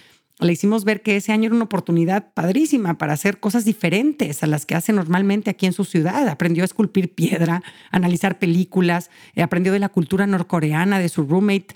le 0.40 0.52
hicimos 0.52 0.84
ver 0.84 1.02
que 1.02 1.16
ese 1.16 1.32
año 1.32 1.46
era 1.46 1.54
una 1.54 1.64
oportunidad 1.64 2.32
padrísima 2.32 2.98
para 2.98 3.12
hacer 3.12 3.40
cosas 3.40 3.64
diferentes 3.64 4.42
a 4.42 4.46
las 4.46 4.66
que 4.66 4.74
hace 4.74 4.92
normalmente 4.92 5.50
aquí 5.50 5.66
en 5.66 5.72
su 5.72 5.84
ciudad. 5.84 6.28
Aprendió 6.28 6.62
a 6.62 6.66
esculpir 6.66 7.14
piedra, 7.14 7.62
analizar 7.90 8.38
películas, 8.38 9.10
eh, 9.34 9.42
aprendió 9.42 9.72
de 9.72 9.78
la 9.78 9.88
cultura 9.88 10.26
norcoreana, 10.26 10.98
de 10.98 11.08
su 11.08 11.24
roommate. 11.24 11.74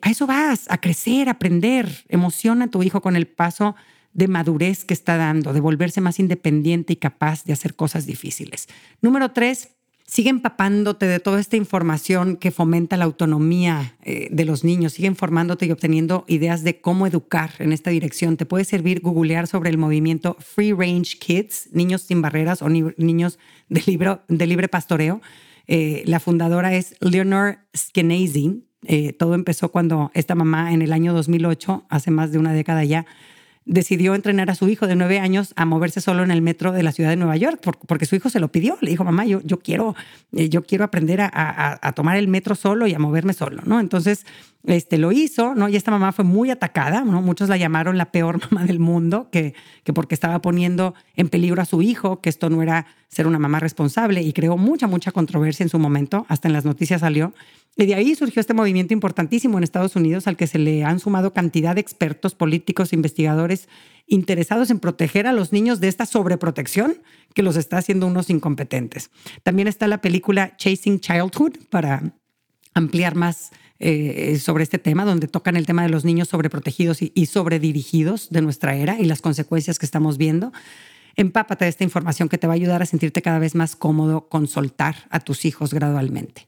A 0.00 0.10
eso 0.10 0.26
vas, 0.26 0.66
a 0.68 0.78
crecer, 0.78 1.28
a 1.28 1.32
aprender. 1.32 2.04
Emociona 2.08 2.66
a 2.66 2.68
tu 2.68 2.82
hijo 2.82 3.00
con 3.00 3.16
el 3.16 3.26
paso 3.26 3.74
de 4.12 4.28
madurez 4.28 4.84
que 4.84 4.94
está 4.94 5.16
dando, 5.16 5.52
de 5.52 5.60
volverse 5.60 6.00
más 6.00 6.18
independiente 6.20 6.92
y 6.92 6.96
capaz 6.96 7.44
de 7.44 7.52
hacer 7.52 7.74
cosas 7.74 8.06
difíciles. 8.06 8.68
Número 9.02 9.32
tres, 9.32 9.70
sigue 10.06 10.30
empapándote 10.30 11.06
de 11.06 11.18
toda 11.18 11.40
esta 11.40 11.56
información 11.56 12.36
que 12.36 12.50
fomenta 12.50 12.96
la 12.96 13.04
autonomía 13.04 13.96
eh, 14.02 14.28
de 14.30 14.44
los 14.44 14.62
niños, 14.62 14.92
sigue 14.92 15.08
informándote 15.08 15.66
y 15.66 15.72
obteniendo 15.72 16.24
ideas 16.28 16.62
de 16.62 16.80
cómo 16.80 17.06
educar 17.06 17.52
en 17.58 17.72
esta 17.72 17.90
dirección. 17.90 18.36
Te 18.36 18.46
puede 18.46 18.64
servir 18.64 19.00
googlear 19.00 19.46
sobre 19.46 19.70
el 19.70 19.78
movimiento 19.78 20.36
Free 20.38 20.72
Range 20.72 21.18
Kids, 21.18 21.70
niños 21.72 22.02
sin 22.02 22.22
barreras 22.22 22.62
o 22.62 22.68
niños 22.68 23.38
de, 23.68 24.18
de 24.28 24.46
libre 24.46 24.68
pastoreo. 24.68 25.20
Eh, 25.66 26.02
la 26.06 26.20
fundadora 26.20 26.74
es 26.74 26.96
Leonor 27.00 27.58
Skenazy. 27.76 28.64
Eh, 28.86 29.14
todo 29.14 29.34
empezó 29.34 29.70
cuando 29.70 30.10
esta 30.14 30.34
mamá 30.34 30.74
en 30.74 30.82
el 30.82 30.92
año 30.92 31.14
2008, 31.14 31.86
hace 31.88 32.10
más 32.10 32.32
de 32.32 32.38
una 32.38 32.52
década 32.52 32.84
ya, 32.84 33.06
decidió 33.66 34.14
entrenar 34.14 34.50
a 34.50 34.54
su 34.54 34.68
hijo 34.68 34.86
de 34.86 34.94
nueve 34.94 35.18
años 35.18 35.54
a 35.56 35.64
moverse 35.64 36.00
solo 36.00 36.22
en 36.22 36.30
el 36.30 36.42
metro 36.42 36.72
de 36.72 36.82
la 36.82 36.92
ciudad 36.92 37.10
de 37.10 37.16
Nueva 37.16 37.36
York, 37.36 37.60
porque 37.86 38.04
su 38.04 38.14
hijo 38.14 38.28
se 38.28 38.40
lo 38.40 38.48
pidió. 38.48 38.76
Le 38.80 38.90
dijo, 38.90 39.04
mamá, 39.04 39.24
yo, 39.24 39.40
yo, 39.42 39.58
quiero, 39.58 39.94
eh, 40.32 40.48
yo 40.48 40.62
quiero 40.64 40.84
aprender 40.84 41.20
a, 41.22 41.78
a, 41.80 41.92
tomar 41.92 42.16
el 42.16 42.28
metro 42.28 42.54
solo 42.54 42.86
y 42.86 42.94
a 42.94 42.98
moverme 42.98 43.32
solo, 43.32 43.62
¿no? 43.64 43.80
Entonces, 43.80 44.26
este, 44.64 44.98
lo 44.98 45.12
hizo, 45.12 45.54
¿no? 45.54 45.68
Y 45.68 45.76
esta 45.76 45.90
mamá 45.90 46.12
fue 46.12 46.24
muy 46.24 46.50
atacada, 46.50 47.04
¿no? 47.04 47.22
Muchos 47.22 47.48
la 47.48 47.56
llamaron 47.56 47.96
la 47.96 48.12
peor 48.12 48.40
mamá 48.50 48.66
del 48.66 48.80
mundo, 48.80 49.28
que, 49.30 49.54
que 49.82 49.92
porque 49.92 50.14
estaba 50.14 50.40
poniendo 50.40 50.94
en 51.16 51.28
peligro 51.28 51.62
a 51.62 51.64
su 51.64 51.80
hijo, 51.80 52.20
que 52.20 52.28
esto 52.28 52.50
no 52.50 52.62
era 52.62 52.86
ser 53.08 53.26
una 53.26 53.38
mamá 53.38 53.60
responsable, 53.60 54.22
y 54.22 54.32
creó 54.32 54.58
mucha, 54.58 54.86
mucha 54.86 55.10
controversia 55.10 55.64
en 55.64 55.70
su 55.70 55.78
momento, 55.78 56.26
hasta 56.28 56.48
en 56.48 56.52
las 56.52 56.64
noticias 56.64 57.00
salió. 57.00 57.32
Y 57.76 57.86
de 57.86 57.94
ahí 57.94 58.14
surgió 58.14 58.40
este 58.40 58.54
movimiento 58.54 58.94
importantísimo 58.94 59.58
en 59.58 59.64
Estados 59.64 59.96
Unidos 59.96 60.28
al 60.28 60.36
que 60.36 60.46
se 60.46 60.58
le 60.58 60.84
han 60.84 61.00
sumado 61.00 61.32
cantidad 61.32 61.74
de 61.74 61.80
expertos, 61.80 62.34
políticos, 62.34 62.92
investigadores 62.92 63.68
interesados 64.06 64.70
en 64.70 64.78
proteger 64.78 65.26
a 65.26 65.32
los 65.32 65.52
niños 65.52 65.80
de 65.80 65.88
esta 65.88 66.06
sobreprotección 66.06 66.98
que 67.34 67.42
los 67.42 67.56
está 67.56 67.78
haciendo 67.78 68.06
unos 68.06 68.30
incompetentes. 68.30 69.10
También 69.42 69.66
está 69.66 69.88
la 69.88 70.00
película 70.00 70.56
Chasing 70.56 71.00
Childhood 71.00 71.58
para 71.70 72.14
ampliar 72.74 73.14
más 73.14 73.50
eh, 73.80 74.38
sobre 74.38 74.62
este 74.62 74.78
tema, 74.78 75.04
donde 75.04 75.26
tocan 75.26 75.56
el 75.56 75.66
tema 75.66 75.82
de 75.82 75.88
los 75.88 76.04
niños 76.04 76.28
sobreprotegidos 76.28 77.02
y, 77.02 77.12
y 77.14 77.26
sobredirigidos 77.26 78.30
de 78.30 78.42
nuestra 78.42 78.76
era 78.76 79.00
y 79.00 79.04
las 79.04 79.20
consecuencias 79.20 79.78
que 79.78 79.86
estamos 79.86 80.16
viendo. 80.16 80.52
Empápate 81.16 81.64
de 81.64 81.70
esta 81.70 81.84
información 81.84 82.28
que 82.28 82.38
te 82.38 82.46
va 82.46 82.52
a 82.52 82.56
ayudar 82.56 82.82
a 82.82 82.86
sentirte 82.86 83.22
cada 83.22 83.38
vez 83.38 83.54
más 83.54 83.74
cómodo 83.74 84.28
con 84.28 84.46
soltar 84.48 85.06
a 85.10 85.20
tus 85.20 85.44
hijos 85.44 85.72
gradualmente. 85.72 86.46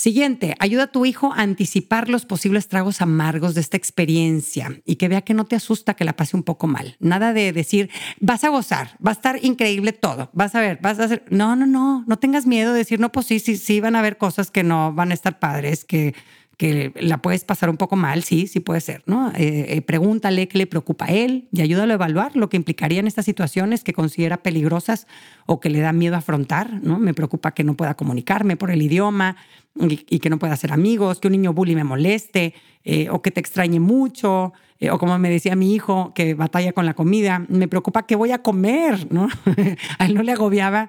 Siguiente, 0.00 0.54
ayuda 0.60 0.84
a 0.84 0.86
tu 0.86 1.04
hijo 1.04 1.30
a 1.34 1.42
anticipar 1.42 2.08
los 2.08 2.24
posibles 2.24 2.68
tragos 2.68 3.02
amargos 3.02 3.54
de 3.54 3.60
esta 3.60 3.76
experiencia 3.76 4.80
y 4.86 4.96
que 4.96 5.08
vea 5.08 5.20
que 5.20 5.34
no 5.34 5.44
te 5.44 5.56
asusta 5.56 5.92
que 5.92 6.06
la 6.06 6.16
pase 6.16 6.38
un 6.38 6.42
poco 6.42 6.66
mal. 6.66 6.96
Nada 7.00 7.34
de 7.34 7.52
decir, 7.52 7.90
vas 8.18 8.42
a 8.44 8.48
gozar, 8.48 8.96
va 9.06 9.10
a 9.10 9.12
estar 9.12 9.44
increíble 9.44 9.92
todo, 9.92 10.30
vas 10.32 10.54
a 10.54 10.62
ver, 10.62 10.78
vas 10.80 10.98
a 11.00 11.04
hacer. 11.04 11.26
No, 11.28 11.54
no, 11.54 11.66
no, 11.66 12.02
no 12.06 12.18
tengas 12.18 12.46
miedo 12.46 12.72
de 12.72 12.78
decir, 12.78 12.98
no, 12.98 13.12
pues 13.12 13.26
sí, 13.26 13.40
sí, 13.40 13.58
sí, 13.58 13.80
van 13.80 13.94
a 13.94 13.98
haber 13.98 14.16
cosas 14.16 14.50
que 14.50 14.62
no 14.62 14.94
van 14.94 15.10
a 15.10 15.14
estar 15.14 15.38
padres, 15.38 15.84
que 15.84 16.14
que 16.60 16.92
la 17.00 17.22
puedes 17.22 17.42
pasar 17.42 17.70
un 17.70 17.78
poco 17.78 17.96
mal, 17.96 18.22
sí, 18.22 18.46
sí 18.46 18.60
puede 18.60 18.82
ser, 18.82 19.02
¿no? 19.06 19.30
Eh, 19.30 19.64
eh, 19.68 19.80
pregúntale 19.80 20.46
qué 20.46 20.58
le 20.58 20.66
preocupa 20.66 21.06
a 21.06 21.08
él 21.08 21.48
y 21.52 21.62
ayúdalo 21.62 21.92
a 21.92 21.94
evaluar 21.94 22.36
lo 22.36 22.50
que 22.50 22.58
implicaría 22.58 23.00
en 23.00 23.06
estas 23.06 23.24
situaciones 23.24 23.82
que 23.82 23.94
considera 23.94 24.42
peligrosas 24.42 25.06
o 25.46 25.58
que 25.58 25.70
le 25.70 25.80
da 25.80 25.94
miedo 25.94 26.16
afrontar, 26.16 26.70
¿no? 26.82 26.98
Me 26.98 27.14
preocupa 27.14 27.52
que 27.52 27.64
no 27.64 27.78
pueda 27.78 27.94
comunicarme 27.94 28.58
por 28.58 28.70
el 28.70 28.82
idioma 28.82 29.38
y, 29.76 30.18
que 30.18 30.30
no 30.30 30.38
pueda 30.38 30.54
hacer 30.54 30.72
amigos, 30.72 31.20
que 31.20 31.28
un 31.28 31.32
niño 31.32 31.52
bully 31.52 31.74
me 31.74 31.84
moleste 31.84 32.54
eh, 32.84 33.08
o 33.10 33.22
que 33.22 33.30
te 33.30 33.40
extrañe 33.40 33.80
mucho, 33.80 34.52
o 34.90 34.98
como 34.98 35.18
me 35.18 35.28
decía 35.28 35.54
mi 35.56 35.74
hijo 35.74 36.12
que 36.14 36.34
batalla 36.34 36.72
con 36.72 36.86
la 36.86 36.94
comida, 36.94 37.44
me 37.48 37.68
preocupa 37.68 38.06
qué 38.06 38.16
voy 38.16 38.32
a 38.32 38.42
comer, 38.42 39.12
¿no? 39.12 39.28
a 39.98 40.06
él 40.06 40.14
no 40.14 40.22
le 40.22 40.32
agobiaba 40.32 40.88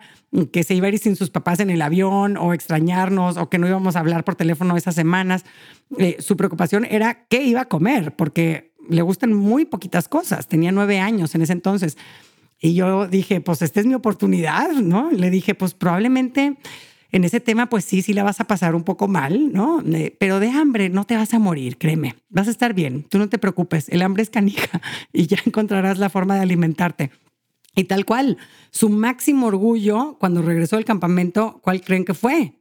que 0.53 0.63
se 0.63 0.75
iba 0.75 0.87
a 0.87 0.89
ir 0.89 0.97
sin 0.97 1.17
sus 1.17 1.29
papás 1.29 1.59
en 1.59 1.69
el 1.69 1.81
avión 1.81 2.37
o 2.37 2.53
extrañarnos 2.53 3.37
o 3.37 3.49
que 3.49 3.57
no 3.57 3.67
íbamos 3.67 3.95
a 3.95 3.99
hablar 3.99 4.23
por 4.23 4.35
teléfono 4.35 4.77
esas 4.77 4.95
semanas. 4.95 5.43
Eh, 5.97 6.17
su 6.19 6.37
preocupación 6.37 6.85
era 6.85 7.25
qué 7.27 7.43
iba 7.43 7.61
a 7.61 7.65
comer, 7.65 8.15
porque 8.15 8.71
le 8.89 9.01
gustan 9.01 9.33
muy 9.33 9.65
poquitas 9.65 10.07
cosas. 10.07 10.47
Tenía 10.47 10.71
nueve 10.71 10.99
años 10.99 11.35
en 11.35 11.41
ese 11.41 11.53
entonces. 11.53 11.97
Y 12.61 12.75
yo 12.75 13.07
dije, 13.07 13.41
pues 13.41 13.61
esta 13.61 13.79
es 13.79 13.85
mi 13.85 13.95
oportunidad, 13.95 14.71
¿no? 14.71 15.11
Le 15.11 15.29
dije, 15.29 15.53
pues 15.55 15.73
probablemente 15.73 16.57
en 17.11 17.23
ese 17.23 17.39
tema, 17.39 17.67
pues 17.67 17.85
sí, 17.85 18.01
sí 18.01 18.13
la 18.13 18.23
vas 18.23 18.39
a 18.39 18.45
pasar 18.45 18.73
un 18.75 18.83
poco 18.83 19.07
mal, 19.07 19.51
¿no? 19.51 19.81
Eh, 19.81 20.15
pero 20.19 20.39
de 20.39 20.49
hambre 20.49 20.89
no 20.89 21.05
te 21.05 21.17
vas 21.17 21.33
a 21.33 21.39
morir, 21.39 21.77
créeme. 21.77 22.15
Vas 22.29 22.47
a 22.47 22.51
estar 22.51 22.73
bien, 22.73 23.03
tú 23.03 23.17
no 23.17 23.27
te 23.27 23.37
preocupes. 23.37 23.89
El 23.89 24.01
hambre 24.01 24.23
es 24.23 24.29
canija 24.29 24.81
y 25.13 25.27
ya 25.27 25.37
encontrarás 25.45 25.99
la 25.99 26.09
forma 26.09 26.35
de 26.35 26.41
alimentarte. 26.41 27.11
Y 27.75 27.85
tal 27.85 28.05
cual, 28.05 28.37
su 28.69 28.89
máximo 28.89 29.47
orgullo 29.47 30.17
cuando 30.19 30.41
regresó 30.41 30.75
del 30.75 30.85
campamento, 30.85 31.59
¿cuál 31.61 31.81
creen 31.81 32.05
que 32.05 32.13
fue? 32.13 32.53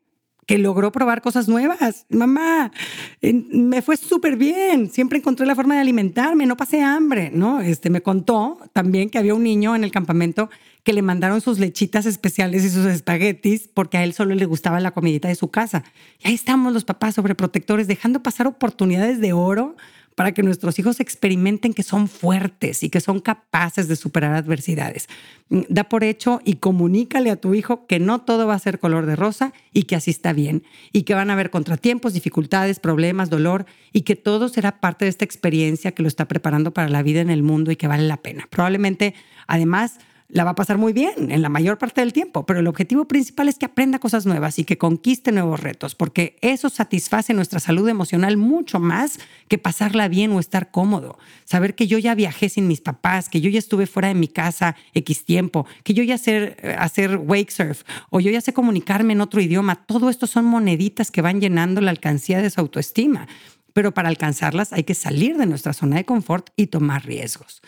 Que 0.47 0.59
logró 0.59 0.93
probar 0.93 1.21
cosas 1.21 1.49
nuevas. 1.49 2.07
Mamá, 2.09 2.73
me 3.21 3.83
fue 3.83 3.97
súper 3.97 4.37
bien. 4.37 4.91
Siempre 4.91 5.19
encontré 5.19 5.47
la 5.47 5.55
forma 5.55 5.75
de 5.75 5.81
alimentarme, 5.81 6.47
no 6.47 6.57
pasé 6.57 6.83
hambre, 6.83 7.31
¿no? 7.33 7.61
Este, 7.61 7.91
me 7.91 8.03
contó 8.03 8.59
también 8.73 9.11
que 9.11 9.19
había 9.19 9.35
un 9.35 9.43
niño 9.43 9.75
en 9.75 9.85
el 9.85 9.93
campamento 9.93 10.49
que 10.83 10.93
le 10.93 11.03
mandaron 11.03 11.41
sus 11.41 11.59
lechitas 11.59 12.07
especiales 12.07 12.65
y 12.65 12.71
sus 12.71 12.87
espaguetis 12.87 13.69
porque 13.73 13.99
a 13.99 14.05
él 14.05 14.13
solo 14.13 14.35
le 14.35 14.47
gustaba 14.47 14.81
la 14.81 14.93
comidita 14.93 15.29
de 15.29 15.35
su 15.35 15.51
casa. 15.51 15.85
Y 16.19 16.29
ahí 16.29 16.35
estamos 16.35 16.73
los 16.73 16.85
papás 16.85 17.15
sobreprotectores 17.15 17.87
dejando 17.87 18.23
pasar 18.23 18.47
oportunidades 18.47 19.21
de 19.21 19.33
oro 19.33 19.77
para 20.15 20.33
que 20.33 20.43
nuestros 20.43 20.79
hijos 20.79 21.01
experimenten 21.01 21.73
que 21.73 21.83
son 21.83 22.07
fuertes 22.07 22.83
y 22.83 22.91
que 22.91 23.01
son 23.01 23.21
capaces 23.21 23.89
de 23.89 23.97
superar 23.97 24.35
adversidades. 24.35 25.09
Mm, 25.49 25.61
da 25.69 25.85
por 25.85 26.05
hecho 26.05 26.41
y 26.45 26.57
comunícale 26.57 27.31
a 27.31 27.37
tu 27.37 27.55
hijo 27.55 27.87
que 27.87 27.99
no 27.99 28.21
todo 28.21 28.47
va 28.47 28.55
a 28.55 28.59
ser 28.59 28.79
color 28.79 29.07
de 29.07 29.17
rosa 29.17 29.53
y 29.73 29.85
que 29.85 29.97
así 29.97 30.11
está 30.11 30.33
bien 30.33 30.63
y 30.93 31.05
que 31.05 31.15
van 31.15 31.31
a 31.31 31.35
haber 31.35 31.49
contratiempos, 31.49 32.13
dificultades, 32.13 32.81
problemas, 32.81 33.31
dolor 33.31 33.65
y 33.93 34.03
que 34.03 34.15
todo 34.15 34.51
será 34.51 34.81
parte 34.81 35.07
de 35.07 35.09
esta 35.09 35.25
experiencia 35.25 35.93
que 35.93 36.03
lo 36.03 36.09
está 36.09 36.29
preparando 36.29 36.73
para 36.73 36.91
la 36.91 37.03
vida 37.03 37.23
en 37.23 37.31
el 37.31 37.43
mundo 37.43 37.71
y 37.71 37.77
que 37.77 37.89
vale 37.89 38.07
la 38.07 38.19
pena. 38.19 38.47
Probablemente, 38.51 39.15
además, 39.47 40.01
la 40.33 40.45
va 40.45 40.51
a 40.51 40.55
pasar 40.55 40.79
muy 40.79 40.93
bien 40.93 41.31
en 41.31 41.43
la 41.43 41.49
mayor 41.49 41.79
parte 41.79 42.01
del 42.01 42.13
tiempo, 42.13 42.47
pero 42.47 42.61
el 42.61 42.67
objetivo 42.67 43.07
principal 43.07 43.49
es 43.49 43.59
que 43.59 43.67
aprenda 43.67 43.99
cosas 43.99 44.27
nuevas 44.27 44.59
y 44.59 44.65
que 44.65 44.79
conquiste 44.79 45.33
nuevos 45.33 45.61
retos, 45.61 45.95
porque 45.95 46.37
eso 46.41 46.69
satisface 46.69 47.35
nuestra 47.35 47.61
salud 47.61 47.89
emocional 47.89 48.37
mucho 48.37 48.81
más 48.81 49.19
que 49.49 49.59
pasarla 49.59 50.09
bien 50.09 50.33
o 50.33 50.41
estar 50.41 50.71
cómodo. 50.71 51.19
Saber 51.45 51.75
que 51.75 51.87
yo 51.87 51.99
ya 51.99 52.15
viajé 52.15 52.49
sin 52.49 52.69
mis 52.69 52.81
papás, 52.81 53.29
que 53.29 53.41
yo 53.41 53.51
ya 53.51 53.59
estuve 53.59 53.87
fuera 53.87 54.09
de 54.09 54.15
mi 54.15 54.29
casa 54.29 54.77
X 54.95 55.25
tiempo, 55.25 55.67
que 55.83 55.95
yo 55.95 56.03
ya 56.03 56.19
sé 56.19 56.57
hacer 56.79 57.17
wake 57.17 57.51
surf 57.51 57.83
o 58.11 58.21
yo 58.21 58.31
ya 58.31 58.41
sé 58.41 58.53
comunicarme 58.53 59.13
en 59.13 59.21
otro 59.21 59.41
idioma, 59.41 59.85
todo 59.87 60.11
esto 60.11 60.27
son 60.27 60.45
moneditas 60.45 61.11
que 61.11 61.23
van 61.23 61.41
llenando 61.41 61.81
la 61.81 61.91
alcancía 61.91 62.41
de 62.41 62.51
su 62.51 62.61
autoestima. 62.61 63.27
Pero 63.73 63.95
para 63.95 64.09
alcanzarlas 64.09 64.73
hay 64.73 64.85
que 64.85 64.95
salir 64.95 65.37
de 65.37 65.47
nuestra 65.47 65.73
zona 65.73 65.97
de 65.97 66.05
confort 66.05 66.51
y 66.57 66.67
tomar 66.67 67.05
riesgos. 67.05 67.63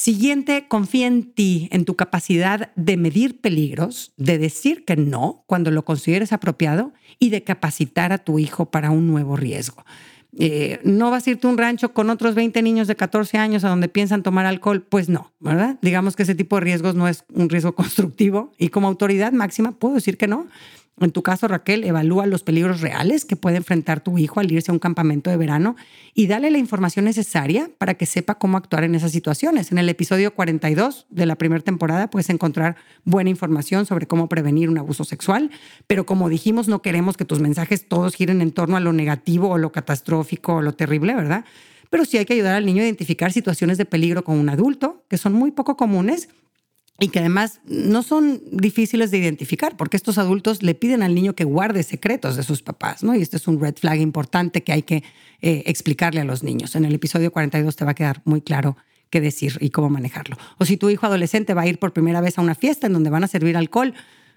Siguiente, 0.00 0.64
confía 0.66 1.06
en 1.08 1.30
ti, 1.30 1.68
en 1.72 1.84
tu 1.84 1.94
capacidad 1.94 2.72
de 2.74 2.96
medir 2.96 3.38
peligros, 3.38 4.14
de 4.16 4.38
decir 4.38 4.86
que 4.86 4.96
no 4.96 5.44
cuando 5.46 5.70
lo 5.70 5.84
consideres 5.84 6.32
apropiado 6.32 6.94
y 7.18 7.28
de 7.28 7.44
capacitar 7.44 8.10
a 8.10 8.16
tu 8.16 8.38
hijo 8.38 8.70
para 8.70 8.92
un 8.92 9.06
nuevo 9.06 9.36
riesgo. 9.36 9.84
Eh, 10.38 10.80
no 10.84 11.10
vas 11.10 11.26
a 11.26 11.32
irte 11.32 11.46
a 11.46 11.50
un 11.50 11.58
rancho 11.58 11.92
con 11.92 12.08
otros 12.08 12.34
20 12.34 12.62
niños 12.62 12.88
de 12.88 12.96
14 12.96 13.36
años 13.36 13.62
a 13.62 13.68
donde 13.68 13.88
piensan 13.88 14.22
tomar 14.22 14.46
alcohol, 14.46 14.80
pues 14.80 15.10
no, 15.10 15.32
¿verdad? 15.38 15.76
Digamos 15.82 16.16
que 16.16 16.22
ese 16.22 16.34
tipo 16.34 16.56
de 16.56 16.60
riesgos 16.60 16.94
no 16.94 17.06
es 17.06 17.24
un 17.34 17.50
riesgo 17.50 17.74
constructivo 17.74 18.52
y 18.56 18.70
como 18.70 18.88
autoridad 18.88 19.32
máxima 19.32 19.72
puedo 19.72 19.96
decir 19.96 20.16
que 20.16 20.28
no. 20.28 20.46
En 21.00 21.12
tu 21.12 21.22
caso, 21.22 21.48
Raquel, 21.48 21.84
evalúa 21.84 22.26
los 22.26 22.42
peligros 22.42 22.82
reales 22.82 23.24
que 23.24 23.34
puede 23.34 23.56
enfrentar 23.56 24.00
tu 24.00 24.18
hijo 24.18 24.38
al 24.38 24.52
irse 24.52 24.70
a 24.70 24.74
un 24.74 24.78
campamento 24.78 25.30
de 25.30 25.38
verano 25.38 25.74
y 26.12 26.26
dale 26.26 26.50
la 26.50 26.58
información 26.58 27.06
necesaria 27.06 27.70
para 27.78 27.94
que 27.94 28.04
sepa 28.04 28.34
cómo 28.34 28.58
actuar 28.58 28.84
en 28.84 28.94
esas 28.94 29.10
situaciones. 29.10 29.72
En 29.72 29.78
el 29.78 29.88
episodio 29.88 30.34
42 30.34 31.06
de 31.08 31.24
la 31.24 31.36
primera 31.36 31.64
temporada 31.64 32.10
puedes 32.10 32.28
encontrar 32.28 32.76
buena 33.04 33.30
información 33.30 33.86
sobre 33.86 34.06
cómo 34.06 34.28
prevenir 34.28 34.68
un 34.68 34.76
abuso 34.76 35.04
sexual, 35.04 35.50
pero 35.86 36.04
como 36.04 36.28
dijimos, 36.28 36.68
no 36.68 36.82
queremos 36.82 37.16
que 37.16 37.24
tus 37.24 37.40
mensajes 37.40 37.88
todos 37.88 38.14
giren 38.14 38.42
en 38.42 38.52
torno 38.52 38.76
a 38.76 38.80
lo 38.80 38.92
negativo 38.92 39.48
o 39.48 39.56
lo 39.56 39.72
catastrófico 39.72 40.56
o 40.56 40.62
lo 40.62 40.74
terrible, 40.74 41.14
¿verdad? 41.14 41.46
Pero 41.88 42.04
sí 42.04 42.18
hay 42.18 42.26
que 42.26 42.34
ayudar 42.34 42.56
al 42.56 42.66
niño 42.66 42.82
a 42.82 42.84
identificar 42.84 43.32
situaciones 43.32 43.78
de 43.78 43.86
peligro 43.86 44.22
con 44.22 44.38
un 44.38 44.50
adulto, 44.50 45.04
que 45.08 45.16
son 45.16 45.32
muy 45.32 45.50
poco 45.50 45.78
comunes 45.78 46.28
y 47.00 47.08
que 47.08 47.18
además 47.18 47.60
no 47.64 48.02
son 48.02 48.42
difíciles 48.52 49.10
de 49.10 49.16
identificar, 49.16 49.76
porque 49.78 49.96
estos 49.96 50.18
adultos 50.18 50.62
le 50.62 50.74
piden 50.74 51.02
al 51.02 51.14
niño 51.14 51.34
que 51.34 51.44
guarde 51.44 51.82
secretos 51.82 52.36
de 52.36 52.42
sus 52.42 52.62
papás, 52.62 53.02
¿no? 53.02 53.16
Y 53.16 53.22
este 53.22 53.38
es 53.38 53.48
un 53.48 53.58
red 53.58 53.74
flag 53.74 53.98
importante 54.00 54.62
que 54.62 54.72
hay 54.72 54.82
que 54.82 55.02
eh, 55.40 55.62
explicarle 55.64 56.20
a 56.20 56.24
los 56.24 56.42
niños. 56.42 56.76
En 56.76 56.84
el 56.84 56.94
episodio 56.94 57.32
42 57.32 57.74
te 57.74 57.86
va 57.86 57.92
a 57.92 57.94
quedar 57.94 58.20
muy 58.26 58.42
claro 58.42 58.76
qué 59.08 59.22
decir 59.22 59.56
y 59.62 59.70
cómo 59.70 59.88
manejarlo. 59.88 60.36
O 60.58 60.66
si 60.66 60.76
tu 60.76 60.90
hijo 60.90 61.06
adolescente 61.06 61.54
va 61.54 61.62
a 61.62 61.66
ir 61.66 61.78
por 61.78 61.94
primera 61.94 62.20
vez 62.20 62.38
a 62.38 62.42
una 62.42 62.54
fiesta 62.54 62.86
en 62.86 62.92
donde 62.92 63.08
van 63.08 63.24
a 63.24 63.28
servir 63.28 63.56
alcohol, 63.56 63.94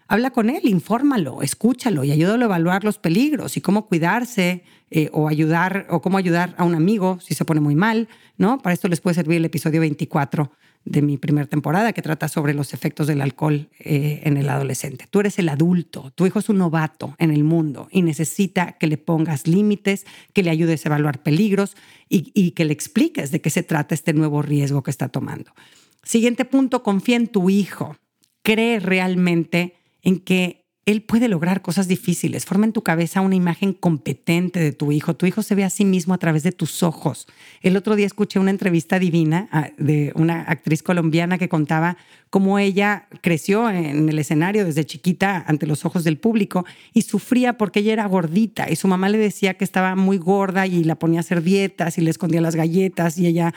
habla 0.07 0.31
con 0.31 0.49
él, 0.49 0.61
infórmalo, 0.63 1.41
escúchalo 1.41 2.05
y 2.05 2.11
ayúdalo 2.11 2.45
a 2.45 2.47
evaluar 2.47 2.85
los 2.85 2.97
peligros 2.97 3.57
y 3.57 3.61
cómo 3.61 3.87
cuidarse 3.87 4.63
eh, 4.89 5.09
o 5.11 5.27
ayudar 5.27 5.85
o 5.89 6.01
cómo 6.01 6.17
ayudar 6.17 6.55
a 6.57 6.63
un 6.63 6.75
amigo 6.75 7.19
si 7.19 7.35
se 7.35 7.43
pone 7.43 7.59
muy 7.59 7.75
mal, 7.75 8.07
¿no? 8.37 8.59
Para 8.59 8.73
esto 8.73 8.87
les 8.87 9.01
puede 9.01 9.15
servir 9.15 9.37
el 9.37 9.45
episodio 9.45 9.81
24 9.81 10.49
de 10.85 11.01
mi 11.01 11.17
primera 11.17 11.47
temporada, 11.47 11.93
que 11.93 12.01
trata 12.01 12.27
sobre 12.27 12.53
los 12.53 12.73
efectos 12.73 13.07
del 13.07 13.21
alcohol 13.21 13.69
eh, 13.79 14.21
en 14.23 14.37
el 14.37 14.49
adolescente. 14.49 15.05
Tú 15.09 15.19
eres 15.21 15.39
el 15.39 15.49
adulto, 15.49 16.11
tu 16.15 16.25
hijo 16.25 16.39
es 16.39 16.49
un 16.49 16.57
novato 16.57 17.15
en 17.19 17.31
el 17.31 17.43
mundo 17.43 17.87
y 17.91 18.01
necesita 18.01 18.73
que 18.73 18.87
le 18.87 18.97
pongas 18.97 19.47
límites, 19.47 20.05
que 20.33 20.43
le 20.43 20.49
ayudes 20.49 20.85
a 20.85 20.89
evaluar 20.89 21.23
peligros 21.23 21.75
y, 22.09 22.31
y 22.33 22.51
que 22.51 22.65
le 22.65 22.73
expliques 22.73 23.31
de 23.31 23.41
qué 23.41 23.49
se 23.49 23.63
trata 23.63 23.95
este 23.95 24.13
nuevo 24.13 24.41
riesgo 24.41 24.83
que 24.83 24.91
está 24.91 25.09
tomando. 25.09 25.51
Siguiente 26.03 26.45
punto, 26.45 26.83
confía 26.83 27.15
en 27.15 27.27
tu 27.27 27.49
hijo. 27.49 27.95
Cree 28.41 28.79
realmente 28.79 29.75
en 30.01 30.19
que 30.19 30.62
él 30.85 31.01
puede 31.01 31.29
lograr 31.29 31.61
cosas 31.61 31.87
difíciles. 31.87 32.45
Forma 32.45 32.65
en 32.65 32.73
tu 32.73 32.83
cabeza 32.83 33.21
una 33.21 33.35
imagen 33.35 33.71
competente 33.73 34.59
de 34.59 34.73
tu 34.73 34.91
hijo. 34.91 35.15
Tu 35.15 35.25
hijo 35.25 35.41
se 35.41 35.55
ve 35.55 35.63
a 35.63 35.69
sí 35.69 35.85
mismo 35.85 36.13
a 36.13 36.17
través 36.17 36.43
de 36.43 36.51
tus 36.51 36.83
ojos. 36.83 37.27
El 37.61 37.77
otro 37.77 37.95
día 37.95 38.05
escuché 38.05 38.37
una 38.37 38.51
entrevista 38.51 38.99
divina 38.99 39.47
ah, 39.51 39.69
de 39.77 40.11
una 40.15 40.41
actriz 40.41 40.83
colombiana 40.83 41.37
que 41.37 41.47
contaba 41.47 41.95
cómo 42.29 42.59
ella 42.59 43.07
creció 43.21 43.69
en 43.69 44.09
el 44.09 44.19
escenario 44.19 44.65
desde 44.65 44.85
chiquita 44.85 45.45
ante 45.47 45.67
los 45.67 45.85
ojos 45.85 46.03
del 46.03 46.17
público 46.17 46.65
y 46.93 47.03
sufría 47.03 47.57
porque 47.57 47.79
ella 47.79 47.93
era 47.93 48.05
gordita 48.07 48.69
y 48.69 48.75
su 48.75 48.87
mamá 48.89 49.07
le 49.07 49.19
decía 49.19 49.53
que 49.53 49.63
estaba 49.63 49.95
muy 49.95 50.17
gorda 50.17 50.67
y 50.67 50.83
la 50.83 50.95
ponía 50.95 51.19
a 51.19 51.21
hacer 51.21 51.43
dietas 51.43 51.97
y 51.97 52.01
le 52.01 52.09
escondía 52.09 52.41
las 52.41 52.55
galletas 52.55 53.17
y 53.17 53.27
ella 53.27 53.53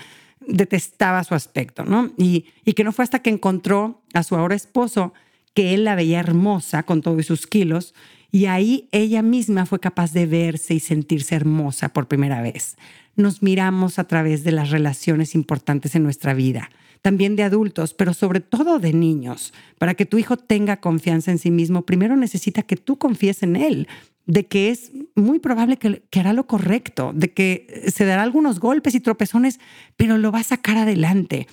detestaba 0.47 1.25
su 1.25 1.35
aspecto, 1.35 1.85
¿no? 1.85 2.13
Y, 2.19 2.47
y 2.65 2.75
que 2.75 2.85
no 2.85 2.93
fue 2.93 3.03
hasta 3.03 3.21
que 3.21 3.31
encontró 3.31 4.03
a 4.15 4.23
su 4.23 4.37
ahora 4.37 4.55
esposo 4.55 5.13
que 5.57 5.73
él 5.73 5.85
la 5.85 5.95
veía 5.95 6.21
hermosa 6.21 6.83
con 6.83 7.01
todos 7.01 7.25
sus 7.25 7.47
kilos 7.47 7.95
y 8.31 8.45
ahí 8.45 8.91
ella 8.93 9.23
misma 9.23 9.65
fue 9.65 9.81
capaz 9.81 10.13
de 10.13 10.27
verse 10.27 10.75
y 10.75 10.81
sentirse 10.81 11.35
hermosa 11.35 11.95
por 11.95 12.09
primera 12.09 12.43
vez. 12.43 12.77
Nos 13.17 13.43
miramos 13.43 13.99
a 13.99 14.05
través 14.05 14.45
de 14.45 14.53
las 14.53 14.69
relaciones 14.69 15.35
importantes 15.35 15.95
en 15.95 16.03
nuestra 16.03 16.35
vida, 16.35 16.69
también 17.01 17.37
de 17.37 17.43
adultos, 17.43 17.95
pero 17.95 18.13
sobre 18.13 18.41
todo 18.41 18.79
de 18.79 18.93
niños. 18.93 19.55
Para 19.79 19.95
que 19.95 20.05
tu 20.05 20.19
hijo 20.19 20.37
tenga 20.37 20.77
confianza 20.77 21.31
en 21.31 21.39
sí 21.39 21.51
mismo, 21.51 21.87
primero 21.87 22.17
necesita 22.17 22.63
que 22.63 22.77
tú 22.77 22.99
confíes 22.99 23.43
en 23.43 23.57
él, 23.57 23.89
de 24.27 24.45
que 24.45 24.69
es 24.69 24.93
muy 25.15 25.39
probable 25.39 25.79
que, 25.79 26.03
que, 26.11 26.21
hará 26.21 26.35
lo 26.35 26.47
correcto, 26.47 27.13
de 27.15 27.33
que 27.33 27.91
se 27.95 28.05
dará 28.05 28.25
algunos 28.25 28.61
golpes 28.61 28.95
y 28.95 29.01
tropezones, 29.01 29.59
pero 29.97 30.19
lo 30.19 30.33
va 30.33 30.41
a 30.41 30.45
sacar 30.45 30.77
adelante 30.77 31.47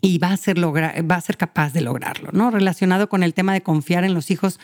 y 0.00 0.18
va 0.18 0.32
a 0.32 0.36
ser, 0.36 0.58
va 0.64 1.14
a 1.14 1.20
ser 1.20 1.36
capaz 1.36 1.72
de 1.72 1.80
lograrlo, 1.80 2.30
¿no? 2.32 2.50
Relacionado 2.50 3.08
con 3.08 3.22
el 3.22 3.34
tema 3.34 3.52
de 3.52 3.62
confiar 3.62 4.04
en 4.04 4.14
los 4.14 4.30
hijos, 4.30 4.58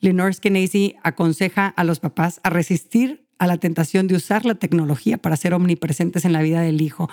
Lenore 0.00 0.34
Skenazy 0.34 0.96
aconseja 1.02 1.68
a 1.68 1.84
los 1.84 2.00
papás 2.00 2.40
a 2.42 2.50
resistir 2.50 3.24
a 3.38 3.46
la 3.46 3.56
tentación 3.56 4.06
de 4.06 4.16
usar 4.16 4.44
la 4.44 4.54
tecnología 4.54 5.18
para 5.18 5.36
ser 5.36 5.54
omnipresentes 5.54 6.24
en 6.24 6.32
la 6.32 6.42
vida 6.42 6.60
del 6.60 6.80
hijo 6.80 7.08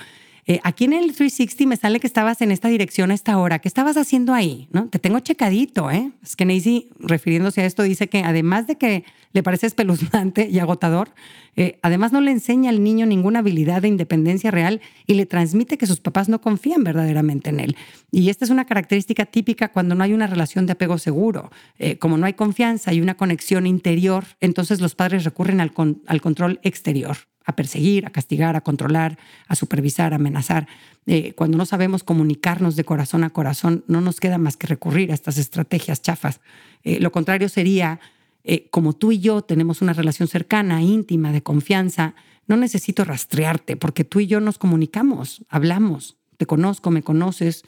eh, 0.50 0.60
aquí 0.64 0.86
en 0.86 0.94
el 0.94 1.16
360 1.16 1.68
me 1.68 1.78
sale 1.78 2.00
que 2.00 2.08
estabas 2.08 2.42
en 2.42 2.52
esta 2.52 2.70
dirección 2.70 3.12
a 3.12 3.14
esta 3.14 3.38
hora. 3.38 3.60
¿Qué 3.60 3.68
estabas 3.68 3.98
haciendo 3.98 4.34
ahí? 4.34 4.68
¿No? 4.72 4.88
Te 4.88 4.98
tengo 4.98 5.20
checadito, 5.20 5.92
¿eh? 5.92 6.12
Nancy, 6.40 6.90
refiriéndose 6.98 7.62
a 7.62 7.66
esto, 7.68 7.84
dice 7.84 8.08
que 8.08 8.24
además 8.24 8.66
de 8.66 8.76
que 8.76 9.04
le 9.32 9.44
parece 9.44 9.68
espeluznante 9.68 10.48
y 10.50 10.60
agotador, 10.60 11.14
eh, 11.56 11.78
además 11.82 12.12
no 12.12 12.22
le 12.22 12.32
enseña 12.32 12.70
al 12.70 12.84
niño 12.84 13.06
ninguna 13.06 13.40
habilidad 13.40 13.82
de 13.82 13.88
independencia 13.88 14.50
real 14.50 14.82
y 15.06 15.16
le 15.16 15.26
transmite 15.26 15.78
que 15.78 15.88
sus 15.88 16.00
papás 16.00 16.30
no 16.30 16.42
confían 16.42 16.84
verdaderamente 16.84 17.50
en 17.50 17.60
él. 17.60 17.78
Y 18.12 18.30
esta 18.30 18.46
es 18.46 18.52
una 18.52 18.66
característica 18.66 19.26
típica 19.26 19.72
cuando 19.72 19.94
no 19.94 20.04
hay 20.04 20.14
una 20.14 20.28
relación 20.28 20.66
de 20.66 20.74
apego 20.74 20.98
seguro. 20.98 21.52
Eh, 21.78 21.98
como 21.98 22.18
no 22.18 22.26
hay 22.26 22.34
confianza 22.34 22.94
y 22.94 23.02
una 23.02 23.16
conexión 23.16 23.68
interior, 23.68 24.26
entonces 24.40 24.82
los 24.82 24.96
padres 24.96 25.26
recurren 25.26 25.62
al, 25.62 25.74
al 26.08 26.22
control 26.22 26.60
exterior 26.64 27.18
a 27.46 27.56
perseguir, 27.56 28.06
a 28.06 28.12
castigar, 28.12 28.56
a 28.56 28.62
controlar, 28.62 29.18
a 29.48 29.56
supervisar, 29.56 30.14
a 30.14 30.18
amenazar. 30.18 30.68
Eh, 31.08 31.34
cuando 31.34 31.58
no 31.58 31.66
sabemos 31.66 32.04
comunicarnos 32.04 32.76
de 32.76 32.84
corazón 32.84 33.24
a 33.24 33.32
corazón, 33.32 33.84
no 33.88 34.02
nos 34.02 34.20
queda 34.20 34.38
más 34.38 34.56
que 34.56 34.68
recurrir 34.68 35.12
a 35.12 35.16
estas 35.16 35.38
estrategias 35.38 36.02
chafas. 36.02 36.42
Lo 36.84 37.12
contrario 37.12 37.50
sería, 37.50 38.00
eh, 38.44 38.68
como 38.70 38.94
tú 38.94 39.12
y 39.12 39.20
yo 39.20 39.42
tenemos 39.42 39.82
una 39.82 39.94
relación 39.94 40.28
cercana, 40.28 40.82
íntima, 40.82 41.32
de 41.32 41.44
confianza, 41.44 42.16
no 42.48 42.58
necesito 42.58 43.04
rastrearte 43.04 43.76
porque 43.76 44.04
tú 44.04 44.20
y 44.20 44.28
yo 44.28 44.40
nos 44.40 44.58
comunicamos, 44.58 45.46
hablamos, 45.50 46.18
te 46.38 46.46
conozco, 46.46 46.90
me 46.90 47.04
conoces, 47.04 47.64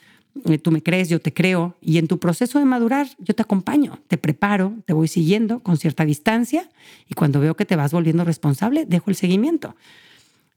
eh, 0.46 0.58
tú 0.58 0.72
me 0.72 0.82
crees, 0.82 1.10
yo 1.10 1.20
te 1.20 1.34
creo, 1.34 1.76
y 1.82 1.98
en 1.98 2.08
tu 2.08 2.18
proceso 2.18 2.58
de 2.58 2.66
madurar 2.66 3.08
yo 3.20 3.36
te 3.36 3.42
acompaño, 3.42 4.00
te 4.08 4.18
preparo, 4.18 4.74
te 4.86 4.94
voy 4.94 5.08
siguiendo 5.08 5.60
con 5.60 5.78
cierta 5.78 6.06
distancia, 6.06 6.70
y 7.08 7.14
cuando 7.14 7.40
veo 7.40 7.56
que 7.56 7.66
te 7.66 7.76
vas 7.76 7.92
volviendo 7.92 8.24
responsable, 8.24 8.86
dejo 8.86 9.10
el 9.10 9.16
seguimiento. 9.16 9.76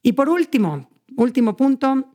Y 0.03 0.13
por 0.13 0.29
último, 0.29 0.89
último 1.17 1.57
punto, 1.57 2.14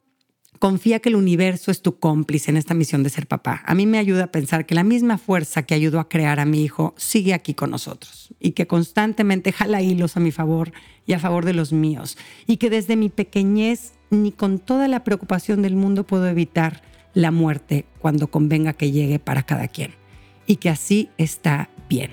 confía 0.60 1.00
que 1.00 1.10
el 1.10 1.16
universo 1.16 1.72
es 1.72 1.82
tu 1.82 1.98
cómplice 1.98 2.52
en 2.52 2.58
esta 2.58 2.74
misión 2.74 3.02
de 3.02 3.10
ser 3.10 3.28
papá. 3.28 3.64
A 3.66 3.74
mí 3.74 3.86
me 3.86 3.98
ayuda 3.98 4.26
a 4.26 4.32
pensar 4.32 4.66
que 4.66 4.76
la 4.76 4.84
misma 4.84 5.18
fuerza 5.18 5.64
que 5.64 5.74
ayudó 5.74 6.00
a 6.00 6.10
crear 6.10 6.40
a 6.40 6.46
mi 6.46 6.64
hijo 6.64 6.94
sigue 6.98 7.34
aquí 7.34 7.54
con 7.54 7.72
nosotros 7.72 8.34
y 8.40 8.52
que 8.52 8.68
constantemente 8.68 9.52
jala 9.52 9.82
hilos 9.82 10.18
a 10.18 10.20
mi 10.20 10.32
favor 10.32 10.72
y 11.06 11.14
a 11.14 11.20
favor 11.20 11.46
de 11.46 11.54
los 11.54 11.74
míos 11.74 12.18
y 12.46 12.58
que 12.58 12.70
desde 12.70 12.96
mi 12.96 13.10
pequeñez 13.10 13.94
ni 14.10 14.32
con 14.32 14.60
toda 14.60 14.88
la 14.88 15.04
preocupación 15.04 15.62
del 15.62 15.76
mundo 15.76 16.06
puedo 16.06 16.28
evitar 16.28 16.82
la 17.14 17.32
muerte 17.32 17.86
cuando 18.00 18.28
convenga 18.28 18.74
que 18.74 18.92
llegue 18.92 19.20
para 19.20 19.44
cada 19.44 19.68
quien. 19.68 19.96
Y 20.46 20.58
que 20.58 20.70
así 20.70 21.10
está 21.18 21.70
bien. 21.90 22.12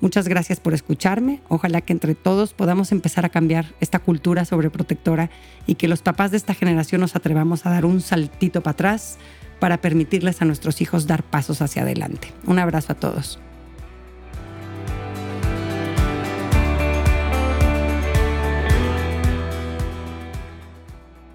Muchas 0.00 0.28
gracias 0.28 0.60
por 0.60 0.74
escucharme. 0.74 1.40
Ojalá 1.48 1.80
que 1.80 1.92
entre 1.92 2.14
todos 2.14 2.54
podamos 2.54 2.92
empezar 2.92 3.24
a 3.24 3.30
cambiar 3.30 3.74
esta 3.80 3.98
cultura 3.98 4.44
sobreprotectora 4.44 5.28
y 5.66 5.74
que 5.74 5.88
los 5.88 6.02
papás 6.02 6.30
de 6.30 6.36
esta 6.36 6.54
generación 6.54 7.00
nos 7.00 7.16
atrevamos 7.16 7.66
a 7.66 7.70
dar 7.70 7.84
un 7.84 8.00
saltito 8.00 8.62
para 8.62 8.72
atrás 8.72 9.18
para 9.58 9.80
permitirles 9.80 10.40
a 10.40 10.44
nuestros 10.44 10.80
hijos 10.80 11.08
dar 11.08 11.24
pasos 11.24 11.62
hacia 11.62 11.82
adelante. 11.82 12.32
Un 12.46 12.60
abrazo 12.60 12.92
a 12.92 12.94
todos. 12.94 13.40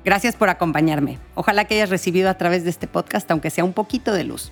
Gracias 0.06 0.36
por 0.36 0.50
acompañarme. 0.50 1.20
Ojalá 1.34 1.66
que 1.66 1.76
hayas 1.76 1.90
recibido 1.90 2.30
a 2.30 2.34
través 2.38 2.64
de 2.64 2.70
este 2.70 2.88
podcast, 2.88 3.30
aunque 3.32 3.50
sea 3.50 3.64
un 3.64 3.74
poquito 3.74 4.14
de 4.14 4.26
luz. 4.26 4.52